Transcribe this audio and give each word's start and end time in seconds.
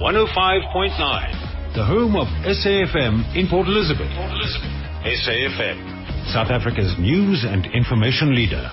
105.9, 0.00 1.74
the 1.76 1.84
home 1.84 2.16
of 2.16 2.26
SAFM 2.42 3.36
in 3.36 3.46
Port 3.48 3.68
Elizabeth. 3.68 4.10
Port 4.16 4.32
Elizabeth. 4.32 4.74
SAFM, 5.06 6.32
South 6.32 6.50
Africa's 6.50 6.96
news 6.98 7.44
and 7.46 7.64
information 7.66 8.34
leader. 8.34 8.72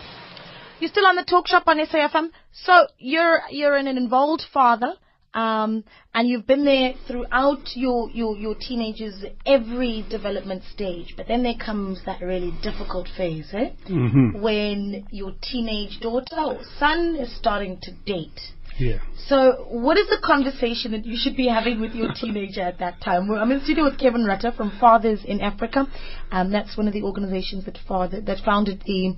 You're 0.80 0.90
still 0.90 1.06
on 1.06 1.16
the 1.16 1.24
talk 1.24 1.48
shop 1.48 1.66
on 1.68 1.78
SAFM. 1.78 2.30
So 2.54 2.88
you're 2.98 3.42
you're 3.52 3.76
an 3.76 3.86
involved 3.86 4.42
father, 4.52 4.96
um, 5.36 5.84
and 6.16 6.28
you've 6.28 6.48
been 6.48 6.66
there 6.66 6.94
throughout 7.06 7.70
your, 7.76 8.10
your 8.10 8.36
your 8.36 8.56
teenagers 8.56 9.24
every 9.46 10.04
development 10.10 10.64
stage. 10.74 11.14
But 11.16 11.28
then 11.28 11.44
there 11.44 11.54
comes 11.64 12.02
that 12.08 12.22
really 12.22 12.52
difficult 12.64 13.08
phase, 13.16 13.48
eh? 13.54 13.70
Mm-hmm. 13.88 14.42
When 14.42 15.06
your 15.12 15.34
teenage 15.40 16.00
daughter 16.02 16.42
or 16.44 16.62
son 16.80 17.16
is 17.16 17.38
starting 17.38 17.78
to 17.84 17.92
date. 18.08 18.40
Yeah. 18.82 18.98
So, 19.28 19.68
what 19.70 19.98
is 19.98 20.08
the 20.08 20.18
conversation 20.24 20.92
that 20.92 21.06
you 21.06 21.16
should 21.16 21.38
be 21.38 21.48
having 21.48 21.80
with 21.80 21.94
your 21.94 22.10
teenager 22.14 22.62
at 22.62 22.80
that 22.80 23.00
time? 23.00 23.28
Well, 23.28 23.40
I'm 23.40 23.52
in 23.52 23.62
studio 23.62 23.84
with 23.84 24.00
Kevin 24.00 24.26
Rutter 24.26 24.52
from 24.52 24.72
Fathers 24.80 25.22
in 25.24 25.40
Africa. 25.40 25.88
Um, 26.32 26.52
that's 26.52 26.76
one 26.76 26.88
of 26.88 26.94
the 26.94 27.04
organizations 27.04 27.66
that 27.66 27.78
father 27.88 28.22
that 28.22 28.40
founded 28.44 28.82
the 28.86 29.16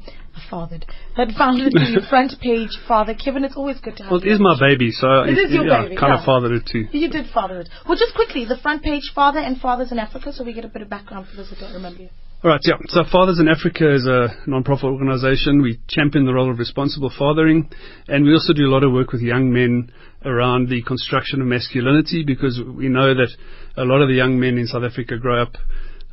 fathered 0.49 0.85
that 1.15 1.29
founded 1.37 1.71
the 1.71 2.05
front 2.09 2.33
page 2.41 2.77
father. 2.87 3.13
Kevin, 3.13 3.45
it's 3.45 3.55
always 3.55 3.79
good 3.79 3.95
to 3.97 4.03
have. 4.03 4.11
Well, 4.11 4.21
it 4.21 4.27
is 4.27 4.39
my 4.39 4.59
baby, 4.59 4.91
so 4.91 5.23
It 5.23 5.37
is 5.39 5.51
your 5.51 5.65
yeah, 5.65 5.83
baby, 5.83 5.95
kind 5.95 6.11
yeah. 6.11 6.19
of 6.19 6.25
fathered 6.25 6.51
it 6.51 6.67
too. 6.69 6.85
You 6.91 7.09
did 7.09 7.27
father 7.33 7.61
it. 7.61 7.69
Well, 7.87 7.97
just 7.97 8.13
quickly, 8.15 8.43
the 8.43 8.57
front 8.57 8.83
page 8.83 9.11
father 9.15 9.39
and 9.39 9.57
fathers 9.59 9.91
in 9.93 9.99
Africa, 9.99 10.33
so 10.33 10.43
we 10.43 10.53
get 10.53 10.65
a 10.65 10.69
bit 10.69 10.81
of 10.81 10.89
background 10.89 11.27
for 11.29 11.37
those 11.37 11.49
that 11.49 11.59
don't 11.59 11.73
remember 11.73 12.03
you. 12.03 12.09
All 12.43 12.51
right, 12.51 12.59
yeah. 12.65 12.73
So 12.87 13.03
Fathers 13.09 13.39
in 13.39 13.47
Africa 13.47 13.95
is 13.95 14.05
a 14.05 14.27
non-profit 14.47 14.83
organization. 14.83 15.61
We 15.61 15.79
champion 15.87 16.25
the 16.25 16.33
role 16.33 16.51
of 16.51 16.59
responsible 16.59 17.09
fathering, 17.17 17.69
and 18.09 18.25
we 18.25 18.33
also 18.33 18.51
do 18.51 18.67
a 18.67 18.71
lot 18.73 18.83
of 18.83 18.91
work 18.91 19.13
with 19.13 19.21
young 19.21 19.53
men 19.53 19.93
around 20.25 20.67
the 20.67 20.81
construction 20.83 21.39
of 21.39 21.47
masculinity 21.47 22.25
because 22.27 22.59
we 22.67 22.89
know 22.89 23.13
that 23.13 23.29
a 23.77 23.85
lot 23.85 24.01
of 24.01 24.09
the 24.09 24.15
young 24.15 24.41
men 24.41 24.57
in 24.57 24.67
South 24.67 24.83
Africa 24.83 25.17
grow 25.17 25.41
up 25.41 25.53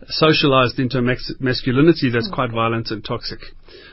socialized 0.06 0.78
into 0.78 0.98
a 0.98 1.02
masculinity 1.02 2.10
that's 2.12 2.28
mm. 2.28 2.32
quite 2.32 2.52
violent 2.52 2.92
and 2.92 3.04
toxic. 3.04 3.40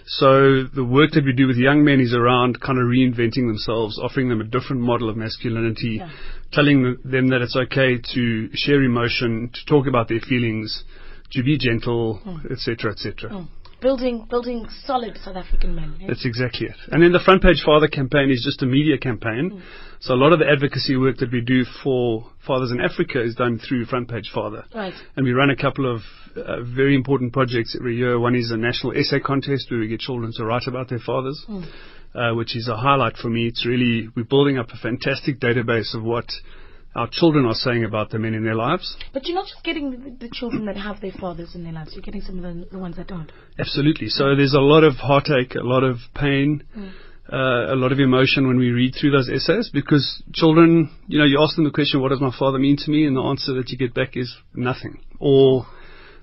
So 0.06 0.64
the 0.64 0.86
work 0.86 1.14
that 1.14 1.26
we 1.26 1.34
do 1.34 1.48
with 1.48 1.58
young 1.58 1.84
men 1.84 2.00
is 2.00 2.14
around 2.14 2.62
kind 2.62 2.78
of 2.78 2.86
reinventing 2.86 3.48
themselves, 3.48 3.98
offering 3.98 4.30
them 4.30 4.42
a 4.42 4.46
different 4.46 4.84
model 4.84 5.10
of 5.10 5.18
masculinity, 5.18 5.98
Yeah. 6.02 6.10
telling 6.54 6.98
them 7.04 7.30
that 7.30 7.42
it's 7.42 7.56
okay 7.56 7.98
to 8.14 8.50
share 8.54 8.84
emotion, 8.84 9.50
to 9.56 9.66
talk 9.66 9.88
about 9.88 10.08
their 10.08 10.20
feelings, 10.22 10.84
to 11.32 11.44
be 11.44 11.58
gentle, 11.58 12.22
etc., 12.50 12.92
etc. 12.92 13.48
Building, 13.80 14.26
building 14.28 14.66
solid 14.86 15.20
South 15.24 15.36
African 15.36 15.76
men. 15.76 15.98
eh? 16.02 16.06
That's 16.08 16.26
exactly 16.26 16.66
it. 16.66 16.76
And 16.92 17.04
then 17.04 17.12
the 17.12 17.20
Front 17.20 17.44
Page 17.44 17.62
Father 17.64 17.88
campaign 17.88 18.32
is 18.32 18.42
just 18.44 18.64
a 18.64 18.66
media 18.66 18.98
campaign. 18.98 19.62
So 20.00 20.16
a 20.16 20.16
lot 20.16 20.34
of 20.34 20.40
the 20.40 20.48
advocacy 20.50 20.96
work 20.98 21.18
that 21.18 21.32
we 21.32 21.42
do 21.42 21.64
for 21.84 22.26
fathers 22.46 22.72
in 22.72 22.80
Africa 22.82 23.22
is 23.22 23.36
done 23.36 23.60
through 23.60 23.86
Front 23.86 24.10
Page 24.10 24.32
Father. 24.34 24.66
Right. 24.74 24.94
And 25.16 25.26
we 25.26 25.32
run 25.32 25.52
a 25.52 25.56
couple 25.56 25.92
of 25.94 26.02
uh, 26.36 26.64
very 26.64 26.96
important 26.96 27.34
projects 27.34 27.76
every 27.80 27.98
year. 27.98 28.20
One 28.20 28.34
is 28.34 28.50
a 28.50 28.58
national 28.58 28.94
essay 28.98 29.20
contest 29.20 29.70
where 29.70 29.80
we 29.80 29.88
get 29.88 30.00
children 30.00 30.32
to 30.38 30.44
write 30.46 30.66
about 30.66 30.90
their 30.90 31.00
fathers, 31.00 31.46
uh, 32.16 32.34
which 32.34 32.56
is 32.56 32.68
a 32.68 32.78
highlight 32.78 33.18
for 33.18 33.30
me. 33.30 33.46
It's 33.46 33.64
really, 33.66 34.10
we're 34.16 34.24
building 34.24 34.58
up 34.58 34.70
a 34.74 34.78
fantastic 34.78 35.40
database 35.40 35.94
of 35.94 36.04
what 36.04 36.26
our 36.96 37.08
children 37.12 37.46
are 37.46 37.54
saying 37.54 37.84
about 37.84 38.10
the 38.10 38.20
men 38.20 38.34
in 38.34 38.44
their 38.44 38.56
lives. 38.56 38.98
But 39.14 39.26
you're 39.26 39.36
not 39.36 39.48
just 39.48 39.64
getting 39.64 39.92
the, 39.92 40.28
the 40.28 40.30
children 40.34 40.66
that 40.66 40.78
have 40.78 41.00
their 41.02 41.12
fathers 41.12 41.54
in 41.54 41.64
their 41.64 41.74
lives. 41.74 41.92
You're 41.94 42.02
getting 42.02 42.22
some 42.22 42.38
of 42.38 42.44
the, 42.44 42.68
the 42.72 42.80
ones 42.80 42.96
that 42.98 43.08
don't. 43.08 43.32
Absolutely. 43.60 44.08
So 44.08 44.36
there's 44.36 44.54
a 44.54 44.60
lot 44.60 44.84
of 44.84 44.96
heartache, 44.96 45.56
a 45.56 45.64
lot 45.64 45.84
of 45.84 45.98
pain, 46.16 46.64
uh, 47.32 47.74
a 47.74 47.76
lot 47.76 47.92
of 47.92 48.00
emotion 48.00 48.48
when 48.48 48.58
we 48.58 48.70
read 48.70 48.96
through 49.00 49.12
those 49.12 49.30
essays 49.30 49.70
because 49.72 50.24
children, 50.34 50.90
you 51.08 51.20
know, 51.20 51.26
you 51.26 51.40
ask 51.42 51.56
them 51.56 51.66
the 51.66 51.72
question, 51.72 52.02
what 52.02 52.10
does 52.10 52.22
my 52.22 52.32
father 52.38 52.58
mean 52.58 52.78
to 52.78 52.90
me? 52.90 53.06
And 53.06 53.16
the 53.16 53.22
answer 53.22 53.54
that 53.56 53.70
you 53.70 53.78
get 53.78 53.94
back 53.94 54.16
is 54.16 54.36
nothing. 54.56 55.00
Or, 55.20 55.66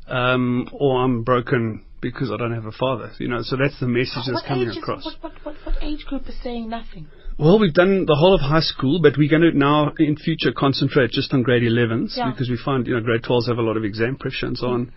um, 0.09 0.69
or 0.73 1.05
I'm 1.05 1.23
broken 1.23 1.85
because 2.01 2.31
I 2.31 2.37
don't 2.37 2.55
have 2.55 2.67
a 2.67 2.73
father. 2.73 3.13
You 3.19 3.29
know, 3.29 3.43
so 3.43 3.57
that's 3.57 3.79
the 3.81 3.89
message 3.89 4.25
that's 4.27 4.33
what 4.33 4.45
coming 4.47 4.69
across. 4.71 5.05
What, 5.05 5.23
what, 5.23 5.33
what, 5.45 5.57
what 5.65 5.83
age 5.83 6.05
group 6.07 6.29
is 6.29 6.37
saying 6.43 6.69
nothing? 6.69 7.07
Well, 7.39 7.59
we've 7.59 7.75
done 7.75 8.07
the 8.07 8.15
whole 8.15 8.35
of 8.35 8.41
high 8.41 8.61
school, 8.61 9.01
but 9.03 9.15
we're 9.19 9.29
going 9.31 9.43
to 9.43 9.57
now 9.57 9.93
in 9.99 10.17
future 10.17 10.53
concentrate 10.57 11.11
just 11.11 11.33
on 11.35 11.43
grade 11.43 11.63
11s 11.63 12.17
Yeah. 12.17 12.31
because 12.31 12.49
we 12.49 12.57
find, 12.57 12.87
you 12.87 12.95
know, 12.95 13.01
grade 13.01 13.23
12s 13.23 13.49
have 13.49 13.59
a 13.59 13.63
lot 13.63 13.77
of 13.77 13.85
exam 13.85 14.17
pressure 14.17 14.47
and 14.47 14.57
so 14.57 14.69
on. 14.69 14.93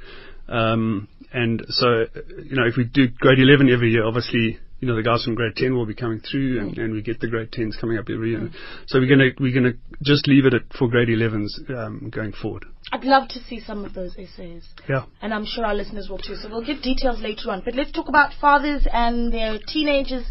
Um, 0.47 1.07
and 1.33 1.65
so, 1.69 2.05
you 2.43 2.55
know, 2.55 2.65
if 2.67 2.77
we 2.77 2.83
do 2.85 3.07
grade 3.07 3.39
11 3.39 3.69
every 3.69 3.91
year, 3.91 4.05
obviously, 4.05 4.59
you 4.79 4.87
know, 4.87 4.95
the 4.95 5.01
guys 5.01 5.23
from 5.23 5.33
grade 5.33 5.55
10 5.55 5.73
will 5.75 5.87
be 5.87 5.95
coming 5.95 6.19
through 6.19 6.59
and, 6.59 6.77
and 6.77 6.93
we 6.93 7.01
get 7.01 7.19
the 7.19 7.27
grade 7.27 7.51
10s 7.51 7.79
coming 7.81 7.97
up 7.97 8.05
every 8.13 8.29
year. 8.31 8.49
So 8.85 8.99
we're 8.99 9.07
going 9.07 9.19
to, 9.19 9.31
we're 9.43 9.53
going 9.53 9.73
to 9.73 9.77
just 10.03 10.27
leave 10.27 10.45
it 10.45 10.53
at, 10.53 10.61
for 10.77 10.87
grade 10.87 11.07
11s, 11.09 11.69
um, 11.71 12.11
going 12.13 12.33
forward. 12.33 12.65
I'd 12.91 13.03
love 13.03 13.27
to 13.29 13.39
see 13.43 13.59
some 13.59 13.83
of 13.83 13.93
those 13.95 14.15
essays. 14.17 14.63
Yeah. 14.87 15.05
And 15.21 15.33
I'm 15.33 15.45
sure 15.45 15.65
our 15.65 15.73
listeners 15.73 16.07
will 16.09 16.19
too. 16.19 16.35
So 16.35 16.49
we'll 16.49 16.63
give 16.65 16.81
details 16.83 17.19
later 17.19 17.49
on. 17.49 17.63
But 17.65 17.73
let's 17.73 17.91
talk 17.91 18.07
about 18.07 18.31
fathers 18.39 18.87
and 18.93 19.33
their 19.33 19.57
teenagers 19.67 20.25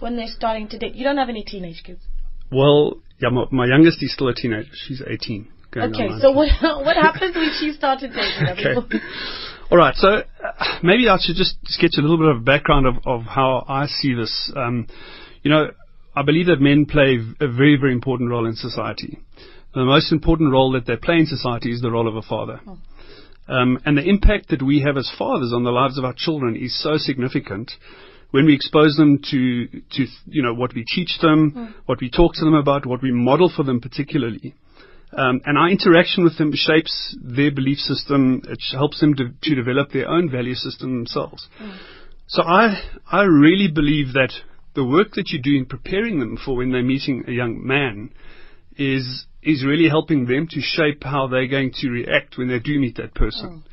when 0.00 0.16
they're 0.16 0.26
starting 0.28 0.68
to 0.68 0.78
date. 0.78 0.94
You 0.94 1.04
don't 1.04 1.16
have 1.16 1.28
any 1.28 1.44
teenage 1.44 1.82
kids. 1.84 2.00
Well, 2.50 2.98
yeah, 3.18 3.30
my, 3.30 3.44
my 3.50 3.66
youngest 3.66 4.02
is 4.02 4.12
still 4.12 4.28
a 4.28 4.34
teenager. 4.34 4.70
She's 4.72 5.02
18. 5.06 5.48
Okay, 5.76 6.08
so 6.20 6.30
what 6.30 6.48
what 6.62 6.96
happens 6.96 7.34
when 7.34 7.50
she 7.60 7.72
started 7.72 8.12
dating? 8.12 8.74
Okay. 8.78 8.98
All 9.70 9.76
right. 9.76 9.94
So 9.96 10.08
uh, 10.08 10.78
maybe 10.82 11.08
I 11.08 11.18
should 11.20 11.36
just 11.36 11.56
sketch 11.64 11.94
a 11.98 12.00
little 12.00 12.16
bit 12.16 12.28
of 12.34 12.44
background 12.44 12.86
of, 12.86 12.96
of 13.04 13.22
how 13.22 13.64
I 13.68 13.86
see 13.86 14.14
this. 14.14 14.52
Um, 14.56 14.86
you 15.42 15.50
know, 15.50 15.70
I 16.14 16.22
believe 16.22 16.46
that 16.46 16.60
men 16.60 16.86
play 16.86 17.18
a 17.40 17.48
very, 17.48 17.76
very 17.76 17.92
important 17.92 18.30
role 18.30 18.46
in 18.46 18.54
society. 18.54 19.18
The 19.74 19.84
most 19.84 20.12
important 20.12 20.50
role 20.50 20.72
that 20.72 20.86
they 20.86 20.96
play 20.96 21.16
in 21.16 21.26
society 21.26 21.72
is 21.72 21.82
the 21.82 21.90
role 21.90 22.08
of 22.08 22.16
a 22.16 22.22
father. 22.22 22.60
Um, 23.48 23.78
and 23.84 23.98
the 23.98 24.02
impact 24.02 24.48
that 24.48 24.62
we 24.62 24.80
have 24.80 24.96
as 24.96 25.12
fathers 25.18 25.52
on 25.54 25.64
the 25.64 25.70
lives 25.70 25.98
of 25.98 26.04
our 26.04 26.14
children 26.16 26.56
is 26.56 26.82
so 26.82 26.96
significant 26.96 27.72
when 28.30 28.46
we 28.46 28.54
expose 28.54 28.96
them 28.96 29.20
to, 29.30 29.66
to 29.68 30.06
you 30.26 30.42
know, 30.42 30.54
what 30.54 30.74
we 30.74 30.84
teach 30.94 31.18
them, 31.20 31.50
hmm. 31.50 31.64
what 31.86 32.00
we 32.00 32.10
talk 32.10 32.34
to 32.34 32.44
them 32.44 32.54
about, 32.54 32.86
what 32.86 33.02
we 33.02 33.12
model 33.12 33.50
for 33.54 33.62
them 33.62 33.80
particularly. 33.80 34.54
Um, 35.12 35.40
and 35.46 35.56
our 35.56 35.70
interaction 35.70 36.24
with 36.24 36.36
them 36.36 36.50
shapes 36.52 37.16
their 37.22 37.50
belief 37.50 37.78
system. 37.78 38.42
It 38.48 38.58
helps 38.72 39.00
them 39.00 39.14
to, 39.14 39.30
to 39.42 39.54
develop 39.54 39.90
their 39.90 40.08
own 40.08 40.30
value 40.30 40.54
system 40.54 40.96
themselves. 40.96 41.48
Hmm. 41.58 41.70
So 42.28 42.42
I, 42.42 42.82
I 43.10 43.22
really 43.22 43.70
believe 43.72 44.14
that 44.14 44.32
the 44.74 44.84
work 44.84 45.12
that 45.14 45.30
you 45.30 45.40
do 45.40 45.56
in 45.56 45.64
preparing 45.64 46.18
them 46.18 46.36
for 46.44 46.56
when 46.56 46.72
they're 46.72 46.82
meeting 46.82 47.24
a 47.28 47.30
young 47.30 47.64
man 47.64 48.10
is, 48.76 49.26
is 49.42 49.64
really 49.64 49.88
helping 49.88 50.26
them 50.26 50.48
to 50.50 50.60
shape 50.60 51.04
how 51.04 51.28
they're 51.28 51.46
going 51.46 51.72
to 51.80 51.88
react 51.88 52.36
when 52.36 52.48
they 52.48 52.58
do 52.58 52.78
meet 52.78 52.96
that 52.96 53.14
person. 53.14 53.62
Hmm. 53.62 53.65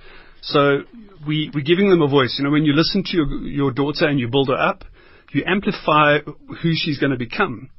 So 0.43 0.79
we, 1.25 1.49
we're 1.53 1.63
giving 1.63 1.89
them 1.89 2.01
a 2.01 2.07
voice. 2.07 2.35
You 2.37 2.45
know, 2.45 2.51
when 2.51 2.65
you 2.65 2.73
listen 2.73 3.03
to 3.05 3.17
your, 3.17 3.27
your 3.43 3.71
daughter 3.71 4.07
and 4.07 4.19
you 4.19 4.27
build 4.27 4.49
her 4.49 4.55
up, 4.57 4.83
you 5.31 5.43
amplify 5.47 6.19
who 6.19 6.71
she's 6.75 6.99
going 6.99 7.11
to 7.11 7.17
become. 7.17 7.69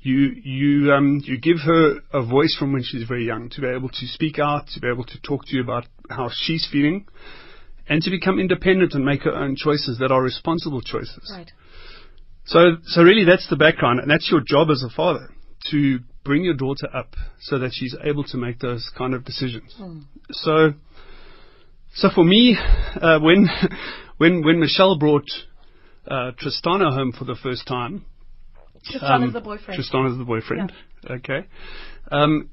You 0.00 0.32
you 0.42 0.92
um, 0.92 1.20
you 1.24 1.38
give 1.38 1.58
her 1.64 1.96
a 2.12 2.24
voice 2.24 2.56
from 2.58 2.72
when 2.72 2.82
she's 2.82 3.06
very 3.06 3.26
young 3.26 3.50
to 3.50 3.60
be 3.60 3.66
able 3.66 3.88
to 3.90 4.06
speak 4.06 4.38
out, 4.38 4.68
to 4.74 4.80
be 4.80 4.88
able 4.88 5.04
to 5.04 5.20
talk 5.20 5.44
to 5.46 5.56
you 5.56 5.62
about 5.62 5.84
how 6.08 6.30
she's 6.32 6.66
feeling, 6.70 7.06
and 7.88 8.00
to 8.02 8.10
become 8.10 8.38
independent 8.38 8.94
and 8.94 9.04
make 9.04 9.22
her 9.24 9.34
own 9.34 9.54
choices 9.56 9.98
that 9.98 10.10
are 10.10 10.22
responsible 10.22 10.80
choices. 10.80 11.30
right. 11.34 11.50
So 12.46 12.76
so 12.86 13.02
really 13.02 13.24
that's 13.24 13.48
the 13.50 13.56
background, 13.56 14.00
and 14.00 14.10
that's 14.10 14.30
your 14.30 14.40
job 14.40 14.68
as 14.70 14.82
a 14.82 14.88
father 14.94 15.28
to 15.70 15.98
bring 16.24 16.44
your 16.44 16.54
daughter 16.54 16.88
up 16.94 17.16
so 17.40 17.58
that 17.58 17.72
she's 17.74 17.94
able 18.02 18.24
to 18.24 18.38
make 18.38 18.60
those 18.60 18.90
kind 18.96 19.12
of 19.14 19.24
decisions. 19.24 19.74
So 20.30 20.72
so 21.94 22.08
for 22.14 22.24
me, 22.24 22.56
uh, 23.00 23.18
when 23.20 23.48
when 24.18 24.44
when 24.44 24.60
Michelle 24.60 24.98
brought 24.98 25.28
uh, 26.06 26.32
Tristana 26.32 26.92
home 26.92 27.12
for 27.12 27.24
the 27.24 27.36
first 27.42 27.66
time. 27.66 28.04
Tristan 28.84 29.22
um, 29.22 29.32
the 29.32 29.40
boyfriend. 29.40 29.76
Tristan 29.76 30.06
is 30.06 30.18
the 30.18 30.24
boyfriend. 30.24 30.72
Okay. 31.08 31.46
Um, 32.10 32.50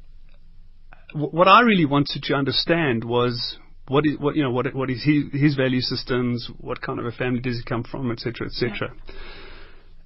w- 1.13 1.31
what 1.31 1.47
I 1.47 1.61
really 1.61 1.85
wanted 1.85 2.23
to 2.23 2.33
understand 2.33 3.03
was 3.03 3.57
what 3.87 4.05
is 4.05 4.17
what 4.17 4.35
you 4.35 4.43
know 4.43 4.51
what 4.51 4.73
what 4.73 4.89
is 4.89 5.03
his, 5.03 5.23
his 5.33 5.55
value 5.55 5.81
systems, 5.81 6.49
what 6.57 6.81
kind 6.81 6.99
of 6.99 7.05
a 7.05 7.11
family 7.11 7.41
does 7.41 7.57
he 7.57 7.63
come 7.63 7.83
from, 7.83 8.11
etc., 8.11 8.47
etc. 8.47 8.93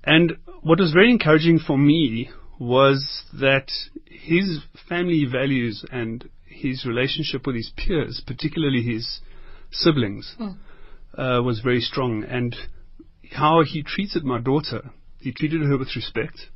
And 0.04 0.38
what 0.62 0.80
was 0.80 0.92
very 0.92 1.12
encouraging 1.12 1.60
for 1.60 1.78
me 1.78 2.30
was 2.60 3.24
that 3.34 3.70
his 4.06 4.60
family 4.88 5.26
values 5.30 5.84
and 5.92 6.28
his 6.56 6.86
relationship 6.86 7.46
with 7.46 7.56
his 7.56 7.72
peers, 7.76 8.22
particularly 8.26 8.82
his 8.82 9.20
siblings, 9.72 10.36
uh, 11.18 11.42
was 11.44 11.60
very 11.60 11.82
strong. 11.82 12.24
And 12.24 12.56
how 13.32 13.64
he 13.64 13.84
treated 13.84 14.24
my 14.24 14.40
daughter, 14.40 14.92
he 15.20 15.32
treated 15.32 15.62
her 15.62 15.78
with 15.78 15.96
respect. 15.96 16.48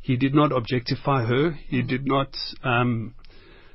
He 0.00 0.16
did 0.16 0.34
not 0.34 0.52
objectify 0.52 1.24
her. 1.24 1.52
He 1.68 1.82
did 1.82 2.06
not 2.06 2.36
um, 2.62 3.14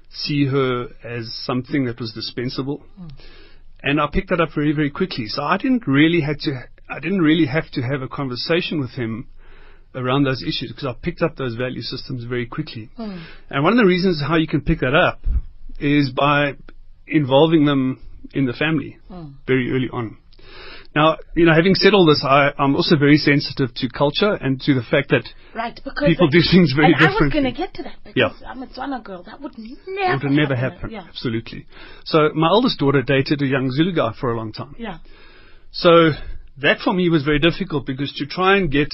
see 0.09 0.45
her 0.45 0.87
as 1.03 1.33
something 1.45 1.85
that 1.85 1.99
was 1.99 2.13
dispensable. 2.13 2.83
And 3.81 3.99
I 3.99 4.07
picked 4.11 4.29
that 4.29 4.41
up 4.41 4.49
very, 4.53 4.73
very 4.73 4.91
quickly. 4.91 5.25
So 5.27 5.41
I 5.41 5.57
didn't 5.57 5.87
really 5.87 6.21
had 6.21 6.39
to, 6.41 6.63
I 6.89 6.99
didn't 6.99 7.21
really 7.21 7.45
have 7.45 7.69
to 7.71 7.81
have 7.81 8.01
a 8.01 8.07
conversation 8.07 8.79
with 8.79 8.91
him 8.91 9.27
around 9.95 10.23
those 10.23 10.43
issues 10.43 10.71
because 10.71 10.85
I 10.85 10.93
picked 11.01 11.21
up 11.21 11.35
those 11.35 11.55
value 11.55 11.81
systems 11.81 12.25
very 12.25 12.45
quickly. 12.45 12.89
Hmm. 12.95 13.17
And 13.49 13.63
one 13.63 13.73
of 13.73 13.79
the 13.79 13.85
reasons 13.85 14.21
how 14.21 14.35
you 14.35 14.47
can 14.47 14.61
pick 14.61 14.81
that 14.81 14.93
up 14.93 15.21
is 15.79 16.11
by 16.11 16.53
involving 17.07 17.65
them 17.65 17.99
in 18.33 18.45
the 18.45 18.53
family 18.53 18.97
Hmm. 19.07 19.29
very 19.47 19.71
early 19.71 19.89
on. 19.91 20.17
Now, 20.95 21.17
you 21.35 21.45
know, 21.45 21.53
having 21.53 21.75
said 21.75 21.93
all 21.93 22.05
this, 22.07 22.23
I, 22.27 22.51
I'm 22.57 22.75
also 22.75 22.95
very 22.97 23.17
sensitive 23.17 23.73
to 23.75 23.89
culture 23.89 24.33
and 24.33 24.59
to 24.61 24.73
the 24.73 24.81
fact 24.81 25.09
that 25.09 25.23
Right, 25.53 25.79
because 25.83 26.07
People 26.07 26.27
do 26.29 26.39
things 26.51 26.73
very 26.75 26.93
and 26.93 26.95
I 26.95 27.03
was 27.05 27.13
differently. 27.13 27.41
going 27.41 27.53
to 27.53 27.57
get 27.61 27.73
to 27.75 27.83
that 27.83 27.95
because 28.03 28.15
Yeah. 28.41 28.49
I'm 28.49 28.63
a 28.63 28.67
Tswana 28.67 29.03
girl. 29.03 29.21
That 29.23 29.39
would 29.39 29.53
never. 29.57 30.15
it 30.15 30.23
would 30.23 30.31
never 30.31 30.55
happen. 30.55 30.89
Yeah. 30.89 31.05
Absolutely. 31.07 31.67
So 32.05 32.29
my 32.35 32.49
oldest 32.49 32.79
daughter 32.79 33.03
dated 33.03 33.41
a 33.41 33.45
young 33.45 33.69
Zulu 33.71 33.93
guy 33.93 34.13
for 34.19 34.31
a 34.33 34.37
long 34.37 34.51
time. 34.51 34.75
Yeah. 34.79 34.97
So 35.71 36.11
that 36.57 36.79
for 36.79 36.93
me 36.93 37.09
was 37.09 37.23
very 37.23 37.39
difficult 37.39 37.85
because 37.85 38.11
to 38.13 38.25
try 38.25 38.57
and 38.57 38.71
get, 38.71 38.89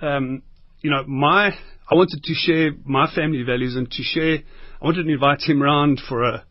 um, 0.00 0.42
you 0.82 0.90
know, 0.90 1.04
my, 1.06 1.48
I 1.90 1.94
wanted 1.94 2.22
to 2.22 2.34
share 2.34 2.70
my 2.84 3.10
family 3.12 3.42
values 3.42 3.76
and 3.76 3.90
to 3.90 4.02
share, 4.02 4.38
I 4.80 4.84
wanted 4.86 5.04
to 5.04 5.12
invite 5.12 5.42
him 5.42 5.62
round 5.62 6.00
for 6.08 6.22
a, 6.24 6.44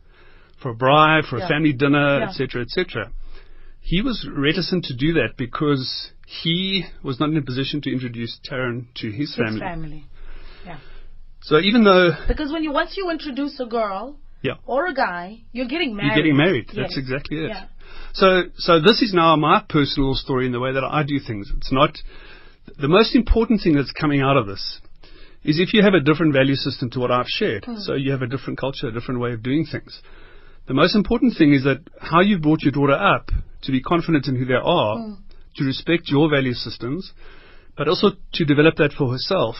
for 0.62 0.70
a 0.70 0.74
bride, 0.74 1.24
for 1.28 1.38
Yeah. 1.38 1.46
a 1.46 1.48
family 1.48 1.72
dinner, 1.72 2.18
Yeah. 2.20 2.28
etc., 2.28 2.62
etc. 2.62 3.10
He 3.80 4.02
was 4.02 4.26
reticent 4.30 4.84
to 4.86 4.94
do 4.94 5.14
that 5.14 5.36
because 5.36 6.12
he 6.26 6.84
was 7.02 7.18
not 7.18 7.30
in 7.30 7.36
a 7.36 7.42
position 7.42 7.80
to 7.82 7.92
introduce 7.92 8.38
Taryn 8.48 8.86
to 8.96 9.10
his 9.10 9.34
His 9.34 9.36
family. 9.36 9.60
family. 9.60 10.04
So 11.42 11.58
even 11.58 11.84
though, 11.84 12.10
Because 12.28 12.52
when 12.52 12.62
you 12.62 12.70
once 12.70 12.98
you 12.98 13.10
introduce 13.10 13.58
a 13.60 13.64
girl 13.64 14.18
yeah, 14.42 14.56
or 14.66 14.86
a 14.88 14.92
guy, 14.94 15.40
you're 15.52 15.66
getting 15.68 15.96
married. 15.96 16.08
you're 16.08 16.16
getting 16.16 16.36
married. 16.36 16.66
Yes. 16.68 16.76
That's 16.76 16.98
exactly 16.98 17.38
it. 17.38 17.48
Yeah. 17.48 17.64
So, 18.12 18.42
so 18.58 18.78
this 18.80 19.00
is 19.00 19.14
now 19.14 19.36
my 19.36 19.62
personal 19.66 20.14
story 20.14 20.44
in 20.44 20.52
the 20.52 20.60
way 20.60 20.72
that 20.72 20.84
I 20.84 21.02
do 21.02 21.18
things. 21.18 21.50
It's 21.56 21.72
not 21.72 21.96
the 22.78 22.88
most 22.88 23.16
important 23.16 23.62
thing 23.62 23.74
that's 23.74 23.90
coming 23.92 24.20
out 24.20 24.36
of 24.36 24.46
this 24.46 24.80
is 25.42 25.58
if 25.58 25.72
you 25.72 25.82
have 25.82 25.94
a 25.94 26.00
different 26.00 26.32
value 26.34 26.54
system 26.54 26.90
to 26.90 27.00
what 27.00 27.10
I've 27.10 27.26
shared. 27.28 27.64
So 27.78 27.94
you 27.94 28.10
have 28.12 28.22
a 28.22 28.26
different 28.26 28.58
culture, 28.58 28.88
a 28.88 28.92
different 28.92 29.20
way 29.20 29.32
of 29.32 29.42
doing 29.42 29.64
things. 29.70 30.00
The 30.66 30.74
most 30.74 30.94
important 30.94 31.34
thing 31.36 31.54
is 31.54 31.64
that 31.64 31.80
how 32.00 32.20
you've 32.20 32.42
brought 32.42 32.62
your 32.62 32.72
daughter 32.72 32.92
up 32.94 33.30
to 33.62 33.72
be 33.72 33.80
confident 33.80 34.26
in 34.28 34.36
who 34.36 34.44
they 34.44 34.54
are, 34.54 35.16
to 35.56 35.64
respect 35.64 36.08
your 36.08 36.28
value 36.30 36.52
systems, 36.52 37.12
but 37.76 37.88
also 37.88 38.10
to 38.34 38.44
develop 38.44 38.76
that 38.76 38.92
for 38.92 39.10
herself. 39.10 39.56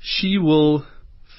She 0.00 0.38
will 0.38 0.86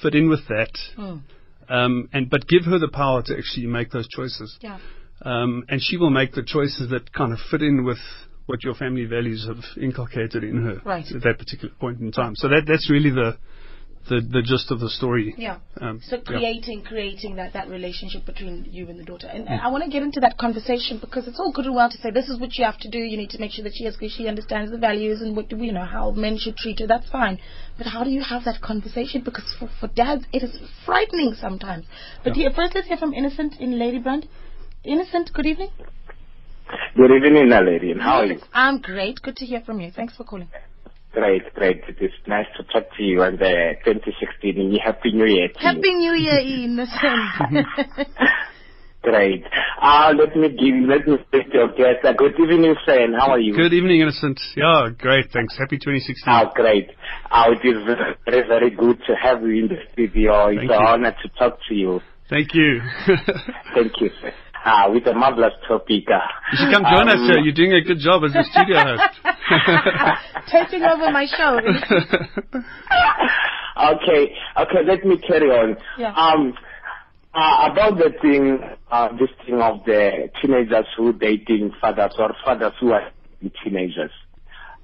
fit 0.02 0.14
in 0.14 0.28
with 0.28 0.46
that, 0.48 0.70
Mm. 0.98 1.20
um, 1.68 2.08
and 2.12 2.28
but 2.28 2.46
give 2.48 2.64
her 2.64 2.78
the 2.78 2.88
power 2.88 3.22
to 3.22 3.36
actually 3.38 3.66
make 3.66 3.90
those 3.90 4.08
choices 4.08 4.58
Yeah. 4.60 4.78
um, 5.22 5.64
and 5.68 5.80
she 5.82 5.96
will 5.96 6.10
make 6.10 6.32
the 6.32 6.42
choices 6.42 6.90
that 6.90 7.12
kind 7.12 7.32
of 7.32 7.38
fit 7.50 7.62
in 7.62 7.84
with 7.84 7.98
what 8.46 8.64
your 8.64 8.74
family 8.74 9.04
values 9.04 9.46
have 9.46 9.64
inculcated 9.80 10.42
in 10.42 10.56
her 10.62 10.80
Right. 10.84 11.10
at 11.10 11.22
that 11.22 11.38
particular 11.38 11.72
point 11.78 12.00
in 12.00 12.10
time. 12.12 12.34
So 12.36 12.48
that 12.48 12.64
that's 12.66 12.90
really 12.90 13.10
the 13.10 13.36
the, 14.08 14.20
the 14.20 14.42
gist 14.42 14.70
of 14.70 14.80
the 14.80 14.88
story. 14.88 15.34
Yeah. 15.38 15.58
Um, 15.80 16.00
So 16.02 16.16
yeah. 16.16 16.22
creating, 16.24 16.82
creating 16.82 17.36
that, 17.36 17.52
that 17.52 17.68
relationship 17.68 18.24
between 18.26 18.66
you 18.70 18.88
and 18.88 18.98
the 18.98 19.04
daughter. 19.04 19.28
And, 19.28 19.44
Mm. 19.46 19.50
and 19.52 19.60
I 19.60 19.68
want 19.68 19.84
to 19.84 19.90
get 19.90 20.02
into 20.02 20.20
that 20.20 20.36
conversation 20.38 20.98
because 20.98 21.28
it's 21.28 21.38
all 21.38 21.52
good 21.52 21.66
and 21.66 21.74
well 21.74 21.90
to 21.90 21.98
say 21.98 22.10
this 22.10 22.28
is 22.28 22.38
what 22.40 22.56
you 22.56 22.64
have 22.64 22.78
to 22.78 22.88
do. 22.90 22.98
You 22.98 23.16
need 23.16 23.30
to 23.30 23.38
make 23.38 23.52
sure 23.52 23.62
that 23.64 23.74
she 23.74 23.84
has, 23.84 23.96
she 24.16 24.26
understands 24.26 24.70
the 24.72 24.78
values 24.78 25.20
and 25.20 25.36
what 25.36 25.48
do 25.48 25.56
you 25.56 25.72
know 25.72 25.84
how 25.84 26.10
men 26.12 26.38
should 26.38 26.56
treat 26.56 26.80
her. 26.80 26.86
That's 26.86 27.08
fine. 27.10 27.38
But 27.78 27.86
how 27.86 28.02
do 28.04 28.10
you 28.10 28.22
have 28.22 28.44
that 28.44 28.60
conversation? 28.60 29.22
Because 29.22 29.54
for, 29.58 29.68
for 29.78 29.88
dads, 29.88 30.24
it 30.32 30.42
is 30.42 30.58
frightening 30.86 31.34
sometimes. 31.34 31.86
But 32.24 32.36
Yeah. 32.36 32.42
here, 32.48 32.50
first, 32.54 32.74
let's 32.74 32.88
hear 32.88 32.96
from 32.96 33.12
Innocent 33.14 33.60
in 33.60 33.72
Ladybrand. 33.74 34.24
Innocent, 34.84 35.30
good 35.34 35.46
evening. 35.46 35.70
Good 36.96 37.10
evening, 37.10 37.48
Alarian. 37.48 38.00
How 38.00 38.20
are 38.20 38.26
you? 38.26 38.40
I'm 38.52 38.78
great. 38.80 39.20
Good 39.22 39.36
to 39.36 39.46
hear 39.46 39.60
from 39.60 39.80
you. 39.80 39.90
Thanks 39.90 40.16
for 40.16 40.24
calling. 40.24 40.48
Great, 41.12 41.52
great. 41.54 41.82
It 41.88 41.96
is 42.00 42.12
nice 42.26 42.46
to 42.56 42.62
talk 42.64 42.84
to 42.96 43.02
you 43.02 43.22
on 43.22 43.36
the 43.36 43.74
2016 43.84 44.60
and 44.60 44.78
Happy 44.82 45.12
New 45.12 45.26
Year 45.26 45.48
to 45.48 45.54
you. 45.60 45.66
Happy 45.66 45.92
New 45.94 46.12
Year, 46.12 46.38
Innocent. 46.38 47.66
Great. 49.02 49.44
Uh, 49.80 50.12
let 50.16 50.36
me 50.36 50.48
give 50.50 50.86
let 50.86 51.08
me 51.08 51.16
speak 51.26 51.50
to 51.52 51.58
your 51.58 51.68
guest. 51.68 52.04
Uh, 52.04 52.12
good 52.12 52.38
evening, 52.38 52.74
friend. 52.84 53.14
How 53.18 53.30
are 53.30 53.40
you? 53.40 53.56
Good 53.56 53.72
evening, 53.72 54.02
Innocent. 54.02 54.38
Yeah, 54.54 54.90
great. 54.98 55.30
Thanks. 55.32 55.56
Happy 55.56 55.78
2016. 55.78 56.22
Oh, 56.28 56.52
great. 56.54 56.90
Oh, 57.32 57.46
it 57.50 57.66
is 57.66 57.82
very, 58.26 58.46
very 58.46 58.70
good 58.70 59.00
to 59.06 59.14
have 59.16 59.40
you 59.40 59.64
in 59.64 59.68
the 59.68 59.76
studio. 59.92 60.48
It's 60.48 60.58
Thank 60.60 60.70
an 60.70 60.80
you. 60.80 60.86
honor 60.86 61.16
to 61.22 61.28
talk 61.38 61.58
to 61.70 61.74
you. 61.74 62.00
Thank 62.28 62.52
you. 62.52 62.80
Thank 63.74 63.92
you, 64.00 64.10
sir. 64.20 64.34
Uh, 64.62 64.90
with 64.92 65.06
a 65.06 65.14
marvelous 65.14 65.54
topic. 65.66 66.04
Uh, 66.12 66.20
you 66.52 66.58
should 66.60 66.70
come 66.74 66.84
join 66.84 67.08
us, 67.08 67.16
um, 67.16 67.26
sir. 67.32 67.38
You're 67.40 67.56
doing 67.56 67.72
a 67.72 67.80
good 67.80 67.98
job 67.98 68.22
as 68.24 68.36
a 68.36 68.44
studio 68.52 68.84
host. 68.84 69.29
Taking 70.50 70.82
over 70.82 71.10
my 71.10 71.26
show. 71.26 71.58
okay, 73.92 74.34
okay, 74.58 74.82
let 74.86 75.04
me 75.04 75.18
carry 75.18 75.50
on. 75.50 75.76
Yeah. 75.98 76.12
Um, 76.14 76.54
uh, 77.34 77.68
about 77.70 77.96
the 77.98 78.12
thing, 78.20 78.58
uh, 78.90 79.08
this 79.18 79.30
thing 79.46 79.60
of 79.60 79.84
the 79.84 80.28
teenagers 80.42 80.86
who 80.96 81.12
dating 81.12 81.72
fathers 81.80 82.12
or 82.18 82.34
fathers 82.44 82.72
who 82.80 82.92
are 82.92 83.10
teenagers. 83.64 84.10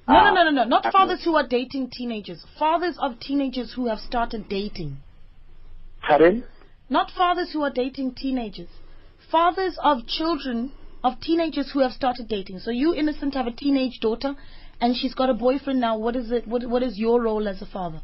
No, 0.08 0.14
Uh, 0.16 0.30
no, 0.30 0.34
no, 0.34 0.44
no, 0.44 0.50
no. 0.50 0.64
Not 0.64 0.92
fathers 0.92 1.24
who 1.24 1.34
are 1.34 1.46
dating 1.46 1.90
teenagers. 1.90 2.44
Fathers 2.58 2.96
of 3.00 3.18
teenagers 3.18 3.72
who 3.74 3.88
have 3.88 3.98
started 3.98 4.48
dating. 4.48 4.98
Pardon? 6.06 6.44
Not 6.88 7.10
fathers 7.10 7.50
who 7.52 7.62
are 7.62 7.72
dating 7.72 8.14
teenagers. 8.14 8.68
Fathers 9.30 9.76
of 9.82 10.06
children, 10.06 10.70
of 11.04 11.20
teenagers 11.20 11.70
who 11.72 11.80
have 11.80 11.92
started 11.92 12.28
dating. 12.28 12.58
So 12.60 12.70
you, 12.70 12.94
innocent, 12.94 13.34
have 13.34 13.46
a 13.46 13.52
teenage 13.52 14.00
daughter, 14.00 14.34
and 14.80 14.96
she's 14.96 15.14
got 15.14 15.30
a 15.30 15.34
boyfriend 15.34 15.80
now. 15.80 15.98
What 15.98 16.16
is 16.16 16.30
it? 16.30 16.46
What, 16.46 16.68
what 16.68 16.82
is 16.82 16.98
your 16.98 17.22
role 17.22 17.46
as 17.48 17.62
a 17.62 17.66
father? 17.66 18.02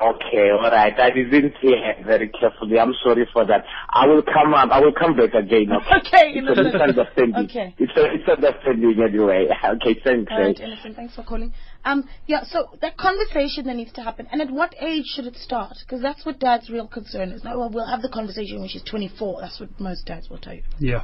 Okay, 0.00 0.48
all 0.50 0.62
right. 0.70 0.98
I 0.98 1.10
didn't 1.10 1.52
hear 1.60 1.94
very 2.06 2.30
carefully. 2.30 2.78
I'm 2.78 2.94
sorry 3.04 3.28
for 3.34 3.44
that. 3.44 3.64
I 3.90 4.06
will 4.06 4.22
come 4.22 4.54
up. 4.54 4.70
I 4.72 4.80
will 4.80 4.94
come 4.94 5.14
back 5.14 5.34
again. 5.34 5.70
Okay. 5.72 5.90
Okay, 6.00 6.32
It's 6.38 6.48
a 6.48 6.52
innocent. 6.52 6.72
misunderstanding. 6.72 7.44
Okay. 7.50 7.74
It's 7.78 7.92
a 7.96 8.04
a 8.04 8.16
misunderstanding 8.16 8.96
anyway. 9.06 9.48
Okay, 9.74 10.00
thanks. 10.02 10.32
All 10.32 10.40
right, 10.40 10.58
eh. 10.58 10.64
innocent. 10.64 10.96
Thanks 10.96 11.14
for 11.14 11.22
calling. 11.22 11.52
Um, 11.84 12.08
yeah. 12.26 12.44
So 12.44 12.68
that 12.82 12.96
conversation 12.96 13.64
that 13.66 13.76
needs 13.76 13.92
to 13.94 14.02
happen, 14.02 14.28
and 14.30 14.40
at 14.42 14.50
what 14.50 14.74
age 14.80 15.04
should 15.06 15.26
it 15.26 15.36
start? 15.36 15.76
Because 15.80 16.02
that's 16.02 16.26
what 16.26 16.38
Dad's 16.38 16.68
real 16.68 16.86
concern 16.86 17.30
is. 17.30 17.42
No, 17.44 17.58
well, 17.58 17.70
we'll 17.70 17.86
have 17.86 18.02
the 18.02 18.08
conversation 18.08 18.60
when 18.60 18.68
she's 18.68 18.82
24. 18.82 19.40
That's 19.40 19.60
what 19.60 19.68
most 19.80 20.04
dads 20.06 20.28
will 20.28 20.38
tell 20.38 20.54
you. 20.54 20.62
Yeah. 20.78 21.02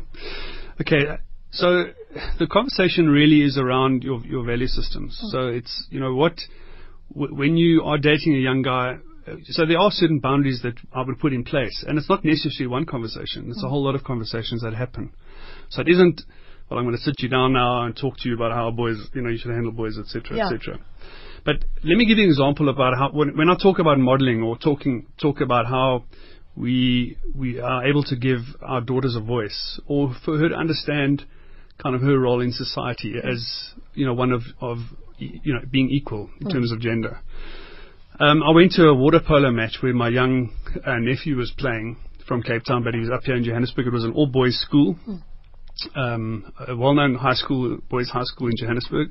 Okay. 0.80 1.04
So 1.50 1.86
the 2.38 2.46
conversation 2.46 3.08
really 3.08 3.42
is 3.42 3.56
around 3.56 4.02
your 4.04 4.20
your 4.26 4.44
value 4.44 4.66
systems. 4.66 5.18
So 5.30 5.48
it's 5.48 5.86
you 5.90 6.00
know 6.00 6.14
what 6.14 6.38
w- 7.14 7.34
when 7.34 7.56
you 7.56 7.82
are 7.84 7.98
dating 7.98 8.34
a 8.34 8.38
young 8.38 8.62
guy. 8.62 8.98
uh, 9.26 9.36
So 9.50 9.64
there 9.64 9.78
are 9.78 9.90
certain 9.90 10.18
boundaries 10.18 10.60
that 10.62 10.74
I 10.92 11.02
would 11.02 11.18
put 11.18 11.32
in 11.32 11.44
place, 11.44 11.84
and 11.86 11.98
it's 11.98 12.08
not 12.10 12.24
necessarily 12.24 12.70
one 12.70 12.84
conversation. 12.84 13.48
It's 13.48 13.62
a 13.64 13.68
whole 13.68 13.82
lot 13.84 13.94
of 13.94 14.04
conversations 14.04 14.62
that 14.62 14.74
happen. 14.74 15.12
So 15.70 15.80
it 15.80 15.88
isn't. 15.88 16.22
Well, 16.68 16.78
I'm 16.78 16.84
going 16.84 16.96
to 16.96 17.02
sit 17.02 17.14
you 17.20 17.28
down 17.28 17.52
now 17.52 17.84
and 17.84 17.96
talk 17.96 18.16
to 18.18 18.28
you 18.28 18.34
about 18.34 18.52
how 18.52 18.70
boys, 18.70 18.96
you 19.14 19.22
know, 19.22 19.30
you 19.30 19.38
should 19.38 19.52
handle 19.52 19.72
boys, 19.72 19.98
etc., 19.98 20.36
Yeah. 20.36 20.46
etc. 20.52 20.80
But 21.44 21.64
let 21.84 21.96
me 21.96 22.06
give 22.06 22.18
you 22.18 22.24
an 22.24 22.30
example 22.30 22.68
about 22.68 22.94
how 22.98 23.10
when, 23.12 23.36
when 23.36 23.48
I 23.48 23.56
talk 23.56 23.78
about 23.78 23.98
modeling 24.00 24.42
or 24.42 24.58
talking 24.58 25.06
talk 25.20 25.40
about 25.40 25.66
how 25.66 26.04
we 26.56 27.16
we 27.36 27.60
are 27.60 27.86
able 27.86 28.02
to 28.04 28.16
give 28.16 28.40
our 28.62 28.80
daughters 28.80 29.14
a 29.14 29.20
voice 29.20 29.80
or 29.86 30.12
for 30.24 30.38
her 30.38 30.48
to 30.48 30.54
understand 30.56 31.24
kind 31.80 31.94
of 31.94 32.00
her 32.00 32.18
role 32.18 32.40
in 32.40 32.50
society 32.50 33.14
as 33.22 33.70
you 33.94 34.04
know 34.06 34.14
one 34.14 34.32
of 34.32 34.42
of 34.60 34.78
you 35.18 35.54
know 35.54 35.60
being 35.70 35.88
equal 35.90 36.30
in 36.40 36.48
terms 36.50 36.72
of 36.72 36.80
gender. 36.80 37.20
Um, 38.18 38.42
I 38.42 38.50
went 38.50 38.72
to 38.72 38.88
a 38.88 38.94
water 38.94 39.20
polo 39.24 39.50
match 39.52 39.76
where 39.82 39.92
my 39.92 40.08
young 40.08 40.50
uh, 40.84 40.96
nephew 40.98 41.36
was 41.36 41.52
playing 41.56 41.98
from 42.26 42.42
Cape 42.42 42.64
Town, 42.64 42.82
but 42.82 42.94
he 42.94 43.00
was 43.00 43.10
up 43.10 43.22
here 43.22 43.36
in 43.36 43.44
Johannesburg. 43.44 43.86
It 43.86 43.92
was 43.92 44.04
an 44.04 44.12
all 44.14 44.26
boys 44.26 44.58
school, 44.58 44.96
um, 45.94 46.52
a 46.66 46.76
well 46.76 46.94
known 46.94 47.14
high 47.14 47.34
school, 47.34 47.78
boys 47.88 48.08
high 48.10 48.24
school 48.24 48.48
in 48.48 48.56
Johannesburg. 48.56 49.08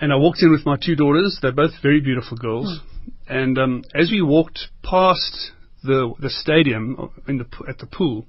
And 0.00 0.12
I 0.12 0.16
walked 0.16 0.42
in 0.42 0.50
with 0.50 0.64
my 0.64 0.76
two 0.82 0.96
daughters. 0.96 1.38
They're 1.42 1.52
both 1.52 1.72
very 1.82 2.00
beautiful 2.00 2.36
girls. 2.36 2.80
And 3.28 3.58
um, 3.58 3.84
as 3.94 4.10
we 4.10 4.22
walked 4.22 4.68
past 4.82 5.52
the 5.82 6.12
the 6.18 6.30
stadium 6.30 6.96
uh, 6.98 7.06
in 7.28 7.38
the 7.38 7.46
at 7.68 7.78
the 7.78 7.86
pool, 7.86 8.26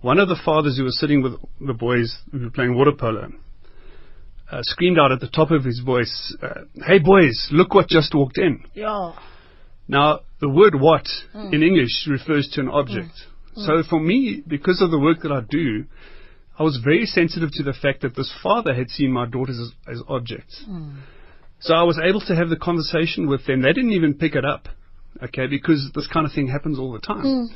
one 0.00 0.18
of 0.18 0.28
the 0.28 0.38
fathers 0.44 0.76
who 0.78 0.84
was 0.84 0.98
sitting 0.98 1.22
with 1.22 1.34
the 1.60 1.74
boys 1.74 2.18
who 2.32 2.40
were 2.40 2.50
playing 2.50 2.76
water 2.76 2.92
polo 2.92 3.32
uh, 4.50 4.60
screamed 4.62 4.98
out 4.98 5.12
at 5.12 5.20
the 5.20 5.28
top 5.28 5.50
of 5.50 5.64
his 5.64 5.80
voice, 5.80 6.36
uh, 6.42 6.62
"Hey 6.86 6.98
boys, 6.98 7.48
look 7.50 7.74
what 7.74 7.88
just 7.88 8.14
walked 8.14 8.38
in!" 8.38 8.64
Yeah. 8.74 9.12
Now, 9.88 10.20
the 10.40 10.48
word 10.48 10.74
what 10.74 11.06
in 11.52 11.62
English 11.62 12.06
refers 12.08 12.48
to 12.54 12.60
an 12.60 12.68
object. 12.68 13.12
So 13.54 13.82
for 13.88 14.00
me, 14.00 14.42
because 14.46 14.82
of 14.82 14.90
the 14.90 14.98
work 14.98 15.22
that 15.22 15.32
I 15.32 15.40
do, 15.48 15.84
I 16.58 16.62
was 16.62 16.80
very 16.82 17.06
sensitive 17.06 17.50
to 17.52 17.62
the 17.62 17.74
fact 17.74 18.02
that 18.02 18.16
this 18.16 18.32
father 18.42 18.74
had 18.74 18.88
seen 18.88 19.12
my 19.12 19.26
daughters 19.26 19.58
as, 19.60 19.96
as 19.96 20.02
objects. 20.08 20.62
Hmm. 20.66 20.98
So 21.60 21.74
I 21.74 21.82
was 21.82 21.98
able 22.02 22.20
to 22.20 22.34
have 22.34 22.48
the 22.48 22.56
conversation 22.56 23.28
with 23.28 23.46
them. 23.46 23.62
They 23.62 23.72
didn't 23.72 23.92
even 23.92 24.14
pick 24.14 24.34
it 24.34 24.44
up, 24.44 24.68
okay, 25.22 25.46
because 25.46 25.90
this 25.94 26.06
kind 26.06 26.26
of 26.26 26.32
thing 26.32 26.48
happens 26.48 26.78
all 26.78 26.92
the 26.92 27.00
time. 27.00 27.22
Hmm. 27.22 27.54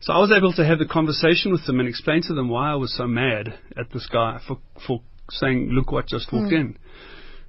So 0.00 0.12
I 0.12 0.18
was 0.18 0.32
able 0.32 0.52
to 0.54 0.64
have 0.64 0.78
the 0.78 0.86
conversation 0.86 1.52
with 1.52 1.64
them 1.66 1.78
and 1.78 1.88
explain 1.88 2.22
to 2.22 2.34
them 2.34 2.48
why 2.48 2.72
I 2.72 2.74
was 2.74 2.94
so 2.96 3.06
mad 3.06 3.54
at 3.76 3.92
this 3.92 4.08
guy 4.12 4.40
for, 4.46 4.58
for 4.86 5.00
saying, 5.30 5.68
look 5.70 5.92
what 5.92 6.08
just 6.08 6.32
walked 6.32 6.48
hmm. 6.48 6.56
in. 6.56 6.78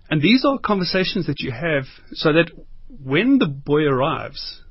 And 0.09 0.21
these 0.21 0.45
are 0.45 0.59
conversations 0.59 1.25
that 1.27 1.39
you 1.39 1.51
have 1.51 1.85
so 2.11 2.31
that 2.33 2.51
when 3.03 3.39
the 3.39 3.47
boy 3.47 3.83
arrives, 3.83 4.61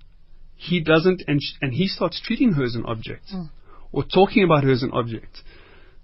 he 0.55 0.81
doesn't, 0.81 1.25
and, 1.27 1.43
sh- 1.43 1.57
and 1.61 1.73
he 1.73 1.89
starts 1.89 2.21
treating 2.25 2.53
her 2.53 2.63
as 2.63 2.77
an 2.77 2.85
object 2.87 3.33
or 3.91 4.05
talking 4.05 4.45
about 4.45 4.63
her 4.63 4.71
as 4.71 4.83
an 4.83 4.93
object, 4.93 5.43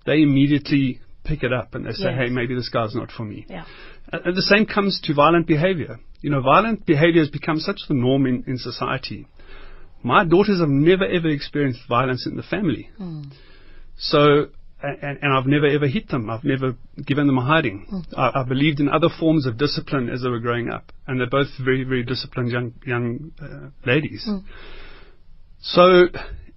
they 0.09 0.23
immediately 0.23 1.01
pick 1.25 1.43
it 1.43 1.53
up 1.53 1.75
and 1.75 1.85
they 1.85 1.93
say, 1.93 2.11
Yes. 2.11 2.19
hey, 2.19 2.29
maybe 2.31 2.55
this 2.55 2.71
guy's 2.71 2.95
not 2.95 3.11
for 3.13 3.25
me. 3.25 3.45
Yeah. 3.49 3.65
And 4.11 4.35
the 4.35 4.43
same 4.43 4.65
comes 4.65 5.01
to 5.05 5.15
violent 5.15 5.47
behavior. 5.47 6.01
You 6.23 6.31
know, 6.31 6.41
violent 6.41 6.87
behavior 6.87 7.21
has 7.21 7.31
become 7.31 7.59
such 7.61 7.81
the 7.89 7.95
norm 7.95 8.27
in, 8.27 8.43
in 8.47 8.57
society. 8.57 9.27
My 10.03 10.25
daughters 10.25 10.61
have 10.61 10.71
never 10.71 11.05
ever 11.05 11.29
experienced 11.29 11.81
violence 11.89 12.27
in 12.27 12.37
the 12.37 12.43
family. 12.43 12.91
Hmm. 12.97 13.25
So, 13.99 14.47
and, 14.83 15.19
and 15.21 15.33
I've 15.33 15.47
never 15.47 15.67
ever 15.67 15.87
hit 15.87 16.09
them. 16.09 16.31
I've 16.31 16.45
never 16.45 16.77
given 17.05 17.27
them 17.27 17.37
a 17.37 17.45
hiding. 17.45 17.87
Hmm. 17.91 18.19
I, 18.19 18.41
I 18.41 18.43
believed 18.45 18.81
in 18.81 18.89
other 18.89 19.09
forms 19.21 19.47
of 19.47 19.59
discipline 19.59 20.09
as 20.09 20.23
they 20.23 20.31
were 20.31 20.41
growing 20.41 20.71
up. 20.71 20.91
And 21.07 21.21
they're 21.21 21.29
both 21.29 21.49
very, 21.63 21.85
very 21.85 22.05
disciplined 22.05 22.51
young, 22.51 22.73
young 22.87 23.33
uh, 23.43 23.69
ladies. 23.85 24.25
Hmm. 24.25 24.39
So, 25.61 26.07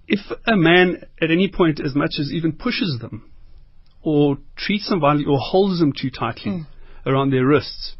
if 0.08 0.20
a 0.46 0.56
man 0.56 1.04
at 1.20 1.30
any 1.30 1.48
point 1.48 1.80
as 1.84 1.94
much 1.94 2.14
as 2.18 2.32
even 2.32 2.52
pushes 2.52 2.98
them, 3.00 3.31
or 4.02 4.38
treats 4.56 4.88
them 4.88 5.00
violently, 5.00 5.26
or 5.26 5.38
holds 5.38 5.80
them 5.80 5.92
too 5.92 6.10
tightly 6.10 6.52
hmm. 6.52 7.08
around 7.08 7.30
their 7.30 7.46
wrists, 7.46 7.96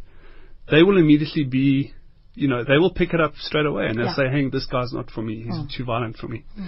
they 0.71 0.83
will 0.83 0.99
immediately 0.99 1.45
be, 1.45 1.93
you 2.35 2.49
know, 2.49 2.65
they 2.65 2.79
will 2.79 2.93
pick 2.93 3.15
it 3.15 3.21
up 3.21 3.35
straight 3.37 3.67
away 3.67 3.87
and 3.87 3.99
they'll 3.99 4.07
Yeah. 4.07 4.15
say, 4.15 4.29
hey, 4.29 4.49
this 4.49 4.67
guy's 4.67 4.93
not 4.93 5.11
for 5.11 5.23
me. 5.23 5.43
He's 5.43 5.57
hmm. 5.57 5.67
too 5.77 5.85
violent 5.85 6.17
for 6.17 6.29
me. 6.29 6.45
Hmm. 6.55 6.67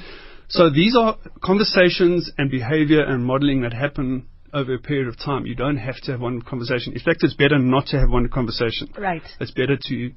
So 0.48 0.70
these 0.70 0.94
are 0.96 1.16
conversations 1.42 2.30
and 2.36 2.50
behavior 2.50 3.02
and 3.02 3.24
modeling 3.24 3.62
that 3.62 3.72
happen 3.72 4.26
over 4.52 4.74
a 4.74 4.78
period 4.78 5.08
of 5.08 5.18
time. 5.18 5.46
You 5.46 5.54
don't 5.54 5.78
have 5.78 5.96
to 6.02 6.12
have 6.12 6.20
one 6.20 6.42
conversation. 6.42 6.92
In 6.92 7.00
fact, 7.00 7.24
it's 7.24 7.34
better 7.34 7.58
not 7.58 7.86
to 7.86 7.98
have 7.98 8.10
one 8.10 8.28
conversation. 8.28 8.88
Right. 8.96 9.22
It's 9.40 9.50
better 9.50 9.76
to 9.76 10.12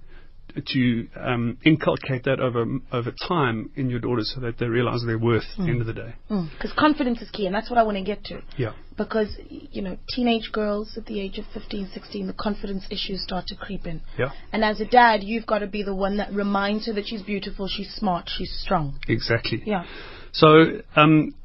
to 0.66 1.08
um, 1.16 1.58
inculcate 1.64 2.24
that 2.24 2.40
over 2.40 2.66
over 2.92 3.14
time 3.28 3.70
in 3.76 3.90
your 3.90 4.00
daughters 4.00 4.32
so 4.34 4.42
that 4.42 4.58
they 4.58 4.66
realize 4.66 5.04
their 5.06 5.20
worth 5.20 5.44
at 5.58 5.66
the 5.66 5.72
end 5.72 5.82
of 5.82 5.88
the 5.88 5.94
day. 5.94 6.16
Because 6.28 6.74
confidence 6.78 7.22
is 7.22 7.30
key, 7.32 7.46
and 7.46 7.54
that's 7.54 7.70
what 7.70 7.78
I 7.78 7.84
want 7.84 7.98
to 7.98 8.04
get 8.04 8.24
to. 8.26 8.42
Yeah. 8.58 8.74
Because, 8.98 9.30
you 9.50 9.82
know, 9.82 9.98
teenage 10.16 10.52
girls 10.52 10.98
at 10.98 11.06
the 11.06 11.22
age 11.22 11.38
of 11.38 11.46
15, 11.54 11.92
16, 11.94 12.28
the 12.28 12.34
confidence 12.34 12.86
issues 12.90 13.22
start 13.22 13.46
to 13.48 13.56
creep 13.56 13.86
in. 13.86 14.02
Yeah. 14.18 14.32
And 14.52 14.64
as 14.64 14.80
a 14.82 14.86
dad, 14.86 15.24
you've 15.24 15.46
got 15.46 15.60
to 15.60 15.68
be 15.68 15.84
the 15.84 15.94
one 15.94 16.18
that 16.18 16.34
reminds 16.34 16.88
her 16.88 16.94
that 16.94 17.06
she's 17.06 17.22
beautiful, 17.22 17.68
she's 17.68 17.94
smart, 17.94 18.28
she's 18.36 18.52
strong. 18.64 19.00
Exactly. 19.08 19.62
Yeah. 19.66 19.86
So, 20.32 20.82
um, 20.96 21.36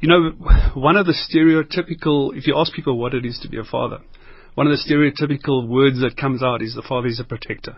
you 0.00 0.08
know, 0.08 0.30
one 0.74 0.96
of 0.96 1.06
the 1.06 1.12
stereotypical, 1.12 2.36
if 2.36 2.46
you 2.46 2.56
ask 2.56 2.72
people 2.72 2.98
what 2.98 3.12
it 3.12 3.26
is 3.26 3.38
to 3.42 3.48
be 3.48 3.58
a 3.58 3.64
father, 3.64 3.98
one 4.54 4.66
of 4.66 4.72
the 4.72 4.82
stereotypical 4.82 5.66
words 5.66 6.00
that 6.00 6.16
comes 6.16 6.42
out 6.42 6.62
is 6.62 6.74
the 6.74 6.82
father 6.82 7.08
is 7.08 7.20
a 7.20 7.24
protector. 7.24 7.76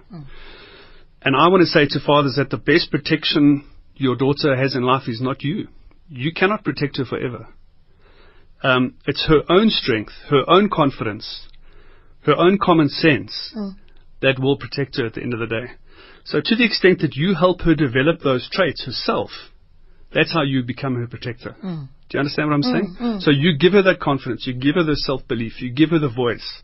And 1.24 1.34
I 1.34 1.48
want 1.48 1.62
to 1.62 1.66
say 1.66 1.86
to 1.86 2.00
fathers 2.04 2.36
that 2.36 2.50
the 2.50 2.58
best 2.58 2.90
protection 2.90 3.64
your 3.96 4.14
daughter 4.14 4.56
has 4.56 4.74
in 4.74 4.82
life 4.82 5.08
is 5.08 5.20
not 5.20 5.42
you. 5.42 5.68
You 6.08 6.32
cannot 6.32 6.64
protect 6.64 6.98
her 6.98 7.04
forever. 7.04 7.48
Um, 8.62 8.94
it's 9.06 9.26
her 9.26 9.42
own 9.48 9.70
strength, 9.70 10.12
her 10.30 10.44
own 10.48 10.68
confidence, 10.70 11.46
her 12.22 12.34
own 12.36 12.58
common 12.58 12.88
sense 12.88 13.52
hmm. 13.54 13.70
that 14.20 14.38
will 14.38 14.56
protect 14.56 14.96
her 14.96 15.06
at 15.06 15.14
the 15.14 15.22
end 15.22 15.34
of 15.34 15.40
the 15.40 15.46
day. 15.46 15.72
So 16.24 16.40
to 16.42 16.56
the 16.56 16.64
extent 16.64 17.00
that 17.00 17.14
you 17.14 17.34
help 17.34 17.62
her 17.62 17.74
develop 17.74 18.20
those 18.20 18.48
traits 18.50 18.84
herself, 18.84 19.30
that's 20.12 20.32
how 20.32 20.42
you 20.42 20.62
become 20.62 20.94
her 20.96 21.06
protector. 21.06 21.56
Hmm. 21.60 21.84
Do 22.08 22.18
you 22.18 22.20
understand 22.20 22.48
what 22.48 22.54
I'm 22.54 22.62
hmm, 22.62 22.98
saying? 22.98 23.20
So 23.20 23.30
you 23.30 23.56
give 23.58 23.72
her 23.72 23.82
that 23.82 24.00
confidence, 24.00 24.46
you 24.46 24.54
give 24.54 24.76
her 24.76 24.84
the 24.84 24.96
self 24.96 25.26
belief, 25.26 25.60
you 25.60 25.72
give 25.72 25.90
her 25.90 25.98
the 25.98 26.08
voice, 26.08 26.62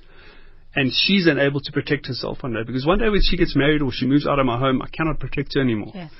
and 0.74 0.92
she's 0.92 1.26
unable 1.26 1.60
to 1.60 1.72
protect 1.72 2.06
herself 2.06 2.42
one 2.42 2.52
day. 2.52 2.62
Because 2.64 2.86
one 2.86 2.98
day 2.98 3.08
when 3.08 3.20
she 3.22 3.36
gets 3.36 3.56
married 3.56 3.82
or 3.82 3.90
she 3.92 4.06
moves 4.06 4.26
out 4.26 4.38
of 4.38 4.46
my 4.46 4.58
home, 4.58 4.82
I 4.82 4.88
cannot 4.88 5.18
protect 5.18 5.54
her 5.54 5.60
anymore. 5.60 5.92
Yes. 5.94 6.10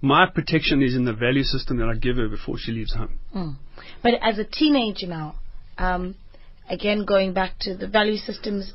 My 0.00 0.26
protection 0.32 0.82
is 0.82 0.94
in 0.94 1.04
the 1.04 1.12
value 1.12 1.42
system 1.42 1.78
that 1.78 1.88
I 1.88 1.94
give 1.94 2.16
her 2.16 2.28
before 2.28 2.56
she 2.58 2.70
leaves 2.72 2.94
home. 2.94 3.18
But 4.02 4.14
as 4.22 4.38
a 4.38 4.44
teenager 4.44 5.06
now, 5.06 5.36
um, 5.78 6.14
again 6.68 7.04
going 7.04 7.32
back 7.32 7.58
to 7.60 7.76
the 7.76 7.88
value 7.88 8.16
systems, 8.16 8.72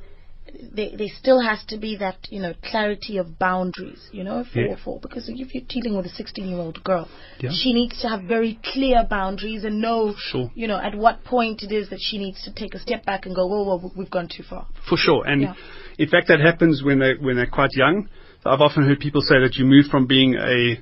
there, 0.74 0.90
there 0.98 1.08
still 1.18 1.40
has 1.42 1.64
to 1.66 1.78
be 1.78 1.96
that 1.98 2.18
you 2.30 2.42
know 2.42 2.54
clarity 2.64 3.18
of 3.18 3.38
boundaries. 3.40 4.00
You 4.12 4.24
know, 4.24 4.44
for 4.44 4.60
Yeah. 4.62 4.76
for 4.84 5.00
because 5.00 5.30
if 5.30 5.54
you're 5.54 5.64
dealing 5.68 5.96
with 5.98 6.06
a 6.06 6.10
16 6.10 6.48
year 6.48 6.58
old 6.60 6.84
girl, 6.84 7.08
Yeah. 7.40 7.52
she 7.52 7.74
needs 7.74 8.00
to 8.02 8.10
have 8.10 8.24
very 8.24 8.60
clear 8.64 9.04
boundaries 9.10 9.64
and 9.64 9.82
know, 9.82 10.14
Sure. 10.18 10.52
you 10.56 10.68
know, 10.68 10.78
at 10.78 10.96
what 10.96 11.24
point 11.24 11.64
it 11.64 11.72
is 11.72 11.90
that 11.90 12.00
she 12.02 12.18
needs 12.18 12.42
to 12.44 12.52
take 12.54 12.74
a 12.76 12.80
step 12.80 13.06
back 13.06 13.26
and 13.26 13.36
go, 13.36 13.46
whoa, 13.48 13.64
whoa, 13.64 13.92
we've 13.96 14.10
gone 14.10 14.28
too 14.28 14.44
far. 14.44 14.66
For 14.88 14.98
sure. 14.98 15.26
And 15.26 15.42
Yeah. 15.42 15.54
in 15.98 16.08
fact, 16.10 16.28
that 16.28 16.40
happens 16.40 16.84
when 16.84 17.00
they 17.00 17.14
when 17.16 17.36
they're 17.36 17.46
quite 17.62 17.74
young. 17.76 18.08
I've 18.46 18.62
often 18.62 18.84
heard 18.84 19.00
people 19.00 19.22
say 19.22 19.40
that 19.40 19.56
you 19.58 19.66
move 19.66 19.88
from 19.88 20.06
being 20.06 20.36
a 20.36 20.80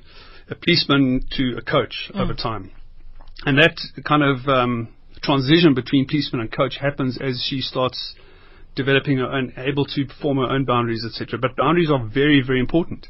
a 0.50 0.54
policeman 0.56 1.22
to 1.36 1.56
a 1.58 1.62
coach 1.62 2.10
over 2.14 2.34
time, 2.34 2.70
and 3.46 3.56
that 3.58 3.76
kind 4.04 4.22
of 4.24 4.48
um, 4.48 4.88
transition 5.22 5.74
between 5.74 6.06
policeman 6.08 6.40
and 6.40 6.50
coach 6.50 6.76
happens 6.78 7.18
as 7.18 7.40
she 7.48 7.60
starts 7.60 8.14
developing 8.76 9.18
her 9.18 9.30
own, 9.30 9.52
able 9.56 9.84
to 9.84 10.06
form 10.20 10.38
her 10.38 10.44
own 10.50 10.64
boundaries, 10.64 11.04
etc. 11.04 11.38
But 11.40 11.56
boundaries 11.56 11.90
are 11.90 12.04
very, 12.06 12.42
very 12.46 12.60
important. 12.60 13.06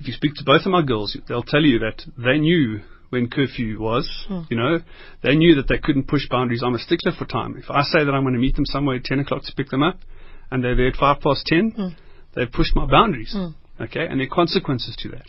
If 0.00 0.06
you 0.06 0.12
speak 0.12 0.34
to 0.36 0.44
both 0.44 0.66
of 0.66 0.72
my 0.72 0.82
girls, 0.82 1.16
they'll 1.28 1.42
tell 1.42 1.62
you 1.62 1.78
that 1.80 2.02
they 2.16 2.38
knew 2.38 2.80
when 3.10 3.28
curfew 3.28 3.78
was, 3.78 4.08
hmm. 4.26 4.40
you 4.48 4.56
know, 4.56 4.78
they 5.22 5.36
knew 5.36 5.54
that 5.56 5.68
they 5.68 5.78
couldn't 5.78 6.08
push 6.08 6.26
boundaries. 6.30 6.62
I'm 6.64 6.74
a 6.74 6.78
stickler 6.78 7.12
for 7.16 7.26
time. 7.26 7.56
If 7.58 7.70
I 7.70 7.82
say 7.82 8.04
that 8.04 8.12
I'm 8.12 8.22
going 8.22 8.34
to 8.34 8.40
meet 8.40 8.56
them 8.56 8.64
somewhere 8.64 8.96
at 8.96 9.04
10 9.04 9.20
o'clock 9.20 9.42
to 9.44 9.52
pick 9.54 9.68
them 9.68 9.82
up, 9.82 9.98
and 10.50 10.64
they're 10.64 10.76
there 10.76 10.88
at 10.88 10.96
5 10.96 11.20
past 11.20 11.44
10, 11.46 11.70
hmm. 11.70 11.88
they've 12.34 12.50
pushed 12.50 12.74
my 12.74 12.86
boundaries. 12.86 13.32
Hmm. 13.32 13.48
Okay, 13.82 14.06
and 14.06 14.18
there 14.18 14.26
are 14.26 14.34
consequences 14.34 14.96
to 15.00 15.08
that. 15.10 15.26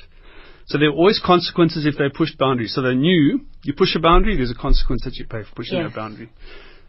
So 0.68 0.78
there 0.78 0.90
are 0.90 0.94
always 0.94 1.22
consequences 1.24 1.86
if 1.86 1.98
they 1.98 2.10
push 2.10 2.30
boundaries. 2.38 2.74
So 2.74 2.82
they 2.82 2.96
knew 2.96 3.42
you 3.64 3.74
push 3.74 3.96
a 3.96 4.00
boundary, 4.00 4.38
there's 4.38 4.52
a 4.52 4.56
consequence 4.56 5.04
that 5.04 5.16
you 5.16 5.26
pay 5.26 5.44
for 5.44 5.56
pushing 5.56 5.78
Yes. 5.78 5.92
that 5.92 5.96
boundary. 5.96 6.30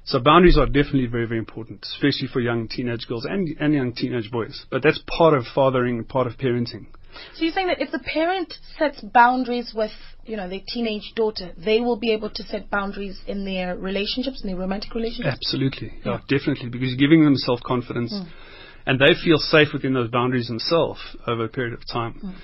So 0.07 0.21
boundaries 0.21 0.59
are 0.59 0.67
definitely 0.67 1.07
very, 1.07 1.27
very 1.27 1.39
important, 1.39 1.85
especially 1.85 2.29
for 2.29 2.41
young 2.41 2.69
teenage 2.69 3.07
girls 3.09 3.25
and, 3.25 3.49
and 3.59 3.73
young 3.73 3.95
teenage 3.95 4.31
boys. 4.31 4.67
But 4.71 4.83
that's 4.83 5.01
part 5.07 5.35
of 5.35 5.45
fathering, 5.55 6.05
part 6.05 6.27
of 6.27 6.35
parenting. 6.35 6.87
So 7.35 7.45
you're 7.45 7.53
saying 7.53 7.69
that 7.69 7.81
if 7.81 7.91
the 7.91 8.01
parent 8.01 8.53
sets 8.79 9.01
boundaries 9.01 9.73
with, 9.75 9.93
you 10.27 10.37
know, 10.37 10.49
their 10.49 10.61
teenage 10.67 11.13
daughter, 11.15 11.53
they 11.57 11.81
will 11.81 11.97
be 11.97 12.13
able 12.13 12.29
to 12.31 12.43
set 12.43 12.71
boundaries 12.71 13.21
in 13.27 13.45
their 13.45 13.77
relationships, 13.77 14.43
in 14.43 14.49
their 14.51 14.59
romantic 14.59 14.95
relationships? 14.95 15.39
Absolutely, 15.41 15.93
yeah, 16.05 16.19
definitely, 16.29 16.69
because 16.69 16.89
you're 16.89 17.09
giving 17.09 17.25
them 17.25 17.37
self 17.37 17.61
confidence, 17.63 18.15
and 18.85 18.99
they 18.99 19.15
feel 19.25 19.39
safe 19.39 19.69
within 19.73 19.95
those 19.95 20.11
boundaries 20.11 20.49
themselves 20.49 21.01
over 21.27 21.45
a 21.45 21.49
period 21.49 21.73
of 21.73 21.87
time. 21.87 22.35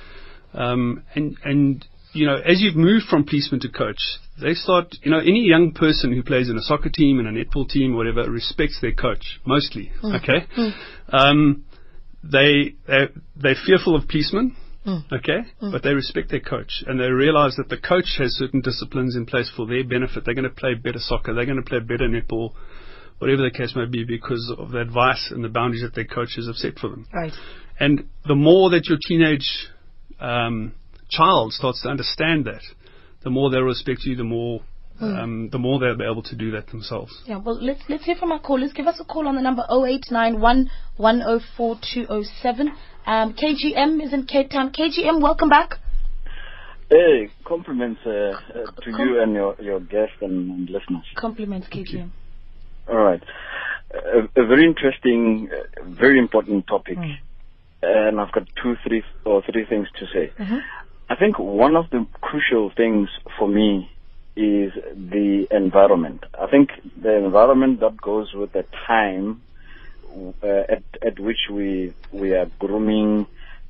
Um, 0.55 1.03
and 1.15 1.37
and 1.45 1.87
you 2.13 2.27
know, 2.27 2.37
as 2.37 2.61
you've 2.61 2.77
moved 2.77 3.07
from 3.07 3.25
policeman 3.25 3.61
to 3.61 3.69
coach, 3.69 4.01
they 4.41 4.55
start. 4.55 4.97
You 5.03 5.11
know, 5.11 5.19
any 5.19 5.45
young 5.47 5.73
person 5.73 6.13
who 6.13 6.23
plays 6.23 6.49
in 6.49 6.57
a 6.57 6.63
soccer 6.63 6.91
team, 6.91 7.21
in 7.21 7.27
a 7.27 7.33
netball 7.33 7.69
team, 7.69 7.97
whatever, 7.97 8.31
respects 8.31 8.79
their 8.81 8.93
coach 8.93 9.41
mostly. 9.45 9.93
Okay, 10.03 10.47
um, 11.13 11.65
they 12.23 12.75
they 12.87 13.09
they're 13.37 13.55
fearful 13.67 13.97
of 13.97 14.09
policemen. 14.09 14.57
Okay, 15.13 15.41
but 15.61 15.83
they 15.83 15.93
respect 15.93 16.31
their 16.31 16.41
coach 16.41 16.83
and 16.87 16.99
they 16.99 17.11
realize 17.11 17.55
that 17.57 17.69
the 17.69 17.77
coach 17.77 18.17
has 18.19 18.33
certain 18.33 18.61
disciplines 18.61 19.15
in 19.15 19.27
place 19.27 19.51
for 19.55 19.67
their 19.67 19.85
benefit. 19.85 20.25
They're 20.25 20.35
going 20.35 20.49
to 20.49 20.51
play 20.51 20.75
better 20.75 20.99
soccer. 20.99 21.35
They're 21.35 21.45
going 21.45 21.63
to 21.63 21.69
play 21.69 21.81
better 21.81 22.09
netball, 22.09 22.55
whatever 23.19 23.43
the 23.43 23.51
case 23.51 23.75
may 23.77 23.85
be, 23.85 24.05
because 24.05 24.53
of 24.59 24.71
the 24.71 24.81
advice 24.81 25.29
and 25.31 25.45
the 25.45 25.49
boundaries 25.49 25.83
that 25.83 25.95
their 25.95 26.07
coaches 26.07 26.47
have 26.47 26.57
set 26.57 26.79
for 26.79 26.89
them. 26.89 27.07
Right. 27.13 27.33
And 27.79 28.09
the 28.27 28.35
more 28.35 28.71
that 28.71 28.87
your 28.87 28.99
teenage 29.07 29.69
um, 30.19 30.73
child 31.11 31.53
starts 31.53 31.83
to 31.83 31.89
understand 31.89 32.47
that, 32.47 32.63
the 33.23 33.31
more 33.31 33.51
they'll 33.51 33.63
respect 33.63 34.01
you. 34.05 34.17
The 34.17 34.25
more, 34.25 34.61
um, 35.01 35.49
the 35.51 35.59
more 35.59 35.79
they'll 35.79 35.97
be 35.97 36.05
able 36.05 36.23
to 36.23 36.37
do 36.37 36.51
that 36.53 36.69
themselves. 36.69 37.13
Yeah, 37.27 37.39
well, 37.39 37.59
let's 37.61 37.83
let's 37.89 38.05
hear 38.05 38.17
from 38.17 38.33
our 38.33 38.41
callers. 38.41 38.73
Give 38.73 38.87
us 38.87 39.01
a 39.01 39.05
call 39.05 39.29
on 39.29 39.37
the 39.37 39.43
number 39.43 39.63
0891 39.71 40.71
104207. 40.97 42.73
Um, 43.07 43.35
KGM 43.35 44.03
is 44.05 44.13
in 44.13 44.27
Cape 44.27 44.51
Town. 44.51 44.73
KGM, 44.73 45.21
welcome 45.21 45.49
back. 45.49 45.75
Hey, 46.91 47.29
compliments 47.47 48.01
uh, 48.05 48.11
uh, 48.11 48.33
to 48.83 48.91
you 48.91 49.23
and 49.23 49.33
your, 49.33 49.55
your 49.61 49.79
guests 49.79 50.17
and, 50.21 50.51
and 50.51 50.69
listeners. 50.69 51.05
Compliments, 51.15 51.69
KGM. 51.69 52.11
All 52.89 52.97
right. 52.97 53.23
A, 53.95 54.41
a 54.41 54.47
very 54.47 54.67
interesting, 54.67 55.49
uh, 55.53 55.85
very 55.89 56.19
important 56.19 56.67
topic. 56.67 56.99
And 57.83 58.21
I've 58.21 58.33
got 58.33 58.43
two, 58.61 58.75
three, 58.87 59.03
or 59.25 59.43
three 59.51 59.65
things 59.67 59.87
to 60.01 60.07
say. 60.13 60.33
I 61.11 61.17
think 61.17 61.41
one 61.41 61.75
of 61.75 61.91
the 61.91 62.07
crucial 62.21 62.71
things 62.71 63.09
for 63.37 63.49
me 63.49 63.91
is 64.37 64.73
the 64.95 65.49
environment. 65.51 66.23
I 66.41 66.47
think 66.47 66.71
the 67.03 67.17
environment 67.17 67.81
that 67.81 68.01
goes 68.01 68.33
with 68.33 68.53
the 68.53 68.65
time 68.87 69.43
uh, 70.41 70.47
at, 70.47 70.85
at 71.03 71.19
which 71.19 71.49
we 71.51 71.93
we 72.13 72.35
are 72.35 72.49
grooming 72.61 73.27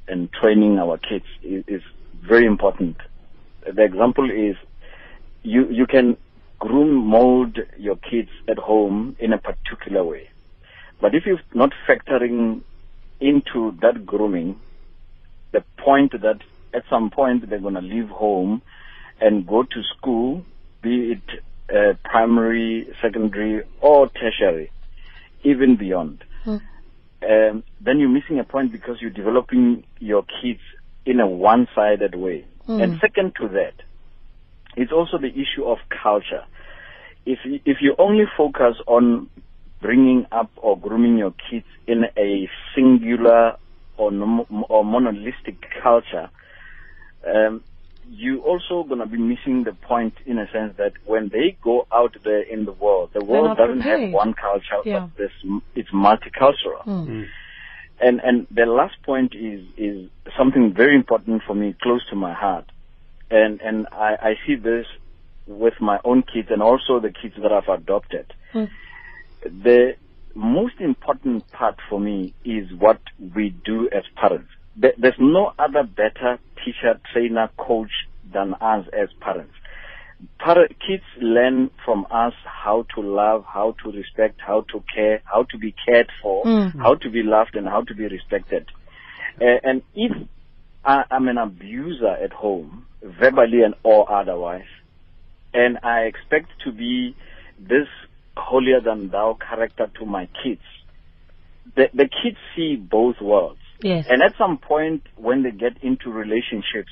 and 0.07 0.31
training 0.31 0.79
our 0.79 0.99
kids 0.99 1.25
is, 1.43 1.65
is 1.67 1.83
very 2.21 2.45
important. 2.45 2.99
The 3.65 3.85
example 3.85 4.31
is 4.31 4.57
you 5.43 5.67
you 5.71 5.87
can 5.87 6.19
groom 6.59 6.93
mold 6.93 7.59
your 7.79 7.97
kids 7.97 8.29
at 8.49 8.59
home 8.59 9.17
in 9.19 9.33
a 9.33 9.39
particular 9.39 10.05
way, 10.05 10.29
but 11.01 11.15
if 11.15 11.25
you're 11.25 11.41
not 11.55 11.73
factoring 11.89 12.61
into 13.19 13.75
that 13.81 14.05
grooming, 14.05 14.61
the 15.53 15.65
point 15.79 16.13
that 16.21 16.43
at 16.75 16.85
some 16.89 17.11
point 17.11 17.49
they're 17.49 17.61
going 17.61 17.75
to 17.75 17.81
leave 17.81 18.09
home 18.09 18.63
and 19.21 19.47
go 19.47 19.63
to 19.63 19.83
school, 19.97 20.45
be 20.83 21.13
it 21.13 21.43
uh, 21.75 21.95
primary, 22.05 22.89
secondary, 23.03 23.63
or 23.81 24.09
tertiary, 24.09 24.71
even 25.45 25.77
beyond. 25.77 26.25
Um, 27.23 27.65
then 27.81 28.01
you're 28.01 28.09
missing 28.09 28.39
a 28.39 28.45
point 28.45 28.73
because 28.73 28.97
you're 29.01 29.11
developing 29.11 29.85
your 29.99 30.25
kids 30.43 30.61
in 31.05 31.21
a 31.21 31.27
one-sided 31.27 32.15
way. 32.15 32.47
And 32.83 33.01
second 33.01 33.35
to 33.41 33.49
that, 33.49 33.75
it's 34.77 34.93
also 34.93 35.19
the 35.19 35.29
issue 35.29 35.65
of 35.65 35.79
culture. 36.03 36.45
If 37.27 37.41
you, 37.45 37.61
if 37.65 37.79
you 37.83 37.95
only 37.99 38.25
focus 38.37 38.77
on 38.87 39.29
bringing 39.83 40.27
up 40.33 40.51
or 40.57 40.79
grooming 40.79 41.19
your 41.19 41.35
kids 41.51 41.67
in 41.87 42.05
a 42.17 42.49
singular 42.75 43.57
or, 43.97 44.13
or 44.69 44.85
monolithic 44.85 45.57
culture, 45.83 46.31
um, 47.27 47.63
you 48.09 48.41
also 48.43 48.83
going 48.89 48.99
to 49.01 49.07
be 49.07 49.19
missing 49.19 49.63
the 49.65 49.73
point 49.73 50.15
in 50.27 50.39
a 50.39 50.51
sense 50.51 50.75
that 50.79 50.93
when 51.07 51.29
they 51.29 51.57
go 51.63 51.87
out 51.93 52.17
there 52.25 52.43
in 52.43 52.65
the 52.65 52.73
world, 52.73 53.11
the 53.13 53.25
world 53.25 53.57
doesn't 53.57 53.77
prepared. 53.77 54.01
have 54.01 54.13
one 54.13 54.35
culture, 54.35 54.81
Yeah. 54.85 55.01
but 55.01 55.17
this, 55.17 55.31
it's 55.77 55.91
multicultural. 55.91 56.83
Hmm. 56.83 57.05
Hmm. 57.05 57.23
And 58.03 58.21
and 58.21 58.47
the 58.51 58.65
last 58.65 59.01
point 59.03 59.35
is 59.35 59.61
is 59.77 60.09
something 60.37 60.73
very 60.73 60.97
important 60.97 61.43
for 61.47 61.55
me, 61.55 61.75
close 61.83 62.01
to 62.09 62.17
my 62.17 62.33
heart, 62.33 62.65
and 63.31 63.61
and 63.61 63.87
I, 63.93 64.17
I 64.31 64.35
see 64.47 64.55
this 64.57 64.87
with 65.47 65.75
my 65.81 66.01
own 66.05 66.23
kids 66.23 66.49
and 66.51 66.63
also 66.63 66.99
the 66.99 67.11
kids 67.13 67.35
that 67.43 67.53
I've 67.53 67.69
adopted. 67.69 68.33
Hmm. 68.53 68.65
The 69.43 69.97
most 70.35 70.81
important 70.81 71.51
part 71.53 71.77
for 71.91 72.01
me 72.01 72.33
is 72.45 72.73
what 72.73 73.01
we 73.35 73.51
do 73.65 73.89
as 73.93 74.05
parents. 74.17 74.49
There's 74.77 75.19
no 75.19 75.53
other 75.59 75.83
better 75.83 76.39
teacher, 76.65 77.01
trainer, 77.13 77.51
coach 77.57 77.91
than 78.33 78.55
us 78.61 78.87
as 78.93 79.09
parents. 79.21 79.55
Par- 80.39 80.69
kids 80.87 81.05
learn 81.21 81.71
from 81.85 82.07
us 82.11 82.35
how 82.45 82.85
to 82.95 83.01
love, 83.01 83.45
how 83.47 83.75
to 83.83 83.91
respect, 83.91 84.41
how 84.41 84.63
to 84.73 84.83
care, 84.95 85.23
how 85.25 85.45
to 85.45 85.59
be 85.59 85.75
cared 85.87 86.11
for, 86.23 86.45
how 86.79 86.95
to 86.95 87.11
be 87.11 87.23
loved, 87.23 87.57
and 87.57 87.67
how 87.67 87.83
to 87.83 87.95
be 87.95 88.07
respected. 88.07 88.69
Uh, 89.41 89.59
and 89.63 89.83
if 89.95 90.13
I, 90.85 91.05
I'm 91.11 91.29
an 91.29 91.39
abuser 91.39 92.09
at 92.23 92.33
home, 92.33 92.87
verbally 93.03 93.63
and 93.63 93.75
or 93.83 94.11
otherwise, 94.13 94.69
and 95.55 95.79
I 95.83 96.01
expect 96.03 96.49
to 96.65 96.73
be 96.73 97.17
this 97.59 97.89
holier 98.37 98.81
than 98.81 99.09
thou 99.09 99.37
character 99.49 99.91
to 99.99 100.07
my 100.07 100.29
kids, 100.43 100.63
the, 101.77 101.89
the 101.95 102.09
kids 102.23 102.37
see 102.57 102.77
both 102.77 103.21
worlds. 103.21 103.61
Yes. 103.83 104.07
And 104.09 104.23
at 104.23 104.33
some 104.39 104.59
point, 104.59 105.03
when 105.17 105.43
they 105.43 105.51
get 105.51 105.83
into 105.83 106.11
relationships, 106.11 106.91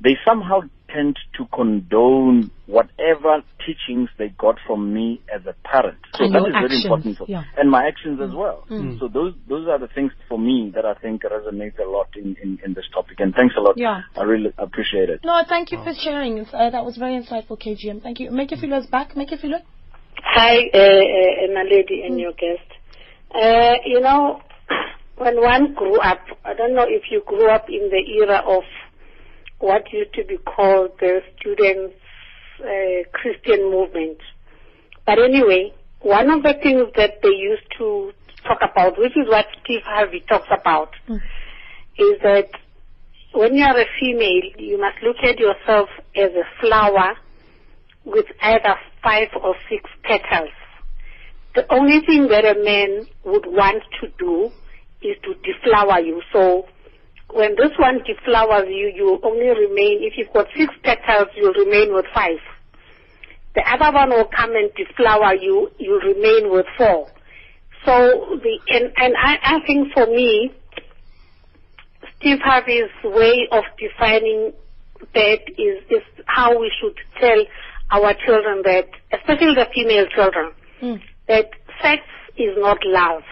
they 0.00 0.16
somehow 0.24 0.60
tend 0.88 1.18
to 1.36 1.44
condone 1.52 2.50
whatever 2.66 3.42
teachings 3.66 4.08
they 4.18 4.28
got 4.28 4.56
from 4.66 4.94
me 4.94 5.20
as 5.34 5.44
a 5.46 5.54
parent. 5.66 5.98
So 6.14 6.24
And 6.24 6.34
that 6.34 6.42
your 6.42 6.48
is 6.48 6.54
very 6.54 6.82
important. 6.82 7.18
For, 7.18 7.26
yeah. 7.28 7.44
And 7.56 7.70
my 7.70 7.86
actions 7.86 8.20
as 8.22 8.30
well. 8.34 8.64
So 8.68 9.08
those 9.08 9.34
those 9.48 9.68
are 9.68 9.78
the 9.78 9.88
things 9.88 10.12
for 10.28 10.38
me 10.38 10.72
that 10.74 10.86
I 10.86 10.94
think 10.94 11.22
resonate 11.22 11.78
a 11.78 11.88
lot 11.88 12.08
in, 12.16 12.36
in, 12.42 12.58
in 12.64 12.74
this 12.74 12.86
topic. 12.92 13.20
And 13.20 13.34
thanks 13.34 13.54
a 13.58 13.60
lot. 13.60 13.76
Yeah. 13.76 14.02
I 14.16 14.22
really 14.22 14.52
appreciate 14.56 15.10
it. 15.10 15.20
No, 15.24 15.42
thank 15.48 15.72
you 15.72 15.78
for 15.82 15.92
sharing. 15.94 16.40
Uh, 16.40 16.70
that 16.70 16.84
was 16.84 16.96
very 16.96 17.20
insightful, 17.20 17.60
KGM. 17.60 18.02
Thank 18.02 18.20
you. 18.20 18.30
Make 18.30 18.50
your 18.50 18.60
feelers 18.60 18.86
back. 18.86 19.14
Makefilo. 19.14 19.60
Hi, 20.24 20.56
uh, 20.74 20.78
uh, 20.78 21.54
my 21.54 21.62
lady 21.62 22.02
and 22.04 22.18
your 22.18 22.32
guest. 22.32 22.68
Uh, 23.34 23.74
you 23.84 24.00
know, 24.00 24.40
when 25.18 25.40
one 25.40 25.74
grew 25.74 25.98
up, 26.00 26.20
I 26.44 26.54
don't 26.54 26.74
know 26.74 26.86
if 26.86 27.04
you 27.10 27.22
grew 27.26 27.50
up 27.50 27.68
in 27.68 27.90
the 27.90 28.02
era 28.20 28.42
of 28.46 28.62
what 29.58 29.92
used 29.92 30.14
to 30.14 30.24
be 30.24 30.38
called 30.38 30.92
the 31.00 31.20
students' 31.38 31.96
uh, 32.60 33.08
Christian 33.12 33.70
movement. 33.70 34.18
But 35.04 35.18
anyway, 35.18 35.72
one 36.00 36.30
of 36.30 36.42
the 36.42 36.54
things 36.62 36.88
that 36.96 37.20
they 37.22 37.30
used 37.30 37.66
to 37.78 38.12
talk 38.46 38.58
about, 38.62 38.98
which 38.98 39.16
is 39.16 39.28
what 39.28 39.46
Steve 39.64 39.82
Harvey 39.84 40.22
talks 40.28 40.48
about, 40.50 40.90
is 41.08 42.20
that 42.22 42.48
when 43.34 43.54
you 43.54 43.64
are 43.64 43.78
a 43.78 43.86
female, 44.00 44.42
you 44.56 44.80
must 44.80 45.02
look 45.02 45.16
at 45.22 45.38
yourself 45.38 45.88
as 46.16 46.30
a 46.32 46.44
flower 46.60 47.14
with 48.04 48.26
either 48.40 48.74
five 49.02 49.28
or 49.42 49.54
six 49.68 49.90
petals. 50.02 50.50
The 51.54 51.70
only 51.72 52.00
thing 52.06 52.28
that 52.28 52.44
a 52.44 52.62
man 52.62 53.06
would 53.24 53.46
want 53.46 53.82
to 54.00 54.08
do 54.18 54.50
is 55.02 55.16
to 55.22 55.34
deflower 55.44 56.00
you. 56.00 56.22
So 56.32 56.66
when 57.32 57.56
this 57.56 57.72
one 57.78 58.00
deflowers 58.00 58.68
you, 58.68 58.92
you 58.94 59.20
only 59.22 59.48
remain, 59.48 60.00
if 60.02 60.14
you've 60.16 60.32
got 60.32 60.46
six 60.56 60.72
petals, 60.82 61.28
you'll 61.36 61.52
remain 61.52 61.94
with 61.94 62.06
five. 62.14 62.38
The 63.54 63.62
other 63.70 63.94
one 63.94 64.10
will 64.10 64.28
come 64.36 64.54
and 64.54 64.70
deflower 64.74 65.34
you, 65.34 65.70
you'll 65.78 66.00
remain 66.00 66.50
with 66.50 66.66
four. 66.76 67.08
So 67.84 68.38
the, 68.42 68.58
and, 68.68 68.92
and 68.96 69.14
I, 69.16 69.38
I 69.42 69.66
think 69.66 69.92
for 69.92 70.06
me, 70.06 70.52
Steve 72.18 72.38
Harvey's 72.42 72.90
way 73.04 73.48
of 73.52 73.64
defining 73.78 74.52
that 75.14 75.40
is, 75.56 75.82
is 75.90 76.02
how 76.26 76.58
we 76.58 76.72
should 76.80 76.96
tell 77.20 77.44
our 77.90 78.14
children 78.26 78.62
that, 78.64 78.88
especially 79.12 79.54
the 79.54 79.66
female 79.74 80.06
children, 80.14 80.52
hmm. 80.80 80.94
that 81.28 81.50
sex 81.82 82.02
is 82.36 82.54
not 82.58 82.78
love. 82.84 83.22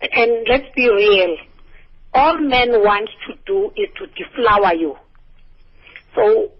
And 0.00 0.46
let's 0.48 0.66
be 0.74 0.88
real. 0.88 1.36
All 2.14 2.38
men 2.38 2.70
want 2.82 3.10
to 3.28 3.34
do 3.46 3.70
is 3.76 3.88
to 3.98 4.06
deflower 4.06 4.74
you. 4.74 4.96
So, 6.14 6.50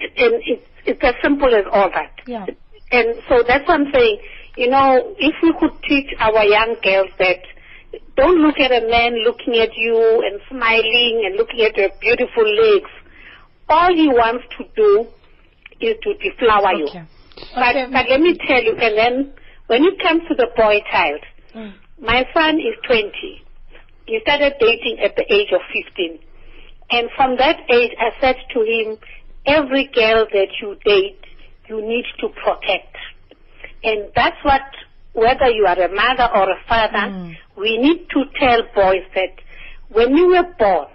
and 0.00 0.34
it's, 0.46 0.66
it's 0.86 1.00
as 1.02 1.14
simple 1.22 1.54
as 1.54 1.64
all 1.70 1.90
that. 1.94 2.20
Yeah. 2.26 2.46
And 2.90 3.16
so 3.28 3.42
that's 3.46 3.66
what 3.68 3.80
I'm 3.80 3.92
saying. 3.92 4.18
You 4.56 4.70
know, 4.70 5.14
if 5.18 5.34
we 5.42 5.54
could 5.58 5.82
teach 5.88 6.08
our 6.18 6.44
young 6.44 6.76
girls 6.82 7.10
that 7.18 7.38
don't 8.16 8.38
look 8.38 8.58
at 8.58 8.70
a 8.70 8.86
man 8.88 9.24
looking 9.24 9.54
at 9.56 9.70
you 9.76 10.22
and 10.24 10.40
smiling 10.48 11.22
and 11.26 11.36
looking 11.36 11.60
at 11.60 11.76
your 11.76 11.90
beautiful 12.00 12.44
legs. 12.44 12.90
All 13.68 13.94
he 13.94 14.08
wants 14.08 14.44
to 14.58 14.64
do 14.76 15.06
is 15.80 15.96
to 16.02 16.14
deflower 16.14 16.74
you. 16.74 16.86
Okay. 16.88 17.04
But, 17.54 17.76
Okay. 17.76 17.86
but 17.92 18.08
let 18.08 18.20
me 18.20 18.36
tell 18.46 18.62
you, 18.62 18.76
and 18.76 18.96
then 18.96 19.32
when 19.66 19.84
it 19.84 20.00
comes 20.00 20.22
to 20.28 20.34
the 20.34 20.48
boy 20.56 20.80
child, 20.90 21.20
mm. 21.54 21.72
My 22.02 22.26
son 22.34 22.58
is 22.58 22.74
20. 22.86 23.12
He 24.06 24.18
started 24.22 24.54
dating 24.58 24.98
at 25.02 25.14
the 25.16 25.24
age 25.32 25.52
of 25.52 25.60
15. 25.72 26.18
And 26.90 27.08
from 27.16 27.36
that 27.38 27.56
age, 27.72 27.92
I 27.98 28.10
said 28.20 28.36
to 28.52 28.60
him, 28.60 28.98
every 29.46 29.88
girl 29.94 30.26
that 30.32 30.48
you 30.60 30.76
date, 30.84 31.20
you 31.68 31.80
need 31.80 32.04
to 32.20 32.28
protect. 32.28 32.96
And 33.84 34.10
that's 34.16 34.36
what, 34.42 34.62
whether 35.12 35.48
you 35.48 35.64
are 35.66 35.80
a 35.80 35.94
mother 35.94 36.28
or 36.34 36.50
a 36.50 36.58
father, 36.68 37.10
hmm. 37.10 37.60
we 37.60 37.78
need 37.78 38.08
to 38.10 38.24
tell 38.38 38.62
boys 38.74 39.04
that 39.14 39.34
when 39.90 40.16
you 40.16 40.28
were 40.28 40.54
born, 40.58 40.88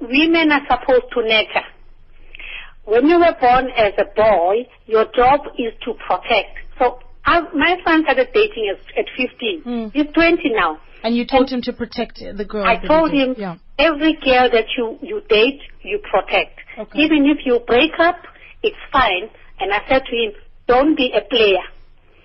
women 0.00 0.50
are 0.50 0.66
supposed 0.68 1.12
to 1.12 1.22
nurture. 1.22 1.66
When 2.84 3.06
you 3.06 3.18
were 3.18 3.36
born 3.40 3.68
as 3.76 3.92
a 3.98 4.04
boy, 4.14 4.68
your 4.86 5.06
job 5.14 5.40
is 5.58 5.72
to 5.84 5.94
protect. 6.06 6.58
So 6.78 6.98
I, 7.26 7.40
my 7.54 7.76
son 7.84 8.04
started 8.04 8.28
dating 8.32 8.72
at, 8.72 8.98
at 8.98 9.06
15. 9.16 9.62
Hmm. 9.62 9.86
He's 9.92 10.06
20 10.14 10.50
now. 10.54 10.78
And 11.02 11.14
you 11.16 11.26
told 11.26 11.50
him 11.50 11.60
to 11.62 11.72
protect 11.72 12.18
the 12.18 12.44
girl. 12.44 12.64
I 12.64 12.78
told 12.78 13.12
him 13.12 13.34
Yeah. 13.36 13.56
every 13.78 14.14
girl 14.14 14.48
that 14.50 14.66
you, 14.78 14.98
you 15.02 15.22
date, 15.28 15.60
you 15.82 15.98
protect. 16.10 16.60
Okay. 16.78 16.98
Even 17.00 17.26
if 17.26 17.44
you 17.44 17.60
break 17.66 17.92
up, 17.98 18.16
it's 18.62 18.76
fine. 18.92 19.28
And 19.60 19.72
I 19.72 19.80
said 19.88 20.02
to 20.06 20.16
him, 20.16 20.32
don't 20.66 20.96
be 20.96 21.12
a 21.14 21.20
player. 21.28 21.62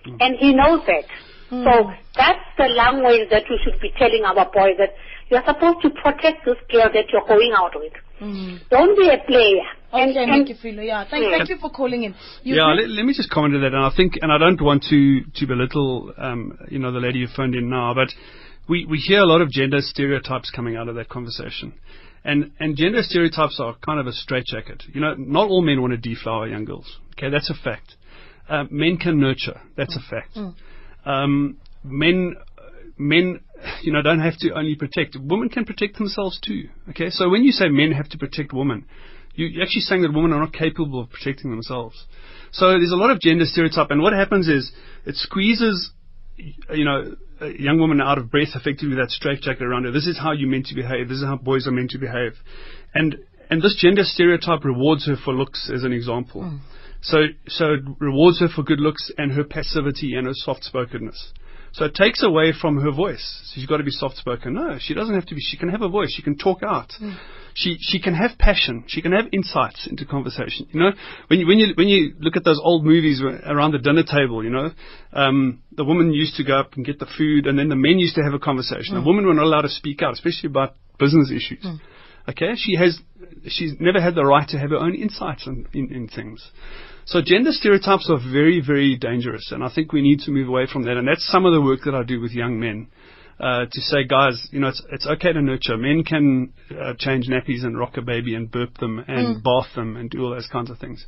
Hmm. 0.06 0.18
And 0.20 0.36
he 0.38 0.54
knows 0.54 0.86
that. 0.88 1.06
Hmm. 1.50 1.64
So 1.64 1.92
that's 2.16 2.46
the 2.58 2.68
language 2.70 3.30
that 3.32 3.44
we 3.50 3.60
should 3.64 3.80
be 3.82 3.92
telling 3.98 4.24
our 4.26 4.46
boys 4.52 4.78
that 4.78 4.94
you're 5.30 5.44
supposed 5.46 5.82
to 5.82 5.90
protect 5.90 6.46
this 6.46 6.58
girl 6.72 6.90
that 6.94 7.10
you're 7.12 7.28
going 7.28 7.54
out 7.56 7.72
with. 7.76 7.94
Don't 8.22 8.98
be 8.98 9.10
a 9.10 9.18
player. 9.26 9.64
And- 9.94 10.12
Okay, 10.12 10.24
and- 10.24 10.48
Makefilo. 10.48 10.86
Yeah. 10.86 11.04
Thank, 11.10 11.26
thank 11.36 11.50
you 11.50 11.58
for 11.58 11.70
calling 11.70 12.04
in. 12.04 12.16
You 12.44 12.56
yeah, 12.56 12.68
let, 12.68 12.88
let 12.90 13.06
me 13.06 13.14
just 13.14 13.30
comment 13.30 13.56
on 13.56 13.62
that. 13.62 13.74
And 13.74 13.84
I 13.84 13.92
think, 13.96 14.14
and 14.22 14.32
I 14.32 14.38
don't 14.38 14.62
want 14.62 14.84
to, 14.90 15.22
to 15.36 15.48
belittle, 15.48 16.14
um, 16.18 16.58
you 16.70 16.80
know, 16.80 16.92
the 16.92 17.00
lady 17.00 17.22
who 17.22 17.28
phoned 17.36 17.56
in 17.56 17.70
now, 17.70 17.94
but 17.94 18.10
we, 18.70 18.86
we 18.86 19.00
hear 19.00 19.20
a 19.20 19.26
lot 19.26 19.42
of 19.42 19.50
gender 19.50 19.80
stereotypes 19.82 20.50
coming 20.52 20.78
out 20.78 20.88
of 20.88 20.96
that 20.96 21.10
conversation. 21.10 21.74
And, 22.24 22.52
and 22.60 22.78
gender 22.78 23.02
stereotypes 23.02 23.60
are 23.60 23.76
kind 23.86 24.00
of 24.00 24.06
a 24.08 24.14
straitjacket. 24.14 24.84
You 24.94 25.02
know, 25.02 25.16
not 25.18 25.50
all 25.50 25.62
men 25.62 25.82
want 25.82 25.92
to 25.92 25.98
deflower 25.98 26.48
young 26.48 26.64
girls. 26.66 27.00
Okay, 27.18 27.30
that's 27.30 27.50
a 27.50 27.56
fact. 27.56 27.96
Uh, 28.48 28.66
men 28.70 28.98
can 28.98 29.20
nurture. 29.20 29.60
That's 29.76 29.98
a 29.98 30.00
fact. 30.10 30.38
Um, 31.06 31.58
men, 31.84 32.36
men, 32.98 33.40
you 33.82 33.92
know, 33.92 34.02
don't 34.02 34.20
have 34.20 34.38
to 34.40 34.52
only 34.52 34.76
protect. 34.76 35.16
Women 35.20 35.50
can 35.50 35.66
protect 35.66 35.98
themselves 35.98 36.40
too. 36.40 36.70
Okay, 36.90 37.10
so 37.10 37.30
when 37.30 37.44
you 37.44 37.52
say 37.52 37.70
men 37.70 37.92
have 37.92 38.10
to 38.10 38.18
protect 38.18 38.54
women, 38.54 38.86
you- 39.36 39.48
you're 39.48 39.64
actually 39.64 39.82
saying 39.82 40.02
that 40.02 40.14
women 40.14 40.34
are 40.34 40.40
not 40.40 40.54
capable 40.54 41.00
of 41.02 41.10
protecting 41.10 41.52
themselves. 41.52 42.06
So 42.52 42.72
there's 42.72 42.92
a 42.92 42.98
lot 42.98 43.12
of 43.12 43.20
gender 43.20 43.46
stereotype, 43.46 43.92
and 43.92 44.02
what 44.02 44.14
happens 44.14 44.48
is 44.48 44.72
it 45.06 45.16
squeezes 45.16 45.92
you 46.74 46.86
know, 46.86 47.16
a 47.40 47.50
young 47.60 47.80
woman 47.80 48.02
out 48.02 48.18
of 48.18 48.32
breath, 48.32 48.50
effectively 48.56 48.96
that 48.96 49.10
straitjacket 49.10 49.62
around 49.62 49.86
her. 49.86 49.92
This 49.92 50.08
is 50.08 50.18
how 50.18 50.32
you're 50.32 50.50
meant 50.50 50.68
to 50.68 50.76
behave. 50.76 51.10
This 51.10 51.18
is 51.18 51.24
how 51.24 51.38
boys 51.38 51.68
are 51.68 51.72
meant 51.72 51.92
to 51.92 51.98
behave. 51.98 52.34
And 52.94 53.18
and 53.50 53.62
this 53.62 53.78
gender 53.80 54.04
stereotype 54.04 54.64
rewards 54.64 55.08
her 55.08 55.16
for 55.24 55.34
looks, 55.34 55.70
as 55.74 55.84
an 55.84 55.92
example. 55.92 56.42
Mm. 56.42 56.60
So 57.02 57.26
so 57.48 57.74
it 57.74 57.82
rewards 58.00 58.40
her 58.40 58.48
for 58.48 58.64
good 58.64 58.80
looks 58.80 59.12
and 59.18 59.32
her 59.34 59.44
passivity 59.44 60.16
and 60.16 60.28
her 60.28 60.34
soft 60.34 60.64
spokenness. 60.64 61.34
So 61.74 61.86
it 61.86 61.96
takes 61.96 62.22
away 62.22 62.54
from 62.60 62.82
her 62.82 62.92
voice. 62.92 63.42
So 63.46 63.60
she's 63.60 63.66
got 63.66 63.78
to 63.78 63.84
be 63.84 63.92
soft 63.92 64.18
spoken. 64.18 64.54
No, 64.54 64.78
she 64.80 64.94
doesn't 64.94 65.16
have 65.16 65.26
to 65.28 65.36
be. 65.36 65.42
She 65.42 65.58
can 65.58 65.70
have 65.70 65.82
a 65.82 65.90
voice. 65.90 66.14
She 66.14 66.22
can 66.22 66.38
talk 66.38 66.64
out. 66.64 66.92
Mm. 67.02 67.18
She 67.54 67.78
she 67.80 68.02
can 68.02 68.14
have 68.14 68.38
passion. 68.38 68.86
She 68.88 69.02
can 69.02 69.12
have 69.12 69.26
insights 69.32 69.88
into 69.88 70.06
conversation. 70.06 70.68
You 70.72 70.80
know, 70.80 70.92
when 71.28 71.40
you 71.40 71.48
when 71.48 71.60
you 71.60 71.74
when 71.76 71.88
you 71.88 72.14
look 72.20 72.36
at 72.36 72.44
those 72.44 72.60
old 72.62 72.86
movies 72.86 73.22
around 73.22 73.72
the 73.72 73.80
dinner 73.80 74.04
table, 74.04 74.44
you 74.44 74.50
know, 74.50 74.72
um, 75.14 75.62
the 75.72 75.84
woman 75.84 76.14
used 76.14 76.36
to 76.38 76.44
go 76.44 76.60
up 76.60 76.74
and 76.74 76.86
get 76.86 77.00
the 77.00 77.08
food, 77.18 77.48
and 77.48 77.58
then 77.58 77.70
the 77.70 77.76
men 77.76 78.00
used 78.00 78.16
to 78.16 78.24
have 78.24 78.34
a 78.34 78.40
conversation. 78.40 78.96
The 78.96 79.02
women 79.02 79.26
were 79.26 79.34
not 79.34 79.44
allowed 79.44 79.62
to 79.64 79.70
speak 79.70 80.02
out, 80.02 80.14
especially 80.14 80.48
about 80.48 80.76
business 80.98 81.32
issues. 81.32 81.66
Okay, 82.30 82.54
she 82.56 82.76
has 82.76 83.00
she's 83.48 83.74
never 83.80 84.00
had 84.00 84.16
the 84.16 84.24
right 84.24 84.48
to 84.50 84.58
have 84.60 84.70
her 84.70 84.78
own 84.78 84.96
insights 84.96 85.48
in, 85.48 85.68
in, 85.74 85.94
in 85.94 86.08
things. 86.08 86.52
So 87.06 87.22
gender 87.22 87.52
stereotypes 87.52 88.10
are 88.10 88.20
very, 88.20 88.62
very 88.66 88.96
dangerous, 88.96 89.52
and 89.52 89.64
I 89.64 89.70
think 89.74 89.92
we 89.92 90.02
need 90.02 90.20
to 90.22 90.32
move 90.32 90.48
away 90.48 90.68
from 90.72 90.84
that. 90.84 90.98
And 90.98 91.08
that's 91.08 91.28
some 91.28 91.46
of 91.46 91.54
the 91.54 91.62
work 91.62 91.82
that 91.86 91.96
I 91.96 92.04
do 92.04 92.22
with 92.22 92.32
young 92.32 92.60
men. 92.60 92.88
Uh, 93.40 93.66
to 93.72 93.82
say, 93.82 94.04
guys, 94.04 94.48
you 94.52 94.60
know, 94.60 94.68
it's, 94.68 94.84
it's 94.92 95.08
okay 95.08 95.34
to 95.34 95.42
nurture. 95.42 95.76
Men 95.76 96.04
can 96.04 96.54
uh, 96.80 96.94
change 97.00 97.28
nappies 97.28 97.64
and 97.64 97.76
rock 97.76 97.98
a 97.98 98.02
baby 98.04 98.36
and 98.36 98.52
burp 98.52 98.78
them 98.78 99.04
and 99.08 99.42
bath 99.42 99.66
them 99.74 99.98
and 99.98 100.12
do 100.12 100.24
all 100.24 100.30
those 100.30 100.48
kinds 100.52 100.70
of 100.70 100.78
things. 100.78 101.04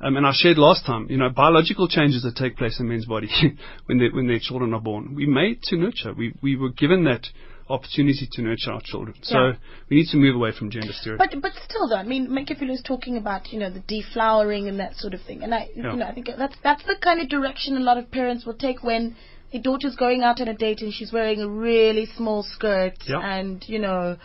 Um, 0.00 0.16
and 0.16 0.26
I 0.26 0.32
shared 0.34 0.58
last 0.58 0.84
time, 0.86 1.06
you 1.08 1.18
know, 1.18 1.28
biological 1.28 1.86
changes 1.86 2.24
that 2.24 2.34
take 2.34 2.56
place 2.56 2.80
in 2.80 2.88
men's 2.88 3.06
body 3.06 3.28
when, 3.86 3.98
they, 3.98 4.08
when 4.12 4.26
their 4.26 4.40
children 4.40 4.74
are 4.74 4.80
born. 4.80 5.14
We 5.14 5.26
made 5.26 5.62
to 5.64 5.76
nurture. 5.76 6.12
We, 6.14 6.34
we 6.42 6.56
were 6.56 6.70
given 6.70 7.04
that 7.04 7.28
opportunity 7.68 8.28
to 8.32 8.42
nurture 8.42 8.72
our 8.72 8.80
children. 8.82 9.14
So 9.22 9.52
we 9.88 9.96
need 9.96 10.08
to 10.08 10.16
move 10.16 10.34
away 10.36 10.52
from 10.58 10.70
gender 10.70 10.92
stereotypes. 10.92 11.34
But 11.34 11.42
but 11.42 11.52
still 11.64 11.88
though, 11.88 11.96
I 11.96 12.02
mean, 12.04 12.28
Makefilo 12.28 12.70
is 12.72 12.82
talking 12.82 13.16
about 13.16 13.52
you 13.52 13.58
know 13.58 13.70
the 13.70 13.80
deflowering 13.80 14.68
and 14.68 14.78
that 14.80 14.96
sort 14.96 15.14
of 15.14 15.20
thing, 15.22 15.42
and 15.42 15.54
I 15.54 15.68
Yeah. 15.74 15.92
you 15.92 15.96
know 15.98 16.06
I 16.06 16.12
think 16.14 16.28
that's 16.36 16.56
that's 16.62 16.84
the 16.84 16.96
kind 17.00 17.20
of 17.20 17.28
direction 17.28 17.76
a 17.76 17.80
lot 17.80 17.98
of 17.98 18.10
parents 18.10 18.44
will 18.46 18.54
take 18.54 18.82
when 18.82 19.16
a 19.52 19.58
daughter's 19.58 19.96
going 19.96 20.22
out 20.22 20.40
on 20.40 20.48
a 20.48 20.54
date 20.54 20.82
and 20.82 20.92
she's 20.92 21.12
wearing 21.12 21.40
a 21.40 21.48
really 21.48 22.06
small 22.16 22.42
skirt 22.42 22.94
Yeah. 23.06 23.20
and 23.20 23.64
you 23.66 23.78
know 23.78 24.16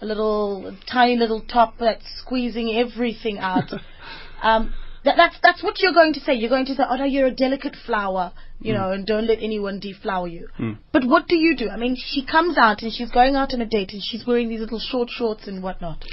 a 0.00 0.04
little 0.06 0.76
tiny 0.90 1.16
little 1.16 1.40
top 1.40 1.74
that's 1.78 2.04
squeezing 2.18 2.76
everything 2.76 3.38
out. 3.38 3.70
um, 4.42 4.74
that, 5.04 5.16
that's 5.16 5.36
that's 5.42 5.62
what 5.62 5.80
you're 5.80 5.92
going 5.92 6.12
to 6.14 6.20
say. 6.20 6.34
You're 6.34 6.50
going 6.50 6.66
to 6.66 6.74
say, 6.74 6.82
"Oh 6.88 6.96
no, 6.96 7.04
you're 7.04 7.26
a 7.26 7.34
delicate 7.34 7.76
flower," 7.86 8.32
you 8.60 8.72
know, 8.72 8.92
and 8.92 9.06
don't 9.06 9.26
let 9.26 9.38
anyone 9.42 9.80
deflower 9.80 10.28
you. 10.28 10.48
But 10.92 11.04
what 11.04 11.26
do 11.28 11.36
you 11.36 11.56
do? 11.56 11.68
I 11.68 11.76
mean, 11.76 11.96
she 11.96 12.24
comes 12.24 12.56
out 12.56 12.82
and 12.82 12.92
she's 12.92 13.10
going 13.10 13.34
out 13.34 13.52
on 13.52 13.60
a 13.60 13.66
date 13.66 13.92
and 13.92 14.02
she's 14.02 14.26
wearing 14.26 14.48
these 14.48 14.60
little 14.60 14.80
short 14.80 15.08
shorts 15.10 15.46
and 15.48 15.62
whatnot. 15.62 16.04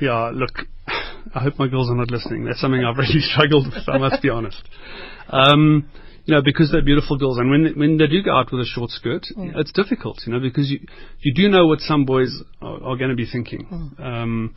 Yeah, 0.00 0.30
look, 0.34 0.66
I 0.88 1.40
hope 1.40 1.58
my 1.58 1.68
girls 1.68 1.90
are 1.90 1.96
not 1.96 2.10
listening. 2.10 2.44
That's 2.44 2.60
something 2.60 2.82
I've 2.82 2.96
really 2.96 3.20
struggled 3.20 3.66
with, 3.66 3.88
I 3.88 3.98
must 3.98 4.22
be 4.22 4.30
honest. 4.30 4.62
Um, 5.28 5.88
you 6.24 6.34
know, 6.34 6.42
because 6.42 6.70
they're 6.70 6.82
beautiful 6.82 7.18
girls, 7.18 7.38
and 7.38 7.50
when 7.50 7.74
when 7.76 7.98
they 7.98 8.06
do 8.06 8.22
go 8.22 8.36
out 8.36 8.52
with 8.52 8.60
a 8.60 8.64
short 8.64 8.90
skirt, 8.90 9.26
it's 9.36 9.72
difficult, 9.72 10.20
you 10.26 10.32
know, 10.32 10.40
because 10.40 10.70
you 10.70 10.80
you 11.20 11.34
do 11.34 11.48
know 11.48 11.66
what 11.66 11.80
some 11.80 12.04
boys 12.04 12.30
are, 12.60 12.76
are 12.82 12.96
going 12.96 13.10
to 13.10 13.16
be 13.16 13.26
thinking. 13.26 13.66
Um, 13.98 14.54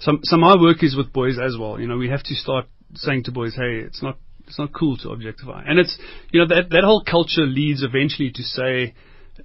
some 0.00 0.20
so 0.22 0.36
my 0.36 0.54
work 0.60 0.82
is 0.82 0.94
with 0.96 1.12
boys 1.12 1.38
as 1.42 1.56
well. 1.58 1.80
You 1.80 1.88
know, 1.88 1.96
we 1.96 2.10
have 2.10 2.22
to 2.24 2.34
start 2.34 2.66
saying 2.94 3.24
to 3.24 3.32
boys, 3.32 3.54
hey, 3.54 3.78
it's 3.78 4.02
not 4.02 4.18
it's 4.46 4.58
not 4.58 4.72
cool 4.72 4.96
to 4.98 5.10
objectify, 5.10 5.62
and 5.66 5.78
it's 5.78 5.98
you 6.30 6.40
know 6.40 6.46
that 6.46 6.70
that 6.70 6.84
whole 6.84 7.04
culture 7.04 7.46
leads 7.46 7.82
eventually 7.82 8.30
to 8.34 8.42
say. 8.42 8.94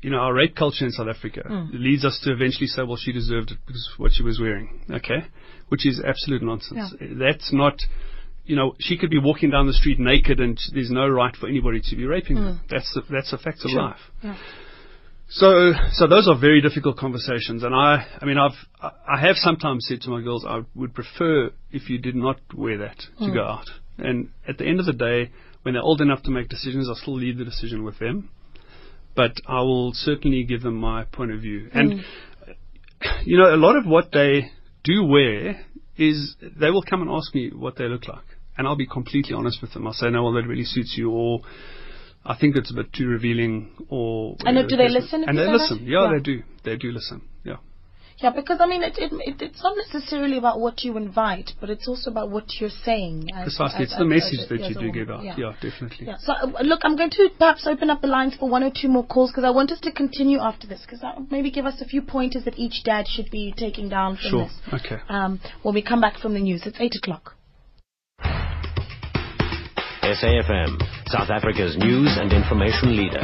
You 0.02 0.10
know, 0.10 0.18
our 0.18 0.34
rape 0.34 0.56
culture 0.56 0.86
in 0.86 0.92
South 0.92 1.08
Africa 1.08 1.44
hmm. 1.48 1.68
leads 1.72 2.04
us 2.04 2.20
to 2.24 2.34
eventually 2.34 2.66
say, 2.66 2.82
well, 2.82 2.98
she 2.98 3.12
deserved 3.12 3.52
it 3.52 3.60
because 3.68 3.88
of 3.94 4.00
what 4.00 4.12
she 4.12 4.24
was 4.24 4.40
wearing. 4.40 4.84
Okay? 4.90 5.28
Which 5.70 5.86
is 5.86 6.02
absolute 6.04 6.42
nonsense. 6.42 6.96
That's 7.00 7.54
not, 7.54 7.80
you 8.44 8.56
know, 8.56 8.74
she 8.80 8.98
could 8.98 9.12
be 9.12 9.20
walking 9.20 9.52
down 9.52 9.68
the 9.68 9.74
street 9.74 10.00
naked 10.00 10.40
and 10.40 10.58
sh- 10.58 10.72
there's 10.74 10.90
no 10.90 11.08
right 11.08 11.36
for 11.36 11.48
anybody 11.48 11.80
to 11.80 11.96
be 11.96 12.08
raping 12.08 12.38
her. 12.38 12.54
Hmm. 12.54 12.66
That's 12.72 12.98
a, 12.98 13.02
that's 13.14 13.34
a 13.34 13.38
fact 13.38 13.60
of 13.66 13.72
life. 13.72 14.00
Yeah. 14.24 14.36
So, 15.36 15.74
so 15.94 16.06
those 16.06 16.28
are 16.28 16.40
very 16.40 16.62
difficult 16.62 16.98
conversations, 16.98 17.64
and 17.64 17.74
I, 17.74 18.06
I 18.22 18.26
mean, 18.26 18.38
I've, 18.38 18.52
I 18.80 19.20
have 19.20 19.36
sometimes 19.36 19.88
said 19.88 20.02
to 20.02 20.12
my 20.12 20.22
girls, 20.22 20.46
I 20.48 20.62
would 20.76 20.94
prefer 20.94 21.50
if 21.72 21.90
you 21.90 21.98
did 21.98 22.14
not 22.16 22.40
wear 22.56 22.78
that 22.78 23.00
to 23.18 23.34
go 23.34 23.44
hmm. 23.44 23.50
out. 23.50 23.66
And 23.98 24.30
at 24.48 24.60
the 24.60 24.66
end 24.66 24.80
of 24.80 24.86
the 24.86 24.94
day, 24.94 25.32
when 25.64 25.74
they're 25.74 25.82
old 25.82 26.02
enough 26.02 26.22
to 26.24 26.32
make 26.32 26.50
decisions, 26.50 26.88
I 26.88 26.94
still 27.02 27.16
leave 27.16 27.40
the 27.40 27.46
decision 27.46 27.84
with 27.84 27.98
them. 27.98 28.30
But 29.16 29.32
I 29.48 29.62
will 29.62 29.94
certainly 29.96 30.44
give 30.44 30.62
them 30.62 30.76
my 30.76 31.06
point 31.06 31.32
of 31.32 31.42
view. 31.42 31.68
And 31.74 31.94
hmm. 31.94 33.10
you 33.26 33.40
know, 33.40 33.56
a 33.56 33.58
lot 33.58 33.76
of 33.76 33.88
what 33.88 34.12
they 34.12 34.52
do 34.84 35.04
wear 35.04 35.66
is 35.98 36.36
they 36.42 36.70
will 36.70 36.84
come 36.84 37.02
and 37.02 37.10
ask 37.10 37.34
me 37.34 37.50
what 37.50 37.76
they 37.76 37.86
look 37.86 38.08
like, 38.08 38.26
and 38.56 38.68
I'll 38.68 38.76
be 38.76 38.88
completely 38.88 39.34
honest 39.34 39.64
with 39.64 39.74
them. 39.74 39.88
I'll 39.88 39.94
say, 39.94 40.12
no, 40.12 40.26
well, 40.26 40.34
that 40.34 40.48
really 40.48 40.66
suits 40.66 40.94
you, 40.96 41.10
or 41.10 41.42
I 42.26 42.36
think 42.36 42.56
it's 42.56 42.72
a 42.72 42.74
bit 42.74 42.94
too 42.94 43.08
revealing, 43.08 43.72
or 43.90 44.36
And 44.46 44.68
do 44.70 44.78
they 44.78 44.90
listen 44.90 45.24
And 45.28 45.38
they 45.38 45.48
listen. 45.48 45.80
Yeah, 45.84 46.04
Yeah. 46.06 46.12
they 46.14 46.20
do. 46.22 46.44
They 46.64 46.78
do 46.78 46.92
listen. 46.92 47.22
Yeah. 47.44 47.58
Yeah, 48.22 48.30
because 48.30 48.60
I 48.62 48.68
mean, 48.68 48.82
it, 48.84 48.94
it, 48.98 49.12
it, 49.12 49.42
it's 49.42 49.62
not 49.62 49.76
necessarily 49.76 50.38
about 50.38 50.60
what 50.62 50.84
you 50.86 50.96
invite, 50.96 51.52
but 51.60 51.70
it's 51.70 51.88
also 51.88 52.12
about 52.12 52.30
what 52.30 52.46
you're 52.62 52.70
saying. 52.70 53.28
as- 53.36 53.44
Precisely. 53.44 53.76
as- 53.76 53.82
It's 53.92 53.98
the 53.98 54.04
as- 54.06 54.10
message 54.10 54.40
as- 54.40 54.48
that 54.50 54.62
as 54.62 54.70
you 54.70 54.76
do 54.76 54.92
give 54.92 55.10
out. 55.10 55.24
Yeah. 55.26 55.36
Yeah, 55.38 55.54
definitely. 55.62 56.08
Yeah. 56.08 56.18
So 56.20 56.32
uh, 56.32 56.62
look, 56.62 56.82
I'm 56.84 56.96
going 56.96 57.10
to 57.10 57.30
perhaps 57.38 57.68
open 57.68 57.90
up 57.90 58.00
the 58.02 58.08
lines 58.08 58.36
for 58.36 58.48
one 58.48 58.64
or 58.64 58.72
two 58.72 58.88
more 58.88 59.06
calls 59.06 59.32
because 59.32 59.44
I 59.44 59.50
want 59.50 59.72
us 59.72 59.80
to 59.82 59.92
continue 59.92 60.40
after 60.40 60.66
this 60.68 60.82
because 60.86 61.02
that 61.02 61.20
would 61.20 61.30
maybe 61.32 61.52
give 61.52 61.66
us 61.66 61.82
a 61.82 61.86
few 61.86 62.02
pointers 62.02 62.46
that 62.46 62.58
each 62.58 62.84
dad 62.86 63.06
should 63.10 63.30
be 63.32 63.54
taking 63.58 63.90
down 63.90 64.16
from 64.16 64.30
Sure. 64.30 64.46
this. 64.46 64.86
Okay. 64.86 65.02
Um, 65.10 65.42
when 65.64 65.74
we 65.76 65.82
come 65.82 66.00
back 66.00 66.18
from 66.20 66.34
the 66.36 66.40
news, 66.40 66.62
it's 66.66 66.80
eight 66.80 66.96
o'clock. 66.96 67.36
SAFM, 70.04 70.84
South 71.08 71.30
Africa's 71.30 71.78
news 71.78 72.18
and 72.20 72.34
information 72.34 72.98
leader. 72.98 73.22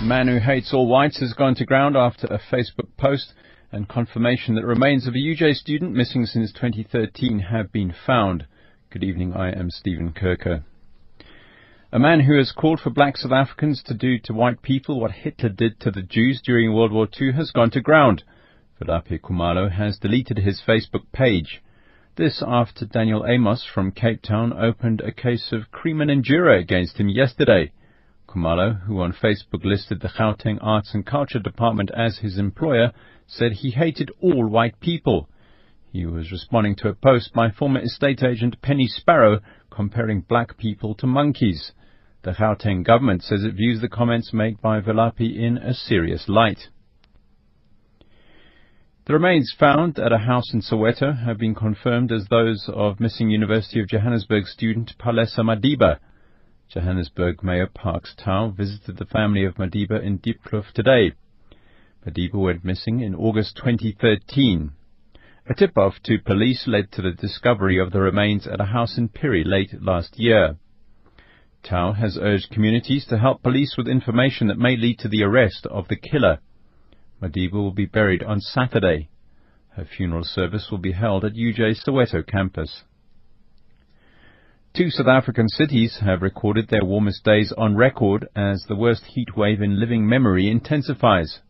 Man 0.00 0.28
who 0.28 0.38
hates 0.38 0.72
all 0.72 0.86
whites 0.86 1.18
has 1.18 1.32
gone 1.32 1.56
to 1.56 1.64
ground 1.64 1.96
after 1.96 2.28
a 2.28 2.38
Facebook 2.38 2.86
post 2.96 3.34
and 3.72 3.88
confirmation 3.88 4.54
that 4.54 4.64
remains 4.64 5.08
of 5.08 5.14
a 5.14 5.18
UJ 5.18 5.54
student 5.56 5.96
missing 5.96 6.26
since 6.26 6.52
2013 6.52 7.40
have 7.40 7.72
been 7.72 7.92
found. 8.06 8.46
Good 8.90 9.02
evening, 9.02 9.32
I 9.32 9.50
am 9.50 9.70
Stephen 9.70 10.12
Kirker. 10.12 10.62
A 11.90 11.98
man 11.98 12.20
who 12.20 12.38
has 12.38 12.52
called 12.52 12.78
for 12.78 12.90
black 12.90 13.16
South 13.16 13.32
Africans 13.32 13.82
to 13.86 13.94
do 13.94 14.16
to 14.20 14.32
white 14.32 14.62
people 14.62 15.00
what 15.00 15.10
Hitler 15.10 15.48
did 15.48 15.80
to 15.80 15.90
the 15.90 16.02
Jews 16.02 16.40
during 16.40 16.72
World 16.72 16.92
War 16.92 17.08
II 17.20 17.32
has 17.32 17.50
gone 17.50 17.72
to 17.72 17.80
ground. 17.80 18.22
Velaphi 18.80 19.18
Khumalo 19.18 19.72
has 19.72 19.98
deleted 19.98 20.38
his 20.38 20.62
Facebook 20.64 21.10
page. 21.12 21.60
This 22.16 22.42
after 22.44 22.86
Daniel 22.86 23.24
Amos 23.24 23.64
from 23.64 23.92
Cape 23.92 24.20
Town 24.20 24.52
opened 24.52 25.00
a 25.00 25.12
case 25.12 25.52
of 25.52 25.70
crimen 25.70 26.10
injuria 26.10 26.58
against 26.58 26.98
him 26.98 27.08
yesterday. 27.08 27.70
Khumalo, 28.28 28.80
who 28.82 29.00
on 29.00 29.12
Facebook 29.12 29.64
listed 29.64 30.00
the 30.00 30.08
Gauteng 30.08 30.58
Arts 30.60 30.92
and 30.92 31.06
Culture 31.06 31.38
Department 31.38 31.88
as 31.92 32.18
his 32.18 32.36
employer, 32.36 32.92
said 33.28 33.52
he 33.52 33.70
hated 33.70 34.10
all 34.20 34.48
white 34.48 34.80
people. 34.80 35.28
He 35.92 36.04
was 36.04 36.32
responding 36.32 36.74
to 36.76 36.88
a 36.88 36.94
post 36.94 37.32
by 37.32 37.48
former 37.48 37.78
estate 37.80 38.24
agent 38.24 38.60
Penny 38.60 38.88
Sparrow 38.88 39.38
comparing 39.70 40.22
black 40.22 40.56
people 40.56 40.96
to 40.96 41.06
monkeys. 41.06 41.70
The 42.22 42.32
Gauteng 42.32 42.82
government 42.82 43.22
says 43.22 43.44
it 43.44 43.54
views 43.54 43.80
the 43.80 43.88
comments 43.88 44.32
made 44.32 44.60
by 44.60 44.80
Velaphi 44.80 45.38
in 45.38 45.58
a 45.58 45.72
serious 45.72 46.28
light. 46.28 46.70
The 49.10 49.14
remains 49.14 49.52
found 49.58 49.98
at 49.98 50.12
a 50.12 50.18
house 50.18 50.54
in 50.54 50.60
Soweto 50.60 51.24
have 51.24 51.36
been 51.36 51.56
confirmed 51.56 52.12
as 52.12 52.28
those 52.28 52.70
of 52.72 53.00
missing 53.00 53.28
University 53.28 53.80
of 53.80 53.88
Johannesburg 53.88 54.46
student 54.46 54.94
Palesa 55.00 55.40
Madiba. 55.40 55.98
Johannesburg 56.68 57.42
Mayor 57.42 57.66
Parks 57.66 58.14
Tau 58.16 58.50
visited 58.50 58.98
the 58.98 59.06
family 59.06 59.44
of 59.44 59.56
Madiba 59.56 60.00
in 60.00 60.20
Diepkloof 60.20 60.70
today. 60.74 61.14
Madiba 62.06 62.34
went 62.34 62.64
missing 62.64 63.00
in 63.00 63.16
August 63.16 63.56
2013. 63.56 64.70
A 65.48 65.54
tip-off 65.54 65.94
to 66.04 66.20
police 66.20 66.68
led 66.68 66.92
to 66.92 67.02
the 67.02 67.10
discovery 67.10 67.80
of 67.80 67.90
the 67.90 68.00
remains 68.00 68.46
at 68.46 68.60
a 68.60 68.66
house 68.66 68.96
in 68.96 69.08
Piri 69.08 69.42
late 69.42 69.82
last 69.82 70.20
year. 70.20 70.54
Tau 71.64 71.94
has 71.94 72.16
urged 72.16 72.52
communities 72.52 73.06
to 73.06 73.18
help 73.18 73.42
police 73.42 73.74
with 73.76 73.88
information 73.88 74.46
that 74.46 74.58
may 74.58 74.76
lead 74.76 75.00
to 75.00 75.08
the 75.08 75.24
arrest 75.24 75.66
of 75.66 75.88
the 75.88 75.96
killer. 75.96 76.38
Madiba 77.22 77.52
will 77.54 77.72
be 77.72 77.86
buried 77.86 78.22
on 78.22 78.40
Saturday. 78.40 79.08
Her 79.70 79.84
funeral 79.84 80.24
service 80.24 80.68
will 80.70 80.78
be 80.78 80.92
held 80.92 81.24
at 81.24 81.34
UJ 81.34 81.76
Soweto 81.84 82.26
campus. 82.26 82.84
Two 84.72 84.88
South 84.88 85.08
African 85.08 85.48
cities 85.48 85.98
have 86.00 86.22
recorded 86.22 86.68
their 86.68 86.84
warmest 86.84 87.24
days 87.24 87.52
on 87.58 87.76
record 87.76 88.28
as 88.34 88.64
the 88.68 88.76
worst 88.76 89.04
heat 89.04 89.36
wave 89.36 89.60
in 89.60 89.80
living 89.80 90.08
memory 90.08 90.48
intensifies. 90.48 91.40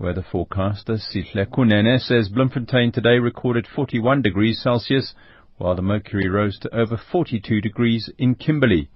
Weather 0.00 0.24
forecaster 0.32 0.94
Sihle 0.94 1.46
Kunene 1.46 2.00
says 2.00 2.28
Bloemfontein 2.28 2.92
today 2.92 3.18
recorded 3.18 3.66
41 3.66 4.22
degrees 4.22 4.60
Celsius, 4.62 5.14
while 5.58 5.74
the 5.74 5.82
mercury 5.82 6.28
rose 6.28 6.58
to 6.60 6.74
over 6.74 6.96
42 6.96 7.60
degrees 7.60 8.10
in 8.16 8.34
Kimberley. 8.34 8.88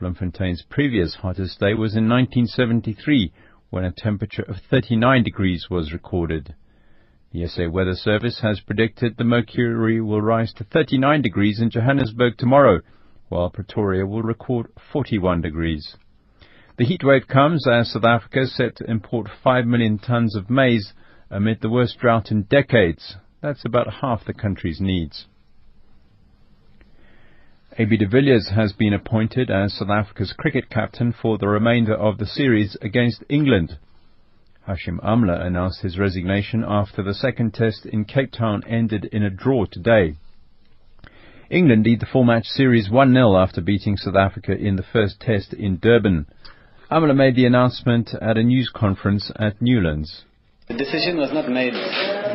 Bloemfontein's 0.00 0.62
previous 0.70 1.16
hottest 1.16 1.60
day 1.60 1.74
was 1.74 1.96
in 1.96 2.08
1973 2.08 3.32
when 3.70 3.84
a 3.84 3.92
temperature 3.92 4.42
of 4.42 4.56
39 4.70 5.22
degrees 5.22 5.66
was 5.70 5.92
recorded. 5.92 6.54
The 7.32 7.46
SA 7.46 7.68
Weather 7.68 7.94
Service 7.94 8.40
has 8.40 8.60
predicted 8.60 9.16
the 9.16 9.24
mercury 9.24 10.00
will 10.00 10.22
rise 10.22 10.52
to 10.54 10.64
39 10.64 11.20
degrees 11.20 11.60
in 11.60 11.70
Johannesburg 11.70 12.38
tomorrow, 12.38 12.80
while 13.28 13.50
Pretoria 13.50 14.06
will 14.06 14.22
record 14.22 14.68
41 14.92 15.42
degrees. 15.42 15.96
The 16.78 16.86
heatwave 16.86 17.26
comes 17.26 17.66
as 17.68 17.92
South 17.92 18.04
Africa 18.04 18.42
is 18.42 18.56
set 18.56 18.76
to 18.76 18.90
import 18.90 19.28
5 19.42 19.66
million 19.66 19.98
tons 19.98 20.34
of 20.34 20.48
maize 20.48 20.94
amid 21.28 21.60
the 21.60 21.68
worst 21.68 21.98
drought 21.98 22.30
in 22.30 22.44
decades. 22.44 23.16
That's 23.42 23.64
about 23.64 23.94
half 24.00 24.24
the 24.24 24.32
country's 24.32 24.80
needs. 24.80 25.26
AB 27.80 27.96
de 27.96 28.08
Villiers 28.08 28.48
has 28.56 28.72
been 28.72 28.92
appointed 28.92 29.52
as 29.52 29.72
South 29.72 29.88
Africa's 29.88 30.32
cricket 30.36 30.68
captain 30.68 31.12
for 31.12 31.38
the 31.38 31.46
remainder 31.46 31.94
of 31.94 32.18
the 32.18 32.26
series 32.26 32.76
against 32.82 33.22
England. 33.28 33.78
Hashim 34.66 34.98
Amla 34.98 35.40
announced 35.46 35.82
his 35.82 35.96
resignation 35.96 36.64
after 36.66 37.04
the 37.04 37.14
second 37.14 37.54
test 37.54 37.86
in 37.86 38.04
Cape 38.04 38.32
Town 38.32 38.64
ended 38.66 39.04
in 39.12 39.22
a 39.22 39.30
draw 39.30 39.64
today. 39.64 40.16
England 41.50 41.84
lead 41.84 42.00
the 42.00 42.06
four-match 42.12 42.46
series 42.46 42.88
1-0 42.88 43.40
after 43.40 43.60
beating 43.60 43.96
South 43.96 44.16
Africa 44.16 44.56
in 44.58 44.74
the 44.74 44.82
first 44.82 45.20
test 45.20 45.54
in 45.54 45.78
Durban. 45.78 46.26
Amla 46.90 47.14
made 47.14 47.36
the 47.36 47.46
announcement 47.46 48.10
at 48.20 48.36
a 48.36 48.42
news 48.42 48.72
conference 48.74 49.30
at 49.36 49.62
Newlands. 49.62 50.24
The 50.66 50.74
decision 50.74 51.16
was 51.16 51.32
not 51.32 51.48
made 51.48 51.74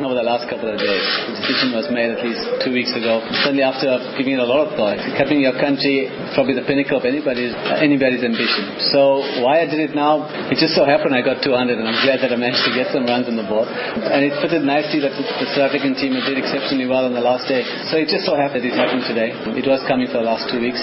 over 0.02 0.18
the 0.18 0.26
last 0.26 0.50
couple 0.50 0.66
of 0.66 0.74
days. 0.74 1.04
The 1.30 1.38
decision 1.38 1.70
was 1.70 1.86
made 1.94 2.10
at 2.10 2.24
least 2.26 2.42
two 2.66 2.74
weeks 2.74 2.90
ago. 2.90 3.22
Certainly 3.46 3.62
after 3.62 3.94
giving 4.18 4.34
it 4.34 4.42
a 4.42 4.48
lot 4.48 4.66
of 4.66 4.74
thought. 4.74 4.98
Captaining 5.14 5.46
your 5.46 5.54
country 5.60 6.10
probably 6.34 6.58
the 6.58 6.66
pinnacle 6.66 6.98
of 6.98 7.06
anybody's 7.06 7.54
anybody's 7.78 8.26
ambition. 8.26 8.90
So 8.90 9.22
why 9.44 9.62
I 9.62 9.70
did 9.70 9.78
it 9.78 9.94
now? 9.94 10.26
It 10.50 10.58
just 10.58 10.74
so 10.74 10.82
happened 10.82 11.14
I 11.14 11.22
got 11.22 11.44
200 11.44 11.78
and 11.78 11.86
I'm 11.86 12.00
glad 12.02 12.24
that 12.26 12.34
I 12.34 12.38
managed 12.40 12.66
to 12.66 12.74
get 12.74 12.90
some 12.90 13.06
runs 13.06 13.30
on 13.30 13.38
the 13.38 13.46
board. 13.46 13.70
And 13.70 14.26
it 14.26 14.34
fitted 14.42 14.66
nicely 14.66 14.98
that 15.04 15.14
the 15.14 15.46
South 15.54 15.70
African 15.70 15.94
team 15.94 16.18
did 16.18 16.34
exceptionally 16.34 16.90
well 16.90 17.06
on 17.06 17.14
the 17.14 17.22
last 17.22 17.46
day. 17.46 17.62
So 17.92 18.00
it 18.00 18.10
just 18.10 18.26
so 18.26 18.34
happened 18.34 18.66
it 18.66 18.74
happened 18.74 19.06
today. 19.06 19.30
It 19.54 19.68
was 19.68 19.84
coming 19.86 20.10
for 20.10 20.18
the 20.18 20.26
last 20.26 20.50
two 20.50 20.58
weeks. 20.58 20.80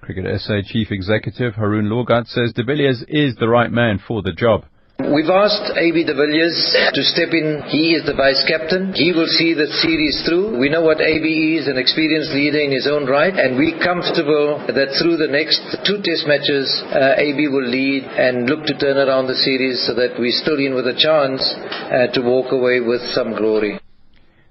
Cricket 0.00 0.40
SA 0.40 0.64
Chief 0.64 0.90
Executive 0.90 1.54
Haroon 1.54 1.86
Lorgat 1.86 2.26
says 2.26 2.52
de 2.52 2.64
Villiers 2.64 3.04
is 3.08 3.36
the 3.36 3.48
right 3.48 3.70
man 3.70 4.00
for 4.00 4.22
the 4.22 4.32
job. 4.32 4.64
We've 4.98 5.30
asked 5.30 5.78
AB 5.78 6.04
de 6.04 6.12
Villiers 6.12 6.74
to 6.92 7.02
step 7.04 7.30
in. 7.30 7.62
He 7.70 7.94
is 7.94 8.04
the 8.04 8.18
vice 8.18 8.42
captain. 8.50 8.92
He 8.92 9.12
will 9.12 9.30
see 9.30 9.54
the 9.54 9.70
series 9.78 10.26
through. 10.26 10.58
We 10.58 10.68
know 10.68 10.82
what 10.82 11.00
AB 11.00 11.22
is, 11.54 11.68
an 11.68 11.78
experienced 11.78 12.34
leader 12.34 12.58
in 12.58 12.72
his 12.72 12.88
own 12.90 13.06
right, 13.06 13.32
and 13.32 13.56
we're 13.56 13.78
comfortable 13.78 14.58
that 14.66 14.98
through 14.98 15.16
the 15.16 15.30
next 15.30 15.62
two 15.86 16.02
test 16.02 16.26
matches, 16.26 16.66
uh, 16.90 17.14
AB 17.14 17.46
will 17.46 17.62
lead 17.70 18.10
and 18.10 18.50
look 18.50 18.66
to 18.66 18.76
turn 18.76 18.98
around 18.98 19.28
the 19.28 19.38
series 19.38 19.86
so 19.86 19.94
that 19.94 20.18
we're 20.18 20.34
still 20.34 20.58
in 20.58 20.74
with 20.74 20.90
a 20.90 20.98
chance 20.98 21.46
uh, 21.46 22.10
to 22.10 22.20
walk 22.20 22.50
away 22.50 22.80
with 22.80 23.00
some 23.14 23.38
glory. 23.38 23.78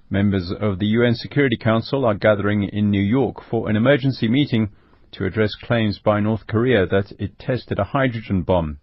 Members 0.09 0.53
of 0.61 0.79
the 0.79 0.95
UN 0.95 1.15
Security 1.15 1.57
Council 1.57 2.05
are 2.05 2.15
gathering 2.15 2.63
in 2.63 2.89
New 2.89 3.03
York 3.03 3.43
for 3.51 3.67
an 3.69 3.75
emergency 3.75 4.29
meeting 4.29 4.71
to 5.11 5.25
address 5.25 5.55
claims 5.61 5.99
by 5.99 6.21
North 6.21 6.47
Korea 6.47 6.87
that 6.87 7.11
it 7.19 7.37
tested 7.37 7.79
a 7.79 7.91
hydrogen 7.91 8.43
bomb. 8.43 8.79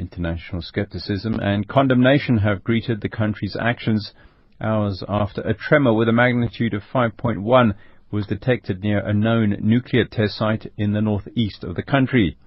International 0.00 0.62
skepticism 0.62 1.38
and 1.40 1.68
condemnation 1.68 2.38
have 2.38 2.64
greeted 2.64 3.02
the 3.02 3.08
country's 3.10 3.54
actions 3.60 4.14
hours 4.58 5.04
after 5.06 5.42
a 5.42 5.52
tremor 5.52 5.92
with 5.92 6.08
a 6.08 6.12
magnitude 6.12 6.72
of 6.72 6.82
5.1 6.92 7.74
was 8.10 8.26
detected 8.26 8.82
near 8.82 9.00
a 9.00 9.12
known 9.12 9.58
nuclear 9.60 10.06
test 10.06 10.38
site 10.38 10.72
in 10.78 10.92
the 10.92 11.02
northeast 11.02 11.64
of 11.64 11.76
the 11.76 11.82
country. 11.82 12.38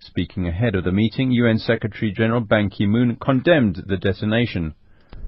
Speaking 0.00 0.48
ahead 0.48 0.74
of 0.74 0.84
the 0.84 0.92
meeting, 0.92 1.30
UN 1.30 1.58
Secretary 1.58 2.10
General 2.10 2.40
Ban 2.40 2.70
Ki-moon 2.70 3.16
condemned 3.16 3.84
the 3.86 3.98
detonation. 3.98 4.74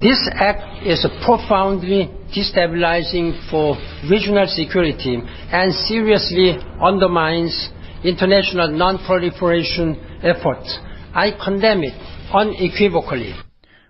This 0.00 0.28
act 0.32 0.82
is 0.82 1.06
profoundly 1.26 2.10
destabilizing 2.34 3.50
for 3.50 3.76
regional 4.10 4.46
security 4.46 5.20
and 5.52 5.74
seriously 5.74 6.56
undermines 6.80 7.70
international 8.02 8.68
non-proliferation 8.70 10.20
efforts 10.22 10.78
I 11.16 11.30
condemn 11.30 11.82
it 11.82 11.94
unequivocally. 12.30 13.32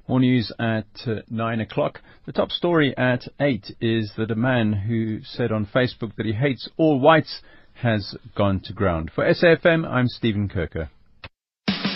More 0.07 0.21
news 0.21 0.53
at 0.61 0.87
uh, 1.09 1.23
9 1.29 1.61
o'clock. 1.61 2.01
The 2.25 2.31
top 2.31 2.53
story 2.53 2.97
at 2.97 3.27
8 3.41 3.79
is 3.81 4.13
that 4.17 4.31
a 4.31 4.37
man 4.37 4.73
who 4.73 5.25
said 5.25 5.51
on 5.51 5.67
Facebook 5.67 6.15
that 6.15 6.27
he 6.27 6.35
hates 6.35 6.69
all 6.77 7.01
whites 7.01 7.41
has 7.83 8.15
gone 8.37 8.61
to 8.67 8.73
ground. 8.73 9.11
For 9.13 9.25
SAFM, 9.25 9.85
I'm 9.85 10.07
Stephen 10.07 10.49
Kirker. 10.49 10.89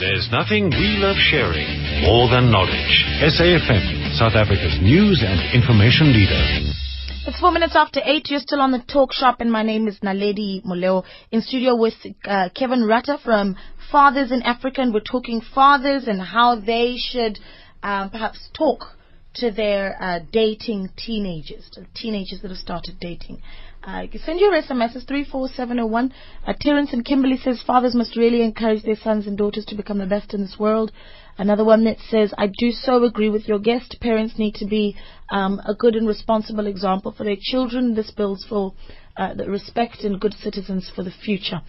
There's 0.00 0.28
nothing 0.32 0.70
we 0.70 0.98
love 0.98 1.16
sharing 1.16 2.02
more 2.02 2.28
than 2.28 2.50
knowledge. 2.50 3.04
SAFM, 3.22 4.18
South 4.18 4.34
Africa's 4.34 4.80
news 4.82 5.22
and 5.24 5.54
information 5.54 6.12
leader. 6.12 6.89
It's 7.26 7.38
four 7.38 7.50
minutes 7.50 7.76
after 7.76 8.00
eight. 8.02 8.30
You're 8.30 8.40
still 8.40 8.62
on 8.62 8.70
the 8.70 8.78
talk 8.78 9.12
shop, 9.12 9.42
and 9.42 9.52
my 9.52 9.62
name 9.62 9.86
is 9.86 9.98
Naledi 10.00 10.64
Moleo. 10.64 11.04
In 11.30 11.42
studio 11.42 11.76
with 11.76 11.92
uh, 12.24 12.48
Kevin 12.54 12.84
Rutter 12.84 13.18
from 13.22 13.56
Fathers 13.92 14.32
in 14.32 14.40
Africa, 14.42 14.80
and 14.80 14.94
we're 14.94 15.00
talking 15.00 15.42
fathers 15.54 16.04
and 16.08 16.18
how 16.22 16.58
they 16.58 16.94
should 16.96 17.38
um, 17.82 18.08
perhaps 18.08 18.48
talk 18.54 18.96
to 19.34 19.50
their 19.50 20.02
uh, 20.02 20.20
dating 20.32 20.88
teenagers, 20.96 21.68
to 21.72 21.84
teenagers 21.94 22.40
that 22.40 22.48
have 22.48 22.56
started 22.56 22.98
dating. 22.98 23.42
Uh, 23.84 24.06
you 24.10 24.18
send 24.24 24.40
your 24.40 24.52
SMS 24.52 24.92
34701. 25.06 26.14
Uh, 26.46 26.52
Terence 26.58 26.94
and 26.94 27.04
Kimberley 27.04 27.36
says 27.36 27.62
fathers 27.66 27.94
must 27.94 28.16
really 28.16 28.40
encourage 28.40 28.82
their 28.82 28.96
sons 28.96 29.26
and 29.26 29.36
daughters 29.36 29.66
to 29.66 29.74
become 29.74 29.98
the 29.98 30.06
best 30.06 30.32
in 30.32 30.40
this 30.40 30.56
world. 30.58 30.90
Another 31.38 31.64
one 31.64 31.84
that 31.84 31.98
says, 32.10 32.32
I 32.36 32.46
do 32.46 32.70
so 32.70 33.04
agree 33.04 33.30
with 33.30 33.48
your 33.48 33.58
guest. 33.58 33.96
Parents 34.00 34.38
need 34.38 34.54
to 34.56 34.66
be 34.66 34.96
um, 35.30 35.60
a 35.66 35.74
good 35.74 35.96
and 35.96 36.06
responsible 36.06 36.66
example 36.66 37.12
for 37.12 37.24
their 37.24 37.36
children. 37.40 37.94
This 37.94 38.10
builds 38.10 38.44
for 38.48 38.74
uh, 39.16 39.34
the 39.34 39.48
respect 39.50 40.00
and 40.02 40.20
good 40.20 40.34
citizens 40.34 40.90
for 40.94 41.02
the 41.02 41.10
future. 41.10 41.60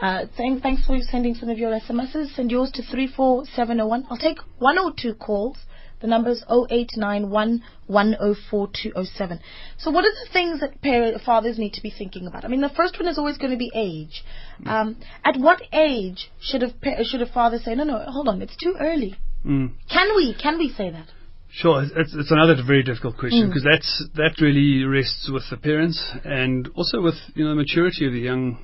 Uh, 0.00 0.26
thank, 0.36 0.62
thanks 0.62 0.86
for 0.86 0.98
sending 1.10 1.34
some 1.34 1.48
of 1.48 1.58
your 1.58 1.70
SMSs. 1.72 2.34
Send 2.34 2.50
yours 2.50 2.70
to 2.72 2.82
34701. 2.82 4.06
I'll 4.10 4.16
take 4.16 4.38
one 4.58 4.78
or 4.78 4.92
two 4.96 5.14
calls. 5.14 5.56
The 6.00 6.06
number 6.06 6.30
is 6.30 6.44
0891 6.48 7.62
So 7.88 9.90
what 9.90 10.04
are 10.04 10.10
the 10.10 10.28
things 10.32 10.60
that 10.60 10.80
parents, 10.80 11.24
fathers 11.24 11.58
need 11.58 11.74
to 11.74 11.82
be 11.82 11.90
thinking 11.90 12.26
about? 12.26 12.44
I 12.44 12.48
mean, 12.48 12.60
the 12.60 12.68
first 12.68 12.98
one 12.98 13.08
is 13.08 13.18
always 13.18 13.38
going 13.38 13.52
to 13.52 13.56
be 13.56 13.70
age. 13.74 14.24
Um, 14.66 14.96
at 15.24 15.36
what 15.38 15.62
age 15.72 16.30
should 16.40 16.62
a, 16.62 16.72
should 17.04 17.22
a 17.22 17.32
father 17.32 17.58
say, 17.58 17.74
no, 17.74 17.84
no, 17.84 18.04
hold 18.06 18.28
on, 18.28 18.42
it's 18.42 18.56
too 18.56 18.74
early? 18.78 19.16
Mm. 19.44 19.72
Can 19.90 20.14
we, 20.16 20.34
can 20.34 20.58
we 20.58 20.72
say 20.72 20.90
that? 20.90 21.08
Sure, 21.50 21.82
it's, 21.82 22.14
it's 22.14 22.30
another 22.30 22.56
very 22.64 22.82
difficult 22.82 23.16
question 23.16 23.48
because 23.48 23.64
mm. 23.64 23.72
that's 23.72 24.04
that 24.16 24.34
really 24.40 24.84
rests 24.84 25.30
with 25.32 25.44
the 25.50 25.56
parents 25.56 25.98
and 26.24 26.68
also 26.74 27.00
with 27.00 27.14
you 27.34 27.42
know 27.42 27.50
the 27.50 27.56
maturity 27.56 28.06
of 28.06 28.12
the 28.12 28.18
young 28.18 28.58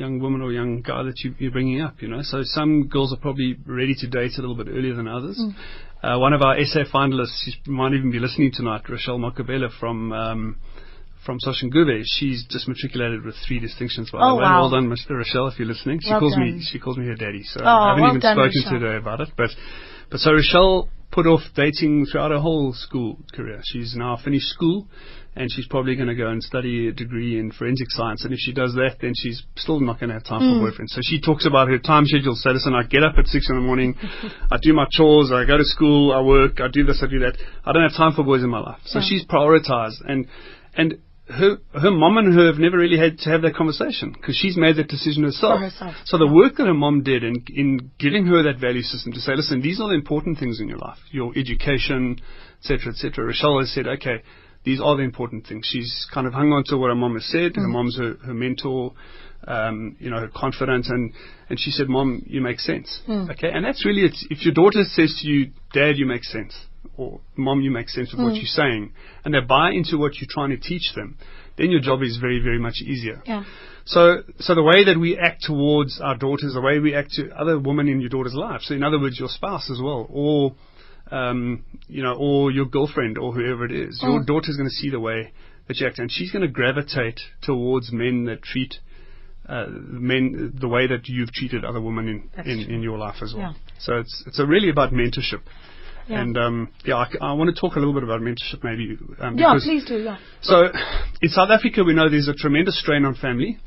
young 0.00 0.18
woman 0.18 0.40
or 0.40 0.50
young 0.50 0.80
guy 0.80 1.02
that 1.02 1.20
you, 1.20 1.48
are 1.48 1.50
bringing 1.52 1.80
up. 1.80 2.00
You 2.00 2.08
know, 2.08 2.22
so 2.22 2.40
some 2.42 2.88
girls 2.88 3.12
are 3.12 3.20
probably 3.20 3.56
ready 3.66 3.94
to 3.98 4.06
date 4.08 4.32
a 4.38 4.40
little 4.40 4.56
bit 4.56 4.68
earlier 4.68 4.94
than 4.94 5.06
others. 5.06 5.38
Mm. 5.38 5.54
Uh, 6.02 6.18
one 6.18 6.32
of 6.32 6.40
our 6.40 6.58
essay 6.58 6.84
finalists, 6.92 7.44
she 7.44 7.52
might 7.70 7.92
even 7.92 8.10
be 8.10 8.18
listening 8.18 8.50
tonight, 8.52 8.88
Rochelle 8.88 9.18
Makabela 9.18 9.68
from 9.78 10.12
um, 10.12 10.56
from 11.24 11.38
Soshanguve. 11.46 12.02
She's 12.04 12.46
just 12.48 12.66
matriculated 12.66 13.24
with 13.24 13.34
three 13.46 13.60
distinctions, 13.60 14.10
by 14.10 14.18
oh, 14.22 14.30
the 14.30 14.36
way. 14.36 14.42
Wow. 14.42 14.60
Well 14.62 14.70
done, 14.70 14.88
Mr. 14.88 15.10
Rochelle, 15.10 15.48
if 15.48 15.58
you're 15.58 15.68
listening. 15.68 15.98
She 21.10 21.16
well 21.16 21.24
calls 21.24 21.44
done. 21.44 21.50
me 21.50 21.50
she 21.50 21.50
calls 21.50 21.50
me 21.50 21.50
her 21.50 21.50
daddy, 21.50 21.50
so 21.50 21.50
I 21.50 21.50
haven't 21.50 21.50
well 21.50 21.50
even 21.50 21.50
done, 21.50 21.50
spoken 21.50 21.50
Rochelle. 21.50 21.50
to 21.50 21.50
her 21.50 21.50
about 21.50 21.50
it. 21.50 21.50
But 21.50 21.50
but 21.50 21.50
so 21.50 21.50
Rochelle 21.50 21.50
put 21.50 21.50
off 21.50 21.54
dating 21.54 22.06
throughout 22.06 22.30
her 22.30 22.40
whole 22.40 22.72
school 22.72 23.18
career. 23.32 23.60
She's 23.64 23.94
now 23.96 24.16
finished 24.22 24.48
school 24.48 24.88
and 25.36 25.50
she's 25.52 25.66
probably 25.66 25.94
going 25.94 26.08
to 26.08 26.14
go 26.14 26.28
and 26.28 26.42
study 26.42 26.88
a 26.88 26.92
degree 26.92 27.38
in 27.38 27.52
forensic 27.52 27.90
science. 27.90 28.24
And 28.24 28.32
if 28.32 28.38
she 28.40 28.52
does 28.52 28.74
that, 28.74 28.96
then 29.00 29.12
she's 29.16 29.42
still 29.56 29.80
not 29.80 30.00
going 30.00 30.08
to 30.08 30.14
have 30.14 30.24
time 30.24 30.40
mm. 30.42 30.58
for 30.60 30.66
a 30.66 30.70
boyfriend. 30.70 30.90
So 30.90 31.00
she 31.02 31.20
talks 31.20 31.46
about 31.46 31.68
her 31.68 31.78
time 31.78 32.04
schedule. 32.06 32.34
So 32.34 32.50
listen, 32.50 32.74
I 32.74 32.82
get 32.82 33.04
up 33.04 33.14
at 33.18 33.26
six 33.26 33.48
in 33.48 33.56
the 33.56 33.62
morning, 33.62 33.94
I 34.50 34.56
do 34.60 34.72
my 34.72 34.86
chores, 34.90 35.30
I 35.32 35.44
go 35.44 35.56
to 35.56 35.64
school, 35.64 36.12
I 36.12 36.20
work, 36.20 36.60
I 36.60 36.68
do 36.68 36.84
this, 36.84 37.02
I 37.02 37.10
do 37.10 37.20
that. 37.20 37.38
I 37.64 37.72
don't 37.72 37.82
have 37.82 37.96
time 37.96 38.12
for 38.12 38.24
boys 38.24 38.42
in 38.42 38.50
my 38.50 38.60
life. 38.60 38.80
So 38.84 38.98
yeah. 38.98 39.06
she's 39.08 39.24
prioritized 39.26 40.02
and 40.06 40.26
and 40.74 40.98
her 41.30 41.58
her 41.80 41.90
mom 41.90 42.18
and 42.18 42.34
her 42.34 42.46
have 42.46 42.58
never 42.58 42.76
really 42.76 42.98
had 42.98 43.18
to 43.18 43.30
have 43.30 43.42
that 43.42 43.54
conversation 43.54 44.12
because 44.12 44.36
she's 44.36 44.56
made 44.56 44.76
that 44.76 44.88
decision 44.88 45.24
herself. 45.24 45.60
herself. 45.60 45.94
So 46.04 46.18
the 46.18 46.26
work 46.26 46.56
that 46.56 46.66
her 46.66 46.74
mom 46.74 47.02
did 47.02 47.22
in 47.22 47.44
in 47.54 47.90
giving 47.98 48.26
her 48.26 48.42
that 48.42 48.60
value 48.60 48.82
system 48.82 49.12
to 49.12 49.20
say, 49.20 49.34
listen, 49.36 49.62
these 49.62 49.80
are 49.80 49.88
the 49.88 49.94
important 49.94 50.38
things 50.38 50.60
in 50.60 50.68
your 50.68 50.78
life, 50.78 50.98
your 51.10 51.32
education, 51.36 52.20
etc., 52.60 52.92
etc. 52.92 53.24
Rochelle 53.24 53.60
has 53.60 53.72
said, 53.72 53.86
okay, 53.86 54.22
these 54.64 54.80
are 54.80 54.96
the 54.96 55.02
important 55.02 55.46
things. 55.46 55.66
She's 55.70 56.06
kind 56.12 56.26
of 56.26 56.32
hung 56.32 56.52
on 56.52 56.64
to 56.66 56.76
what 56.76 56.88
her 56.88 56.94
mom 56.94 57.14
has 57.14 57.26
said. 57.26 57.54
Mm. 57.54 57.62
Her 57.62 57.68
mom's 57.68 57.98
her, 57.98 58.16
her 58.26 58.34
mentor. 58.34 58.92
Um, 59.42 59.96
you 59.98 60.10
know, 60.10 60.18
her 60.18 60.28
confidence, 60.28 60.90
and, 60.90 61.14
and 61.48 61.58
she 61.58 61.70
said, 61.70 61.88
Mom, 61.88 62.22
you 62.26 62.42
make 62.42 62.60
sense. 62.60 63.00
Mm. 63.08 63.30
Okay, 63.30 63.50
and 63.50 63.64
that's 63.64 63.86
really 63.86 64.02
it. 64.02 64.14
If 64.28 64.44
your 64.44 64.52
daughter 64.52 64.84
says 64.84 65.18
to 65.22 65.26
you, 65.26 65.52
Dad, 65.72 65.96
you 65.96 66.04
make 66.04 66.24
sense, 66.24 66.54
or 66.96 67.20
Mom, 67.36 67.60
you 67.60 67.70
make 67.70 67.88
sense 67.88 68.12
of 68.12 68.18
mm. 68.18 68.24
what 68.24 68.34
you're 68.34 68.44
saying, 68.44 68.92
and 69.24 69.34
they 69.34 69.40
buy 69.40 69.70
into 69.70 69.98
what 69.98 70.16
you're 70.16 70.28
trying 70.30 70.50
to 70.50 70.56
teach 70.56 70.92
them, 70.94 71.16
then 71.56 71.70
your 71.70 71.80
job 71.80 72.02
is 72.02 72.18
very, 72.18 72.40
very 72.40 72.58
much 72.58 72.80
easier. 72.80 73.22
Yeah. 73.24 73.44
So, 73.84 74.22
so 74.38 74.54
the 74.54 74.62
way 74.62 74.84
that 74.84 74.98
we 74.98 75.18
act 75.18 75.42
towards 75.42 76.00
our 76.00 76.16
daughters, 76.16 76.54
the 76.54 76.60
way 76.60 76.78
we 76.78 76.94
act 76.94 77.12
to 77.12 77.30
other 77.30 77.58
women 77.58 77.88
in 77.88 78.00
your 78.00 78.10
daughter's 78.10 78.34
life. 78.34 78.60
So, 78.62 78.74
in 78.74 78.82
other 78.82 79.00
words, 79.00 79.18
your 79.18 79.28
spouse 79.28 79.70
as 79.70 79.80
well, 79.82 80.06
or 80.10 80.54
um, 81.10 81.64
you 81.88 82.02
know, 82.02 82.14
or 82.14 82.50
your 82.50 82.66
girlfriend, 82.66 83.18
or 83.18 83.32
whoever 83.32 83.64
it 83.64 83.72
is. 83.72 84.00
Your 84.02 84.20
Mm. 84.20 84.26
daughter's 84.26 84.56
going 84.56 84.68
to 84.68 84.74
see 84.74 84.90
the 84.90 85.00
way 85.00 85.32
that 85.66 85.78
you 85.78 85.86
act, 85.86 85.98
and 85.98 86.10
she's 86.10 86.30
going 86.30 86.42
to 86.42 86.48
gravitate 86.48 87.20
towards 87.42 87.90
men 87.92 88.24
that 88.24 88.42
treat 88.42 88.78
uh, 89.48 89.66
men 89.68 90.52
the 90.60 90.68
way 90.68 90.86
that 90.86 91.08
you've 91.08 91.32
treated 91.32 91.64
other 91.64 91.80
women 91.80 92.06
in 92.08 92.30
That's 92.36 92.48
in, 92.48 92.64
true. 92.64 92.74
in 92.74 92.82
your 92.82 92.98
life 92.98 93.16
as 93.22 93.34
well. 93.34 93.56
Yeah. 93.56 93.74
So 93.80 93.98
it's 93.98 94.22
it's 94.26 94.38
a 94.38 94.46
really 94.46 94.70
about 94.70 94.92
mentorship. 94.92 95.40
Yeah. 96.08 96.20
And 96.22 96.36
um, 96.38 96.68
yeah, 96.84 96.96
I, 96.96 97.06
I 97.20 97.32
want 97.34 97.54
to 97.54 97.60
talk 97.60 97.76
a 97.76 97.78
little 97.78 97.94
bit 97.94 98.02
about 98.02 98.20
mentorship, 98.20 98.62
maybe. 98.64 98.98
Um, 99.20 99.38
Yeah, 99.38 99.54
please 99.62 99.84
do. 99.84 99.98
Yeah. 99.98 100.18
so 100.42 100.68
in 101.22 101.28
South 101.28 101.50
Africa, 101.50 101.84
we 101.84 101.94
know 101.94 102.08
there's 102.08 102.28
a 102.28 102.34
tremendous 102.34 102.78
strain 102.80 103.04
on 103.04 103.14
family. 103.14 103.58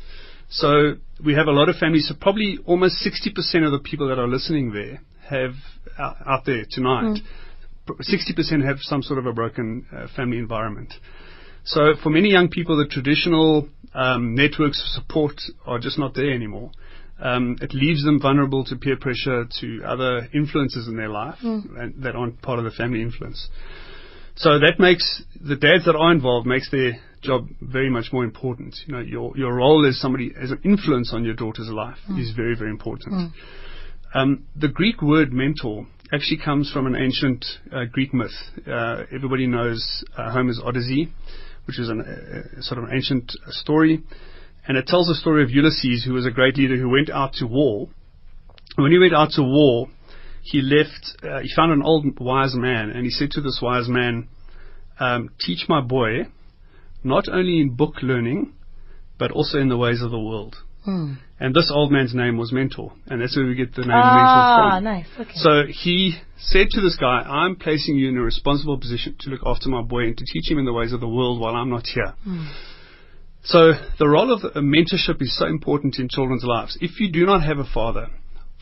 So 0.50 0.96
we 1.24 1.34
have 1.36 1.48
a 1.48 1.52
lot 1.52 1.69
of 1.69 1.76
families. 1.78 2.08
So 2.08 2.15
probably 2.19 2.60
almost 2.65 2.96
60% 3.06 3.65
of 3.65 3.72
the 3.72 3.80
people 3.84 4.08
that 4.10 4.19
are 4.19 4.28
listening 4.28 4.72
there 4.74 5.02
have 5.30 5.54
out, 5.98 6.17
out 6.28 6.46
there 6.46 6.63
tonight. 6.69 7.19
pr- 7.86 7.93
60% 7.93 8.65
have 8.65 8.78
some 8.82 9.02
sort 9.02 9.19
of 9.19 9.26
a 9.26 9.34
broken 9.34 9.86
uh, 9.96 10.08
family 10.15 10.38
environment. 10.38 10.93
So 11.65 11.93
for 12.02 12.10
many 12.10 12.30
young 12.30 12.50
people, 12.50 12.78
the 12.78 12.88
traditional 12.88 13.69
um, 13.93 14.36
networks 14.36 14.82
of 14.82 15.02
support 15.02 15.41
are 15.65 15.80
just 15.80 15.98
not 15.98 16.13
there 16.13 16.32
anymore. 16.34 16.72
Um, 17.19 17.58
it 17.62 17.73
leaves 17.73 18.04
them 18.04 18.19
vulnerable 18.19 18.63
to 18.65 18.76
peer 18.76 18.97
pressure, 18.97 19.45
to 19.62 19.82
other 19.86 20.28
influences 20.34 20.88
in 20.88 20.97
their 20.97 21.10
life 21.10 21.39
Mm. 21.43 21.80
and 21.80 22.04
that 22.04 22.15
aren't 22.15 22.41
part 22.41 22.60
of 22.60 22.65
the 22.65 22.71
family 22.71 23.02
influence. 23.02 23.49
So 24.36 24.58
that 24.60 24.80
makes 24.80 25.23
the 25.39 25.56
dads 25.56 25.86
that 25.86 25.95
are 25.95 26.12
involved 26.12 26.47
makes 26.47 26.69
their 26.71 26.93
job 27.21 27.47
very 27.62 27.89
much 27.89 28.12
more 28.12 28.23
important. 28.23 28.76
You 28.88 28.93
know, 28.95 28.99
your 29.02 29.38
your 29.38 29.54
role 29.54 29.86
as 29.86 29.99
somebody 29.99 30.34
as 30.36 30.49
an 30.52 30.60
influence 30.63 31.13
on 31.13 31.23
your 31.23 31.36
daughter's 31.36 31.69
life 31.69 31.99
Mm. 32.10 32.19
is 32.19 32.32
very 32.32 32.56
very 32.56 32.71
important. 32.71 33.13
Mm. 33.13 33.32
Um, 34.15 34.43
the 34.56 34.67
Greek 34.67 35.02
word 35.02 35.32
mentor 35.34 35.88
actually 36.12 36.38
comes 36.38 36.71
from 36.71 36.86
an 36.88 36.95
ancient 36.95 37.45
uh, 37.71 37.86
Greek 37.91 38.13
myth. 38.13 38.36
Uh, 38.67 39.04
everybody 39.12 39.47
knows 39.47 40.04
uh, 40.17 40.32
Homer's 40.32 40.60
Odyssey, 40.63 41.12
which 41.65 41.80
is 41.80 41.89
an, 41.89 42.02
uh, 42.02 42.62
sort 42.62 42.78
of 42.80 42.84
an 42.89 42.93
ancient 42.93 43.32
story, 43.49 44.02
and 44.67 44.78
it 44.78 44.88
tells 44.88 45.08
the 45.08 45.15
story 45.15 45.43
of 45.43 45.49
Ulysses, 45.49 46.04
who 46.06 46.13
was 46.13 46.26
a 46.26 46.32
great 46.32 46.58
leader 46.58 46.78
who 46.78 46.89
went 46.89 47.10
out 47.10 47.34
to 47.34 47.45
war. 47.47 47.89
When 48.76 48.91
he 48.91 48.97
went 48.97 49.13
out 49.13 49.32
to 49.32 49.43
war, 49.43 49.88
he 50.41 50.62
left. 50.62 51.17
Uh, 51.23 51.39
he 51.39 51.49
found 51.56 51.71
an 51.71 51.82
old 51.84 52.19
wise 52.19 52.56
man, 52.56 52.89
and 52.89 53.04
he 53.06 53.10
said 53.12 53.32
to 53.32 53.41
this 53.41 53.60
wise 53.62 53.88
man, 53.88 54.28
um, 54.99 55.30
"Teach 55.39 55.65
my 55.69 55.82
boy, 55.82 56.28
not 57.04 57.28
only 57.30 57.60
in 57.62 57.76
book 57.76 57.95
learning, 58.02 58.54
but 59.17 59.32
also 59.32 59.60
in 59.60 59.69
the 59.69 59.78
ways 59.78 60.02
of 60.02 60.12
the 60.12 60.19
world." 60.19 60.56
Mm. 60.88 61.17
And 61.39 61.54
this 61.56 61.71
old 61.73 61.91
man's 61.91 62.13
name 62.13 62.38
was 62.38 62.52
Mentor, 62.52 62.91
and 63.08 63.21
that's 63.21 63.36
where 63.38 63.45
we 63.45 63.56
get 63.56 63.73
the 63.73 63.82
name 63.84 63.91
Ah, 63.93 64.15
Mentor 64.15 64.71
from. 64.71 64.84
nice. 64.84 65.06
Okay. 65.19 65.32
So 65.36 65.63
he 65.67 66.15
said 66.38 66.67
to 66.71 66.82
this 66.82 66.97
guy, 66.97 67.21
I'm 67.21 67.56
placing 67.56 67.95
you 67.95 68.10
in 68.10 68.17
a 68.17 68.21
responsible 68.21 68.78
position 68.78 69.15
to 69.21 69.30
look 69.30 69.41
after 69.45 69.69
my 69.69 69.82
boy 69.82 70.04
and 70.04 70.17
to 70.17 70.26
teach 70.26 70.49
him 70.52 70.58
in 70.60 70.65
the 70.65 70.73
ways 70.73 70.91
of 70.91 70.99
the 70.99 71.08
world 71.08 71.39
while 71.39 71.56
I'm 71.56 71.69
not 71.69 71.88
here. 71.88 72.13
Mm. 72.28 72.47
So 73.43 73.73
the 73.99 74.08
role 74.08 74.32
of 74.32 74.41
mentorship 74.56 75.21
is 75.21 75.38
so 75.38 75.45
important 75.45 75.99
in 75.99 76.08
children's 76.10 76.43
lives. 76.45 76.77
If 76.79 76.99
you 76.99 77.12
do 77.12 77.25
not 77.25 77.43
have 77.43 77.60
a 77.60 77.65
father, 77.65 78.08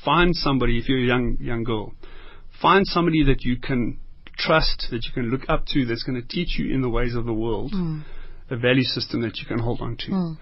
find 0.04 0.36
somebody, 0.36 0.80
if 0.80 0.90
you're 0.90 1.00
a 1.00 1.06
young, 1.06 1.38
young 1.40 1.64
girl, 1.64 1.94
find 2.62 2.86
somebody 2.88 3.24
that 3.26 3.44
you 3.44 3.58
can 3.58 4.00
trust, 4.38 4.88
that 4.90 5.06
you 5.06 5.12
can 5.14 5.30
look 5.30 5.42
up 5.48 5.66
to, 5.68 5.86
that's 5.86 6.04
going 6.04 6.20
to 6.20 6.28
teach 6.28 6.58
you 6.58 6.74
in 6.74 6.82
the 6.82 6.90
ways 6.90 7.14
of 7.16 7.26
the 7.26 7.34
world, 7.34 7.74
Mm. 7.74 8.04
a 8.50 8.58
value 8.58 8.84
system 8.84 9.22
that 9.22 9.38
you 9.38 9.46
can 9.46 9.60
hold 9.60 9.82
on 9.82 9.98
to. 9.98 10.12
Mm. 10.12 10.38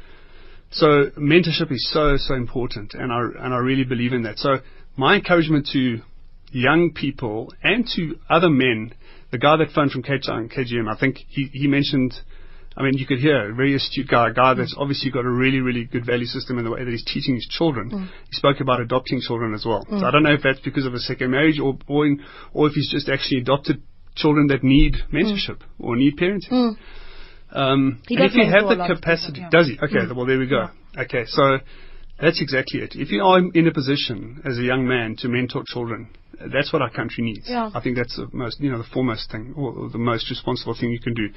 So 0.72 0.88
mentorship 1.18 1.72
is 1.72 1.90
so 1.92 2.16
so 2.18 2.36
important, 2.36 2.94
and 2.94 3.12
I 3.12 3.20
and 3.44 3.54
I 3.54 3.58
really 3.58 3.84
believe 3.84 4.14
in 4.14 4.22
that. 4.24 4.38
So 4.40 4.60
my 4.96 5.16
encouragement 5.16 5.68
to 5.74 6.02
young 6.52 6.92
people 6.94 7.52
and 7.64 7.88
to 7.96 8.18
other 8.30 8.50
men, 8.50 8.94
the 9.32 9.38
guy 9.38 9.58
that 9.58 9.72
phoned 9.72 9.92
from 9.92 10.04
Cape 10.04 10.22
Town, 10.26 10.48
KGM, 10.48 10.88
I 10.88 10.98
think 10.98 11.18
he 11.28 11.50
he 11.52 11.68
mentioned. 11.68 12.14
I 12.80 12.84
mean, 12.84 12.94
you 12.98 13.06
could 13.06 13.20
hear 13.20 13.52
a 13.52 13.54
very 13.54 13.76
astute 13.76 14.08
guy, 14.08 14.30
a 14.30 14.34
guy 14.34 14.54
that's 14.54 14.74
obviously 14.78 15.12
got 15.12 15.26
a 15.26 15.30
really, 15.30 15.60
really 15.60 15.84
good 15.84 16.06
value 16.06 16.26
system 16.26 16.58
in 16.60 16.64
the 16.64 16.72
way 16.72 16.84
that 16.86 16.90
he's 16.90 17.04
teaching 17.04 17.36
his 17.36 17.46
children. 17.52 17.92
Mm. 17.92 18.08
He 18.30 18.36
spoke 18.38 18.62
about 18.62 18.80
adopting 18.80 19.20
children 19.20 19.54
as 19.54 19.66
well. 19.66 19.86
Mm. 19.92 20.00
So 20.00 20.06
I 20.06 20.12
don't 20.12 20.24
know 20.24 20.32
if 20.34 20.42
that's 20.44 20.62
because 20.62 20.86
of 20.86 20.94
a 20.94 21.00
second 21.00 21.32
marriage 21.32 21.60
or 21.60 21.78
or, 21.88 22.08
in, 22.08 22.24
or 22.54 22.68
if 22.68 22.74
he's 22.74 22.90
just 22.90 23.10
actually 23.10 23.42
adopted 23.42 23.82
children 24.16 24.48
that 24.48 24.64
need 24.64 24.96
mentorship 25.14 25.60
or 25.78 25.98
need 25.98 26.18
parenting. 26.18 26.52
Mm. 26.52 26.78
Um, 27.52 28.02
He 28.08 28.16
and 28.16 28.24
if 28.26 28.36
you 28.36 28.46
have 28.46 28.70
the 28.70 28.86
capacity, 28.96 29.42
yeah. 29.42 29.50
does 29.52 29.68
he? 29.68 29.74
Okay, 29.78 30.06
Mm. 30.06 30.16
well 30.16 30.26
there 30.26 30.40
we 30.40 30.48
go. 30.48 30.70
Okay, 30.98 31.26
so 31.28 31.60
that's 32.22 32.42
exactly 32.42 32.80
it. 32.80 32.96
If 32.96 33.12
you 33.12 33.24
are 33.24 33.40
in 33.54 33.68
a 33.68 33.74
position 33.74 34.42
as 34.46 34.58
a 34.58 34.64
young 34.64 34.88
man 34.88 35.16
to 35.20 35.28
mentor 35.28 35.64
children, 35.68 36.10
that's 36.54 36.72
what 36.72 36.82
our 36.82 36.90
country 36.90 37.24
needs. 37.24 37.46
Yeah. 37.50 37.70
I 37.74 37.82
think 37.82 37.98
that's 37.98 38.16
the 38.16 38.30
most, 38.32 38.60
you 38.60 38.72
know, 38.72 38.78
the 38.78 38.88
foremost 38.94 39.32
thing 39.32 39.54
or, 39.58 39.90
the 39.90 39.98
most 39.98 40.30
responsible 40.30 40.76
thing 40.80 40.92
you 40.92 41.00
can 41.00 41.14
do. 41.14 41.30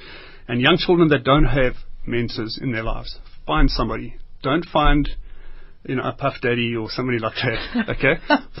And 0.47 0.61
young 0.61 0.77
children 0.77 1.09
that 1.09 1.23
don't 1.23 1.45
have 1.45 1.73
mentors 2.05 2.59
in 2.61 2.71
their 2.71 2.83
lives, 2.83 3.17
find 3.45 3.69
somebody. 3.69 4.15
Don't 4.41 4.65
find 4.65 5.09
you 5.85 5.95
know, 5.95 6.03
a 6.03 6.13
puff 6.13 6.35
daddy 6.41 6.75
or 6.75 6.89
somebody 6.89 7.19
like 7.19 7.33
that. 7.35 7.85
Okay, 7.89 8.13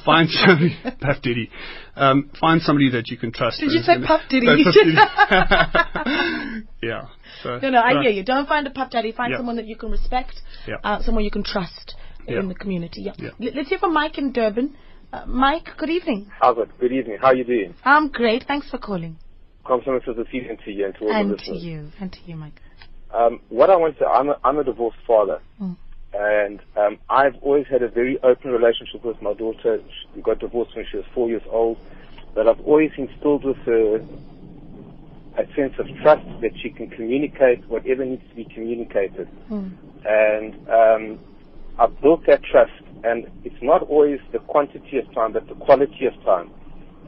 find 0.03 0.29
somebody, 0.29 0.77
puff 0.99 1.21
daddy. 1.21 1.49
Um, 1.95 2.29
find 2.39 2.61
somebody 2.61 2.89
that 2.91 3.07
you 3.07 3.17
can 3.17 3.31
trust. 3.31 3.59
Did 3.61 3.71
you 3.71 3.79
say 3.81 3.95
puff 4.05 4.21
daddy? 4.29 4.45
Puff 4.63 4.73
daddy. 4.75 6.65
yeah. 6.83 7.07
So, 7.41 7.59
No, 7.59 7.69
no, 7.69 7.79
I 7.79 8.01
hear 8.01 8.11
you. 8.11 8.23
Don't 8.23 8.47
find 8.47 8.67
a 8.67 8.71
pup 8.71 8.91
daddy. 8.91 9.11
Find 9.11 9.31
Yeah. 9.31 9.37
someone 9.37 9.55
that 9.55 9.65
you 9.67 9.75
can 9.77 9.91
respect, 9.91 10.41
Yeah. 10.67 10.75
uh, 10.83 11.01
someone 11.01 11.23
you 11.23 11.31
can 11.31 11.43
trust 11.43 11.95
Yeah. 12.27 12.39
in 12.39 12.49
the 12.49 12.55
community. 12.55 13.03
Yeah. 13.03 13.13
Yeah. 13.39 13.51
Let's 13.55 13.69
hear 13.69 13.79
from 13.79 13.93
Mike 13.93 14.17
in 14.17 14.33
Durban. 14.33 14.75
Uh, 15.13 15.23
Mike, 15.27 15.69
good 15.77 15.91
evening. 15.91 16.31
Albert, 16.41 16.69
good 16.79 16.91
evening. 16.91 17.17
How 17.21 17.27
are 17.27 17.35
you 17.35 17.43
doing? 17.43 17.75
I'm 17.85 18.07
great. 18.09 18.45
Thanks 18.47 18.67
for 18.71 18.79
calling. 18.79 19.15
Compliments 19.63 20.07
of 20.07 20.15
the 20.15 20.25
season 20.31 20.57
to 20.65 20.71
you 20.71 20.85
and 20.85 20.95
to 20.95 21.01
all 21.01 21.07
the 21.09 21.13
And 21.15 21.29
to 21.29 21.35
listeners. 21.35 21.63
you. 21.63 21.91
And 21.99 22.11
to 22.11 22.19
you, 22.25 22.35
Mike. 22.35 22.59
Um, 23.13 23.39
what 23.49 23.69
I 23.69 23.75
want 23.75 23.99
to, 23.99 24.07
I'm 24.07 24.29
a, 24.29 24.39
I'm 24.43 24.57
a 24.57 24.63
divorced 24.63 24.97
father, 25.05 25.39
Mm. 25.61 25.77
and 26.15 26.59
um, 26.75 26.97
I've 27.11 27.35
always 27.43 27.67
had 27.67 27.83
a 27.83 27.87
very 27.89 28.17
open 28.23 28.49
relationship 28.49 29.05
with 29.05 29.21
my 29.21 29.33
daughter. 29.33 29.79
She 30.15 30.21
got 30.21 30.39
divorced 30.39 30.75
when 30.75 30.85
she 30.89 30.97
was 30.97 31.05
four 31.13 31.29
years 31.29 31.43
old, 31.51 31.77
but 32.33 32.47
I've 32.47 32.59
always 32.61 32.89
instilled 32.97 33.45
with 33.45 33.57
her 33.57 33.97
a 35.37 35.45
sense 35.55 35.73
of 35.77 35.85
trust 36.01 36.25
that 36.41 36.51
she 36.59 36.71
can 36.71 36.89
communicate 36.89 37.67
whatever 37.69 38.03
needs 38.03 38.27
to 38.29 38.35
be 38.35 38.45
communicated. 38.45 39.27
Mm. 39.51 39.73
and 40.05 40.69
um, 40.69 41.19
I've 41.77 42.01
built 42.01 42.25
that 42.25 42.41
trust. 42.43 42.71
And 43.03 43.27
it's 43.43 43.61
not 43.61 43.83
always 43.83 44.19
the 44.31 44.39
quantity 44.39 44.97
of 44.97 45.13
time, 45.13 45.33
but 45.33 45.47
the 45.47 45.55
quality 45.55 46.05
of 46.05 46.13
time. 46.23 46.49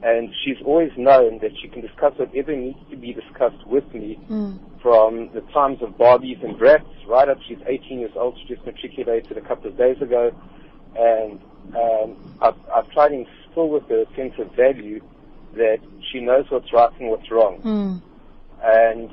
And 0.03 0.29
she's 0.43 0.58
always 0.65 0.91
known 0.97 1.39
that 1.39 1.51
she 1.62 1.67
can 1.67 1.81
discuss 1.81 2.13
whatever 2.17 2.55
needs 2.55 2.77
to 2.89 2.97
be 2.97 3.13
discussed 3.13 3.65
with 3.65 3.91
me, 3.93 4.19
Mm. 4.29 4.60
from 4.81 5.29
the 5.34 5.41
times 5.53 5.81
of 5.81 5.97
Barbies 5.97 6.43
and 6.43 6.55
Bratz 6.60 6.86
right 7.08 7.27
up. 7.27 7.38
She's 7.47 7.58
18 7.65 7.99
years 7.99 8.12
old. 8.15 8.38
She 8.39 8.53
just 8.53 8.65
matriculated 8.65 9.38
a 9.38 9.41
couple 9.41 9.67
of 9.71 9.77
days 9.77 9.99
ago, 10.01 10.31
and 10.95 11.39
um, 11.75 12.15
I've, 12.41 12.55
I've 12.75 12.89
tried 12.91 13.10
to 13.10 13.25
instill 13.25 13.69
with 13.69 13.88
her 13.89 14.01
a 14.01 14.15
sense 14.15 14.34
of 14.38 14.51
value 14.51 15.01
that 15.55 15.79
she 16.12 16.19
knows 16.19 16.45
what's 16.49 16.71
right 16.73 16.91
and 16.99 17.10
what's 17.10 17.31
wrong. 17.31 17.62
Mm. 17.63 18.01
And 18.63 19.12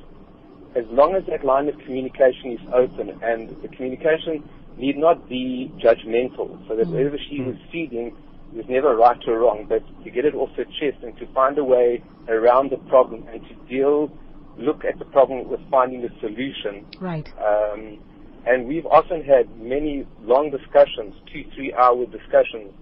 as 0.74 0.84
long 0.90 1.14
as 1.14 1.24
that 1.26 1.44
line 1.44 1.68
of 1.68 1.78
communication 1.78 2.52
is 2.52 2.60
open 2.72 3.10
and 3.22 3.48
the 3.62 3.68
communication 3.68 4.42
need 4.76 4.96
not 4.96 5.28
be 5.28 5.72
judgmental, 5.78 6.66
so 6.68 6.76
that 6.76 6.86
whatever 6.88 7.18
she 7.28 7.40
was 7.40 7.56
feeding 7.70 8.14
was 8.54 8.64
never 8.68 8.96
right 8.96 9.18
or 9.26 9.38
wrong, 9.38 9.66
but 9.68 9.82
to 10.04 10.10
get 10.10 10.24
it 10.24 10.34
off 10.34 10.50
her 10.56 10.64
chest 10.64 11.02
and 11.02 11.16
to 11.18 11.26
find 11.32 11.56
a 11.58 11.64
way 11.64 12.02
around 12.28 12.70
the 12.70 12.76
problem 12.88 13.26
and 13.28 13.42
to 13.48 13.54
deal, 13.68 14.10
look 14.58 14.84
at 14.84 14.98
the 14.98 15.04
problem 15.06 15.48
with 15.48 15.60
finding 15.70 16.04
a 16.04 16.20
solution. 16.20 16.84
Right. 17.00 17.28
Um, 17.38 17.98
and 18.46 18.66
we've 18.66 18.86
often 18.86 19.22
had 19.22 19.48
many 19.60 20.06
long 20.22 20.50
discussions, 20.50 21.14
two, 21.32 21.44
three 21.54 21.72
hour 21.74 22.04
discussions, 22.06 22.72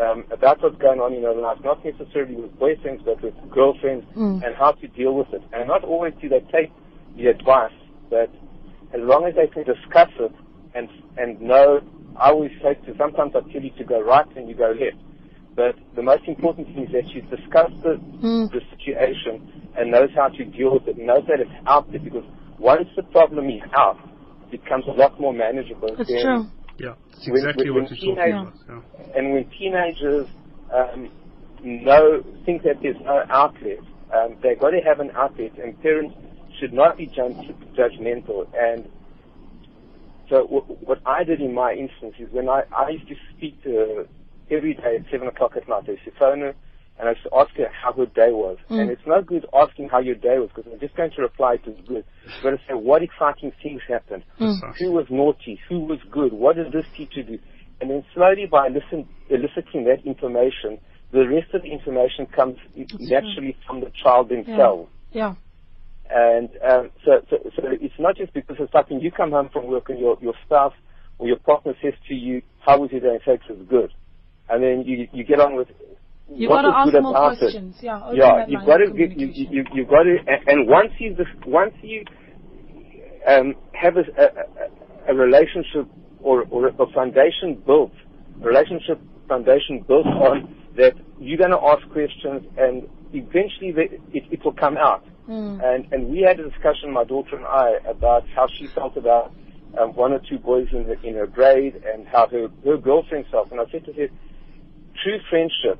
um, 0.00 0.24
about 0.30 0.62
what's 0.62 0.76
going 0.78 1.00
on 1.00 1.12
in 1.12 1.22
her 1.22 1.34
life, 1.34 1.58
not 1.62 1.84
necessarily 1.84 2.34
with 2.34 2.58
boyfriends, 2.58 3.04
but 3.04 3.22
with 3.22 3.34
girlfriends, 3.50 4.06
Mm. 4.16 4.42
and 4.44 4.54
how 4.56 4.72
to 4.72 4.88
deal 4.88 5.14
with 5.14 5.32
it. 5.34 5.42
And 5.52 5.68
not 5.68 5.84
always 5.84 6.14
do 6.20 6.28
they 6.28 6.40
take 6.50 6.70
the 7.16 7.26
advice, 7.26 7.72
but 8.08 8.30
as 8.94 9.00
long 9.02 9.26
as 9.26 9.34
they 9.34 9.46
can 9.46 9.64
discuss 9.64 10.08
it 10.18 10.32
and 10.74 10.88
and 11.16 11.40
know, 11.40 11.80
I 12.18 12.30
always 12.30 12.52
say 12.62 12.74
to 12.74 12.96
sometimes 12.98 13.32
I 13.34 13.40
tell 13.52 13.62
you 13.62 13.70
to 13.78 13.84
go 13.84 14.00
right 14.02 14.26
and 14.36 14.48
you 14.48 14.54
go 14.54 14.70
left. 14.70 14.96
But 15.54 15.76
the 15.94 16.02
most 16.02 16.24
important 16.26 16.66
thing 16.68 16.84
is 16.86 16.92
that 16.92 17.04
she's 17.12 17.24
discussed 17.28 17.76
the, 17.82 18.00
Mm. 18.22 18.50
the 18.50 18.60
situation 18.74 19.52
and 19.76 19.90
knows 19.90 20.08
how 20.14 20.28
to 20.28 20.44
deal 20.44 20.74
with 20.74 20.88
it, 20.88 20.96
knows 20.98 21.24
that 21.28 21.40
it's 21.40 21.50
out 21.66 21.90
there 21.90 22.00
because 22.00 22.24
once 22.58 22.88
the 22.96 23.02
problem 23.04 23.48
is 23.50 23.60
out, 23.76 23.98
it 24.50 24.62
becomes 24.62 24.84
a 24.86 24.92
lot 24.92 25.18
more 25.20 25.32
manageable. 25.34 25.94
That's 25.96 26.08
Then 26.08 26.22
true. 26.24 26.46
Yeah, 26.78 26.94
it's 27.10 27.26
when- 27.28 27.36
exactly 27.36 27.70
when 27.70 27.82
what 27.84 27.90
you're 27.90 28.14
talking 28.16 28.32
teenagers- 28.32 28.62
about. 28.64 28.82
Yeah. 28.98 29.18
and 29.18 29.32
when 29.34 29.44
teenagers 29.50 30.26
um, 30.72 31.10
know 31.62 32.22
think 32.46 32.62
that 32.62 32.80
there's 32.82 33.00
no 33.04 33.22
outlet, 33.28 33.80
um, 34.14 34.36
they've 34.42 34.58
got 34.58 34.70
to 34.70 34.80
have 34.80 35.00
an 35.00 35.10
outlet, 35.14 35.52
and 35.62 35.80
parents 35.82 36.14
should 36.58 36.72
not 36.72 36.96
be 36.96 37.06
judge, 37.06 37.36
judgmental. 37.76 38.46
And 38.56 38.88
so 40.32 40.44
w- 40.44 40.64
what 40.80 41.00
I 41.04 41.24
did 41.24 41.42
in 41.42 41.52
my 41.52 41.72
instance 41.72 42.14
is 42.18 42.32
when 42.32 42.48
I, 42.48 42.62
I 42.74 42.88
used 42.90 43.08
to 43.08 43.14
speak 43.36 43.62
to 43.64 43.70
her 43.70 44.06
every 44.50 44.72
day 44.72 44.96
at 44.98 45.04
7 45.10 45.28
o'clock 45.28 45.52
at 45.56 45.68
night, 45.68 45.84
I 45.86 45.92
used 45.92 46.04
to 46.04 46.10
phone 46.18 46.40
her 46.40 46.54
and 46.98 47.08
I 47.08 47.12
used 47.12 47.24
to 47.24 47.34
ask 47.36 47.50
her 47.56 47.68
how 47.70 47.92
her 47.92 48.06
day 48.06 48.32
was. 48.32 48.56
Mm. 48.70 48.80
And 48.80 48.90
it's 48.90 49.02
no 49.06 49.20
good 49.20 49.44
asking 49.52 49.90
how 49.90 49.98
your 50.00 50.14
day 50.14 50.38
was 50.38 50.48
because 50.54 50.72
I'm 50.72 50.80
just 50.80 50.96
going 50.96 51.10
to 51.16 51.22
reply 51.22 51.58
was 51.66 51.76
good. 51.86 52.04
You've 52.24 52.42
got 52.42 52.50
to 52.50 52.56
say 52.66 52.72
what 52.72 53.02
exciting 53.02 53.52
things 53.62 53.82
happened. 53.86 54.24
Mm. 54.40 54.74
Who 54.78 54.92
was 54.92 55.06
naughty? 55.10 55.60
Who 55.68 55.80
was 55.80 55.98
good? 56.10 56.32
What 56.32 56.56
did 56.56 56.72
this 56.72 56.86
teacher 56.96 57.22
do? 57.22 57.38
And 57.82 57.90
then 57.90 58.02
slowly 58.14 58.46
by 58.50 58.68
listen, 58.68 59.06
eliciting 59.28 59.84
that 59.84 60.06
information, 60.06 60.78
the 61.12 61.28
rest 61.28 61.52
of 61.52 61.60
the 61.60 61.72
information 61.72 62.24
comes 62.24 62.56
naturally 62.98 63.54
from 63.66 63.80
the 63.80 63.92
child 64.02 64.30
themselves. 64.30 64.88
Yeah. 65.12 65.34
And 66.14 66.50
um, 66.68 66.90
so, 67.04 67.20
so, 67.30 67.36
so 67.56 67.62
it's 67.64 67.94
not 67.98 68.16
just 68.16 68.34
because 68.34 68.56
of 68.60 68.68
something 68.72 69.00
you 69.00 69.10
come 69.10 69.30
home 69.30 69.48
from 69.52 69.66
work 69.66 69.88
and 69.88 69.98
your, 69.98 70.18
your 70.20 70.34
spouse 70.44 70.74
or 71.18 71.26
your 71.26 71.38
partner 71.38 71.74
says 71.82 71.94
to 72.08 72.14
you, 72.14 72.42
how 72.60 72.78
was 72.80 72.90
your 72.90 73.00
day? 73.00 73.18
And 73.26 73.40
it 73.48 73.58
was 73.58 73.66
good. 73.68 73.90
And 74.48 74.62
then 74.62 74.82
you, 74.86 75.08
you 75.12 75.24
get 75.24 75.40
on 75.40 75.56
with 75.56 75.68
You've 76.34 76.50
got 76.50 76.62
to 76.62 76.68
ask 76.68 76.92
more 77.00 77.14
questions. 77.38 77.76
It. 77.80 77.84
Yeah, 77.84 78.36
yeah, 78.36 78.46
you've 78.48 78.64
got 78.64 78.78
to 78.78 78.90
get, 78.90 79.18
you, 79.18 79.26
you, 79.26 79.46
you, 79.50 79.64
you've 79.74 79.88
got 79.88 80.04
to, 80.04 80.16
and, 80.26 80.48
and 80.48 80.68
once 80.68 80.92
you, 80.98 81.16
once 81.46 81.74
you 81.82 82.04
um, 83.28 83.54
have 83.74 83.96
a, 83.96 84.04
a, 84.20 85.12
a 85.12 85.14
relationship 85.14 85.88
or, 86.20 86.44
or 86.44 86.68
a 86.68 86.92
foundation 86.94 87.62
built, 87.66 87.92
relationship 88.40 89.00
foundation 89.28 89.84
built 89.86 90.06
on 90.06 90.54
that 90.76 90.94
you're 91.20 91.38
going 91.38 91.50
to 91.50 91.60
ask 91.60 91.86
questions 91.92 92.42
and 92.56 92.88
eventually 93.12 93.72
the, 93.72 93.82
it, 94.12 94.24
it 94.30 94.44
will 94.44 94.54
come 94.54 94.76
out. 94.76 95.04
Mm. 95.28 95.62
And 95.62 95.92
and 95.92 96.08
we 96.08 96.22
had 96.22 96.40
a 96.40 96.48
discussion, 96.48 96.92
my 96.92 97.04
daughter 97.04 97.36
and 97.36 97.46
I, 97.46 97.78
about 97.88 98.24
how 98.34 98.48
she 98.58 98.66
felt 98.74 98.96
about 98.96 99.32
um, 99.80 99.94
one 99.94 100.12
or 100.12 100.20
two 100.28 100.38
boys 100.38 100.68
in 100.72 100.84
her, 100.84 100.96
in 101.04 101.14
her 101.14 101.26
grade 101.26 101.82
and 101.86 102.06
how 102.06 102.26
her 102.28 102.48
her 102.64 102.76
girlfriend 102.76 103.26
felt. 103.30 103.50
And 103.50 103.60
I 103.60 103.64
said 103.70 103.84
to 103.86 103.92
her, 103.92 104.08
true 105.02 105.18
friendship 105.30 105.78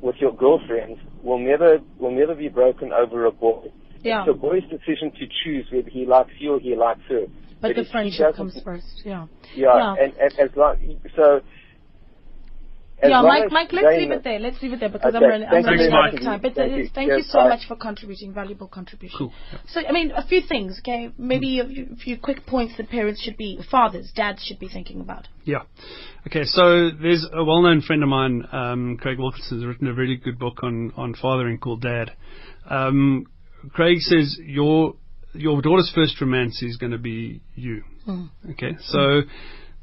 with 0.00 0.16
your 0.16 0.34
girlfriend 0.34 0.98
will 1.22 1.38
never 1.38 1.78
will 1.98 2.10
never 2.10 2.34
be 2.34 2.48
broken 2.48 2.92
over 2.92 3.24
a 3.24 3.32
boy. 3.32 3.72
Yeah. 4.02 4.22
It's 4.22 4.30
a 4.30 4.34
boy's 4.34 4.64
decision 4.64 5.12
to 5.12 5.26
choose 5.44 5.66
whether 5.72 5.88
he 5.88 6.04
likes 6.04 6.32
you 6.38 6.54
or 6.54 6.60
he 6.60 6.74
likes 6.74 7.02
her. 7.08 7.26
But 7.60 7.76
the 7.76 7.84
friendship 7.84 8.34
comes 8.34 8.60
first. 8.64 9.02
Yeah. 9.04 9.26
Yeah, 9.54 9.94
And, 9.94 10.12
and 10.14 10.32
as 10.38 10.50
long 10.56 10.98
so. 11.14 11.40
As 13.02 13.10
yeah, 13.10 13.22
Mike, 13.22 13.50
Mike, 13.50 13.72
let's 13.72 13.98
leave 13.98 14.10
it 14.12 14.22
there. 14.22 14.38
Let's 14.38 14.62
leave 14.62 14.72
it 14.74 14.80
there 14.80 14.88
because 14.88 15.14
I'm 15.14 15.22
running, 15.22 15.48
I'm 15.48 15.64
running 15.64 15.92
out 15.92 16.14
of 16.14 16.20
time. 16.20 16.40
But 16.40 16.54
Thank 16.54 16.72
uh, 16.72 16.76
you. 16.76 16.88
thank 16.94 17.08
Yes, 17.08 17.18
you 17.18 17.24
so 17.24 17.38
bye. 17.40 17.48
much 17.48 17.66
for 17.66 17.76
contributing, 17.76 18.32
valuable 18.32 18.68
contribution. 18.68 19.18
Cool. 19.18 19.32
So, 19.66 19.80
I 19.86 19.90
mean, 19.90 20.12
a 20.12 20.24
few 20.24 20.40
things, 20.40 20.78
okay? 20.80 21.10
Maybe 21.18 21.58
a 21.58 21.66
few, 21.66 21.88
a 21.92 21.96
few 21.96 22.18
quick 22.18 22.46
points 22.46 22.74
that 22.76 22.88
parents 22.90 23.20
should 23.22 23.36
be, 23.36 23.60
fathers, 23.70 24.12
dads 24.14 24.44
should 24.44 24.58
be 24.58 24.68
thinking 24.68 25.00
about. 25.00 25.26
Yeah. 25.44 25.62
Okay, 26.26 26.44
so 26.44 26.90
there's 26.90 27.26
a 27.32 27.44
well-known 27.44 27.82
friend 27.82 28.02
of 28.02 28.08
mine, 28.08 28.46
um, 28.52 28.96
Craig 29.00 29.18
Wilkinson, 29.18 29.58
has 29.58 29.66
written 29.66 29.88
a 29.88 29.94
really 29.94 30.16
good 30.16 30.38
book 30.38 30.62
on, 30.62 30.92
on 30.96 31.14
fathering 31.20 31.58
called 31.58 31.82
Dad. 31.82 32.12
Um, 32.70 33.26
Craig 33.72 33.98
says 34.00 34.38
your 34.44 34.94
your 35.34 35.62
daughter's 35.62 35.90
first 35.94 36.20
romance 36.20 36.62
is 36.62 36.76
going 36.76 36.92
to 36.92 36.98
be 36.98 37.40
you. 37.54 37.82
Mm. 38.06 38.30
Okay, 38.50 38.76
so 38.80 39.22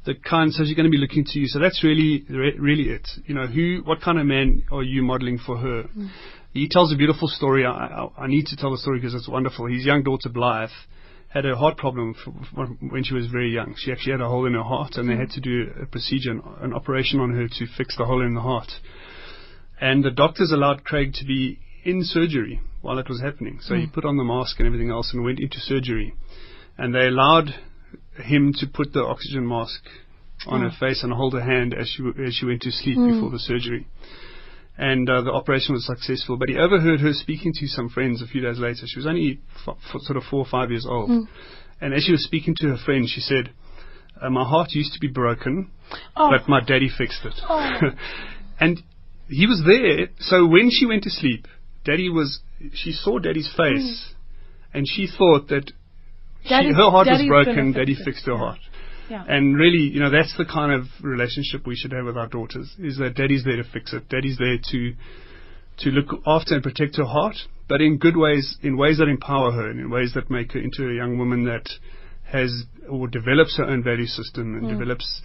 the 0.04 0.14
kind 0.14 0.52
so 0.52 0.64
she's 0.64 0.74
going 0.74 0.84
to 0.86 0.90
be 0.90 0.96
looking 0.98 1.24
to 1.24 1.38
you. 1.38 1.46
So 1.46 1.58
that's 1.58 1.84
really 1.84 2.24
re- 2.28 2.56
really 2.58 2.88
it. 2.90 3.08
You 3.26 3.34
know, 3.34 3.46
who, 3.46 3.80
what 3.84 4.00
kind 4.00 4.18
of 4.18 4.26
man 4.26 4.62
are 4.72 4.82
you 4.82 5.02
modeling 5.02 5.38
for 5.38 5.58
her? 5.58 5.84
He 6.52 6.68
tells 6.68 6.92
a 6.92 6.96
beautiful 6.96 7.28
story. 7.28 7.64
I, 7.64 7.70
I, 7.70 8.08
I 8.24 8.26
need 8.26 8.46
to 8.46 8.56
tell 8.56 8.70
the 8.72 8.78
story 8.78 8.98
because 8.98 9.14
it's 9.14 9.28
wonderful. 9.28 9.66
His 9.66 9.84
young 9.84 10.02
daughter 10.02 10.28
Blythe 10.28 10.70
had 11.28 11.46
a 11.46 11.54
heart 11.54 11.76
problem 11.76 12.14
when 12.90 13.04
she 13.04 13.14
was 13.14 13.26
very 13.28 13.52
young. 13.52 13.74
She 13.76 13.92
actually 13.92 14.12
had 14.12 14.20
a 14.20 14.28
hole 14.28 14.46
in 14.46 14.54
her 14.54 14.64
heart, 14.64 14.94
and 14.96 15.08
they 15.08 15.16
had 15.16 15.30
to 15.30 15.40
do 15.40 15.70
a 15.80 15.86
procedure, 15.86 16.32
an 16.60 16.74
operation 16.74 17.20
on 17.20 17.30
her 17.36 17.46
to 17.46 17.66
fix 17.76 17.96
the 17.96 18.04
hole 18.04 18.20
in 18.22 18.34
the 18.34 18.40
heart. 18.40 18.72
And 19.80 20.02
the 20.02 20.10
doctors 20.10 20.50
allowed 20.50 20.82
Craig 20.84 21.12
to 21.14 21.24
be 21.24 21.60
in 21.84 22.02
surgery 22.02 22.60
while 22.80 22.98
it 22.98 23.08
was 23.08 23.20
happening. 23.20 23.58
So 23.62 23.74
he 23.74 23.86
Mm. 23.86 23.92
put 23.92 24.04
on 24.04 24.16
the 24.16 24.24
mask 24.24 24.58
and 24.58 24.66
everything 24.66 24.90
else 24.90 25.12
and 25.14 25.22
went 25.22 25.38
into 25.38 25.60
surgery. 25.60 26.14
And 26.76 26.94
they 26.94 27.06
allowed 27.06 27.54
him 28.22 28.52
to 28.58 28.66
put 28.66 28.92
the 28.92 29.04
oxygen 29.04 29.46
mask 29.48 29.82
on 30.46 30.62
Oh. 30.64 30.68
her 30.70 30.76
face 30.78 31.02
and 31.02 31.12
hold 31.12 31.34
her 31.34 31.42
hand 31.42 31.74
as 31.74 31.88
she 31.88 32.02
w- 32.02 32.24
as 32.26 32.34
she 32.34 32.46
went 32.46 32.62
to 32.62 32.70
sleep 32.72 32.96
Mm. 32.96 33.14
before 33.14 33.30
the 33.30 33.38
surgery. 33.38 33.86
And 34.78 35.10
uh, 35.10 35.20
the 35.22 35.32
operation 35.32 35.74
was 35.74 35.84
successful. 35.84 36.38
But 36.38 36.48
he 36.48 36.56
overheard 36.56 37.00
her 37.00 37.12
speaking 37.12 37.52
to 37.54 37.66
some 37.66 37.88
friends 37.90 38.22
a 38.22 38.26
few 38.26 38.40
days 38.40 38.58
later. 38.58 38.86
She 38.86 38.98
was 38.98 39.06
only 39.06 39.40
f- 39.66 39.76
f- 39.94 40.00
sort 40.00 40.16
of 40.16 40.24
four 40.24 40.38
or 40.40 40.46
five 40.46 40.70
years 40.70 40.86
old. 40.88 41.10
Mm. 41.10 41.28
And 41.82 41.92
as 41.94 42.04
she 42.04 42.12
was 42.12 42.24
speaking 42.24 42.54
to 42.60 42.68
her 42.68 42.78
friend, 42.78 43.06
she 43.08 43.20
said, 43.20 43.50
uh, 44.20 44.30
"My 44.30 44.44
heart 44.44 44.72
used 44.72 44.92
to 44.94 45.00
be 45.00 45.08
broken, 45.08 45.70
Oh. 46.16 46.30
but 46.30 46.48
my 46.48 46.60
daddy 46.60 46.88
fixed 46.88 47.24
it." 47.26 47.34
Oh. 47.48 47.80
and 48.60 48.82
he 49.28 49.46
was 49.46 49.62
there. 49.66 50.08
So 50.20 50.46
when 50.46 50.70
she 50.70 50.86
went 50.86 51.02
to 51.04 51.10
sleep, 51.10 51.46
daddy 51.84 52.08
was. 52.08 52.40
She 52.74 52.92
saw 52.92 53.18
daddy's 53.18 53.50
face, 53.54 54.14
and 54.72 54.86
she 54.88 55.06
thought 55.06 55.48
that 55.48 55.72
she, 56.44 56.72
her 56.72 56.90
heart 56.90 57.06
was 57.06 57.22
broken. 57.26 57.72
Daddy 57.72 57.96
fixed 58.04 58.26
her 58.26 58.36
heart. 58.36 58.58
Yeah. 59.08 59.24
And 59.26 59.56
really, 59.56 59.82
you 59.82 59.98
know, 59.98 60.10
that's 60.10 60.36
the 60.38 60.44
kind 60.44 60.72
of 60.72 60.86
relationship 61.02 61.66
we 61.66 61.74
should 61.74 61.92
have 61.92 62.04
with 62.06 62.16
our 62.16 62.28
daughters. 62.28 62.72
Is 62.78 62.98
that 62.98 63.14
daddy's 63.16 63.44
there 63.44 63.56
to 63.56 63.64
fix 63.64 63.92
it. 63.92 64.08
Daddy's 64.08 64.38
there 64.38 64.58
to 64.70 64.94
to 65.78 65.90
look 65.90 66.22
after 66.26 66.54
and 66.54 66.62
protect 66.62 66.96
her 66.96 67.04
heart, 67.06 67.36
but 67.68 67.80
in 67.80 67.96
good 67.96 68.16
ways, 68.16 68.58
in 68.62 68.76
ways 68.76 68.98
that 68.98 69.08
empower 69.08 69.50
her, 69.50 69.70
and 69.70 69.80
in 69.80 69.90
ways 69.90 70.12
that 70.14 70.30
make 70.30 70.52
her 70.52 70.60
into 70.60 70.88
a 70.88 70.94
young 70.94 71.16
woman 71.18 71.44
that 71.46 71.68
has 72.24 72.64
or 72.88 73.08
develops 73.08 73.56
her 73.56 73.64
own 73.64 73.82
value 73.82 74.06
system 74.06 74.54
and 74.56 74.64
Mm. 74.64 74.78
develops 74.78 75.22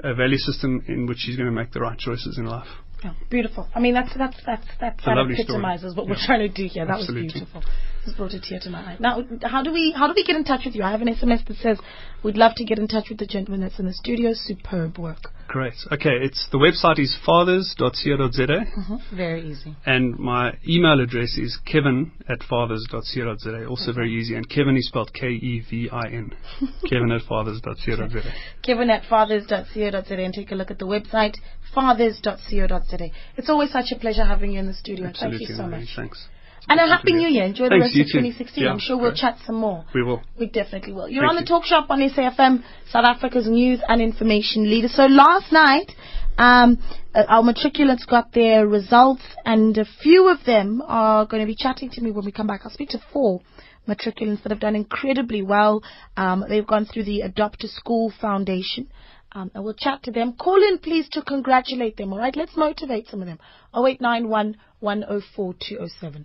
a 0.00 0.14
value 0.14 0.38
system 0.38 0.82
in 0.86 1.06
which 1.06 1.18
she's 1.18 1.36
going 1.36 1.48
to 1.48 1.52
make 1.54 1.72
the 1.72 1.80
right 1.80 1.98
choices 1.98 2.38
in 2.38 2.46
life. 2.46 2.68
Yeah, 3.04 3.12
beautiful. 3.30 3.68
I 3.74 3.80
mean, 3.80 3.94
that's 3.94 4.16
that's 4.16 4.36
that's 4.46 4.66
that's 4.80 5.04
that 5.04 5.16
lovely 5.16 5.34
story. 5.34 5.44
epitomizes 5.44 5.94
what 5.94 6.08
we're 6.08 6.16
trying 6.16 6.40
to 6.40 6.48
do 6.48 6.66
here. 6.66 6.86
That 6.86 6.98
Absolutely. 7.00 7.24
was 7.24 7.32
beautiful. 7.34 7.62
Just 8.04 8.16
brought 8.16 8.32
a 8.32 8.40
tear 8.40 8.60
to 8.62 8.70
my 8.70 8.78
eye. 8.78 8.96
Now, 9.00 9.22
how 9.42 9.62
do 9.62 9.72
we 9.72 9.92
how 9.96 10.06
do 10.06 10.14
we 10.16 10.24
get 10.24 10.36
in 10.36 10.44
touch 10.44 10.62
with 10.64 10.74
you? 10.74 10.82
I 10.82 10.92
have 10.92 11.02
an 11.02 11.08
SMS 11.08 11.46
that 11.46 11.56
says 11.58 11.78
we'd 12.22 12.36
love 12.36 12.52
to 12.56 12.64
get 12.64 12.78
in 12.78 12.88
touch 12.88 13.06
with 13.10 13.18
the 13.18 13.26
gentleman 13.26 13.60
that's 13.60 13.78
in 13.78 13.86
the 13.86 13.92
studio. 13.92 14.30
Superb 14.32 14.98
work. 14.98 15.28
Great. 15.48 15.74
Okay, 15.92 16.18
it's 16.22 16.48
the 16.50 16.58
website 16.58 16.98
is 16.98 17.16
fathers.co.za. 17.24 18.46
Mm-hmm. 18.46 19.16
Very 19.16 19.48
easy. 19.48 19.76
And 19.84 20.18
my 20.18 20.54
email 20.68 21.00
address 21.00 21.36
is 21.36 21.58
kevin 21.64 22.12
at 22.28 22.42
fathers.co.za. 22.42 23.66
Also 23.66 23.92
very 23.92 24.12
easy. 24.12 24.34
And 24.34 24.48
Kevin 24.48 24.76
is 24.76 24.88
spelled 24.88 25.12
K-E-V-I-N. 25.14 26.32
Kevin 26.90 27.12
at 27.12 27.22
fathers.co.za. 27.22 28.32
Kevin 28.62 28.90
at 28.90 29.04
fathers.co.za 29.08 30.14
and 30.14 30.34
take 30.34 30.50
a 30.50 30.54
look 30.54 30.70
at 30.70 30.78
the 30.78 30.86
website 30.86 31.36
fathers.co.za. 31.74 33.10
It's 33.36 33.48
always 33.48 33.70
such 33.70 33.92
a 33.92 33.96
pleasure 33.96 34.24
having 34.24 34.52
you 34.52 34.60
in 34.60 34.66
the 34.66 34.74
studio. 34.74 35.06
Absolutely. 35.06 35.46
Thank 35.46 35.50
you 35.50 35.56
so 35.56 35.66
much. 35.66 35.88
Thanks. 35.96 36.28
And 36.68 36.80
a 36.80 36.86
happy 36.86 37.12
new 37.12 37.28
year. 37.28 37.44
Enjoy 37.44 37.68
the 37.68 37.78
rest 37.78 37.96
of 37.96 38.06
2016. 38.06 38.64
Yeah, 38.64 38.70
I'm 38.70 38.80
sure 38.80 38.96
we'll 38.96 39.10
great. 39.10 39.20
chat 39.20 39.38
some 39.46 39.56
more. 39.56 39.84
We 39.94 40.02
will. 40.02 40.22
We 40.38 40.46
definitely 40.46 40.94
will. 40.94 41.08
You're 41.08 41.22
Thank 41.22 41.30
on 41.30 41.36
the 41.36 41.42
you. 41.42 41.46
talk 41.46 41.64
shop 41.64 41.86
on 41.90 42.00
SAFM, 42.00 42.64
South 42.90 43.04
Africa's 43.04 43.46
news 43.48 43.80
and 43.86 44.02
information 44.02 44.68
leader. 44.68 44.88
So 44.88 45.06
last 45.06 45.52
night, 45.52 45.92
um, 46.38 46.78
uh, 47.14 47.22
our 47.28 47.42
matriculants 47.42 48.04
got 48.06 48.32
their 48.32 48.66
results, 48.66 49.22
and 49.44 49.78
a 49.78 49.84
few 50.02 50.28
of 50.28 50.44
them 50.44 50.82
are 50.86 51.24
going 51.24 51.40
to 51.40 51.46
be 51.46 51.54
chatting 51.54 51.90
to 51.90 52.00
me 52.00 52.10
when 52.10 52.24
we 52.24 52.32
come 52.32 52.48
back. 52.48 52.62
I'll 52.64 52.72
speak 52.72 52.90
to 52.90 53.00
four 53.12 53.42
matriculants 53.88 54.42
that 54.42 54.50
have 54.50 54.60
done 54.60 54.74
incredibly 54.74 55.42
well. 55.42 55.82
Um, 56.16 56.44
they've 56.48 56.66
gone 56.66 56.86
through 56.86 57.04
the 57.04 57.20
Adopt 57.20 57.62
a 57.64 57.68
School 57.68 58.12
Foundation. 58.20 58.88
Um, 59.36 59.50
and 59.54 59.62
we'll 59.62 59.74
chat 59.74 60.02
to 60.04 60.10
them. 60.10 60.32
Call 60.32 60.56
in, 60.56 60.78
please, 60.78 61.10
to 61.10 61.20
congratulate 61.20 61.98
them. 61.98 62.10
All 62.10 62.18
right, 62.18 62.34
let's 62.34 62.56
motivate 62.56 63.06
some 63.08 63.20
of 63.20 63.26
them. 63.26 63.38
0891 63.74 64.56
104 64.80 65.54
207. 65.60 66.24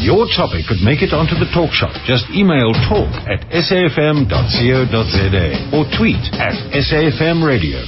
Your 0.00 0.26
topic 0.30 0.62
could 0.68 0.78
make 0.84 1.02
it 1.02 1.12
onto 1.12 1.34
the 1.34 1.50
talk 1.50 1.72
shop. 1.72 1.90
Just 2.06 2.30
email 2.30 2.70
talk 2.86 3.10
at 3.26 3.42
safm.co.za 3.50 4.26
or 5.74 5.84
tweet 5.98 6.22
at 6.38 6.54
SAFM 6.70 7.42
Radio. 7.44 7.82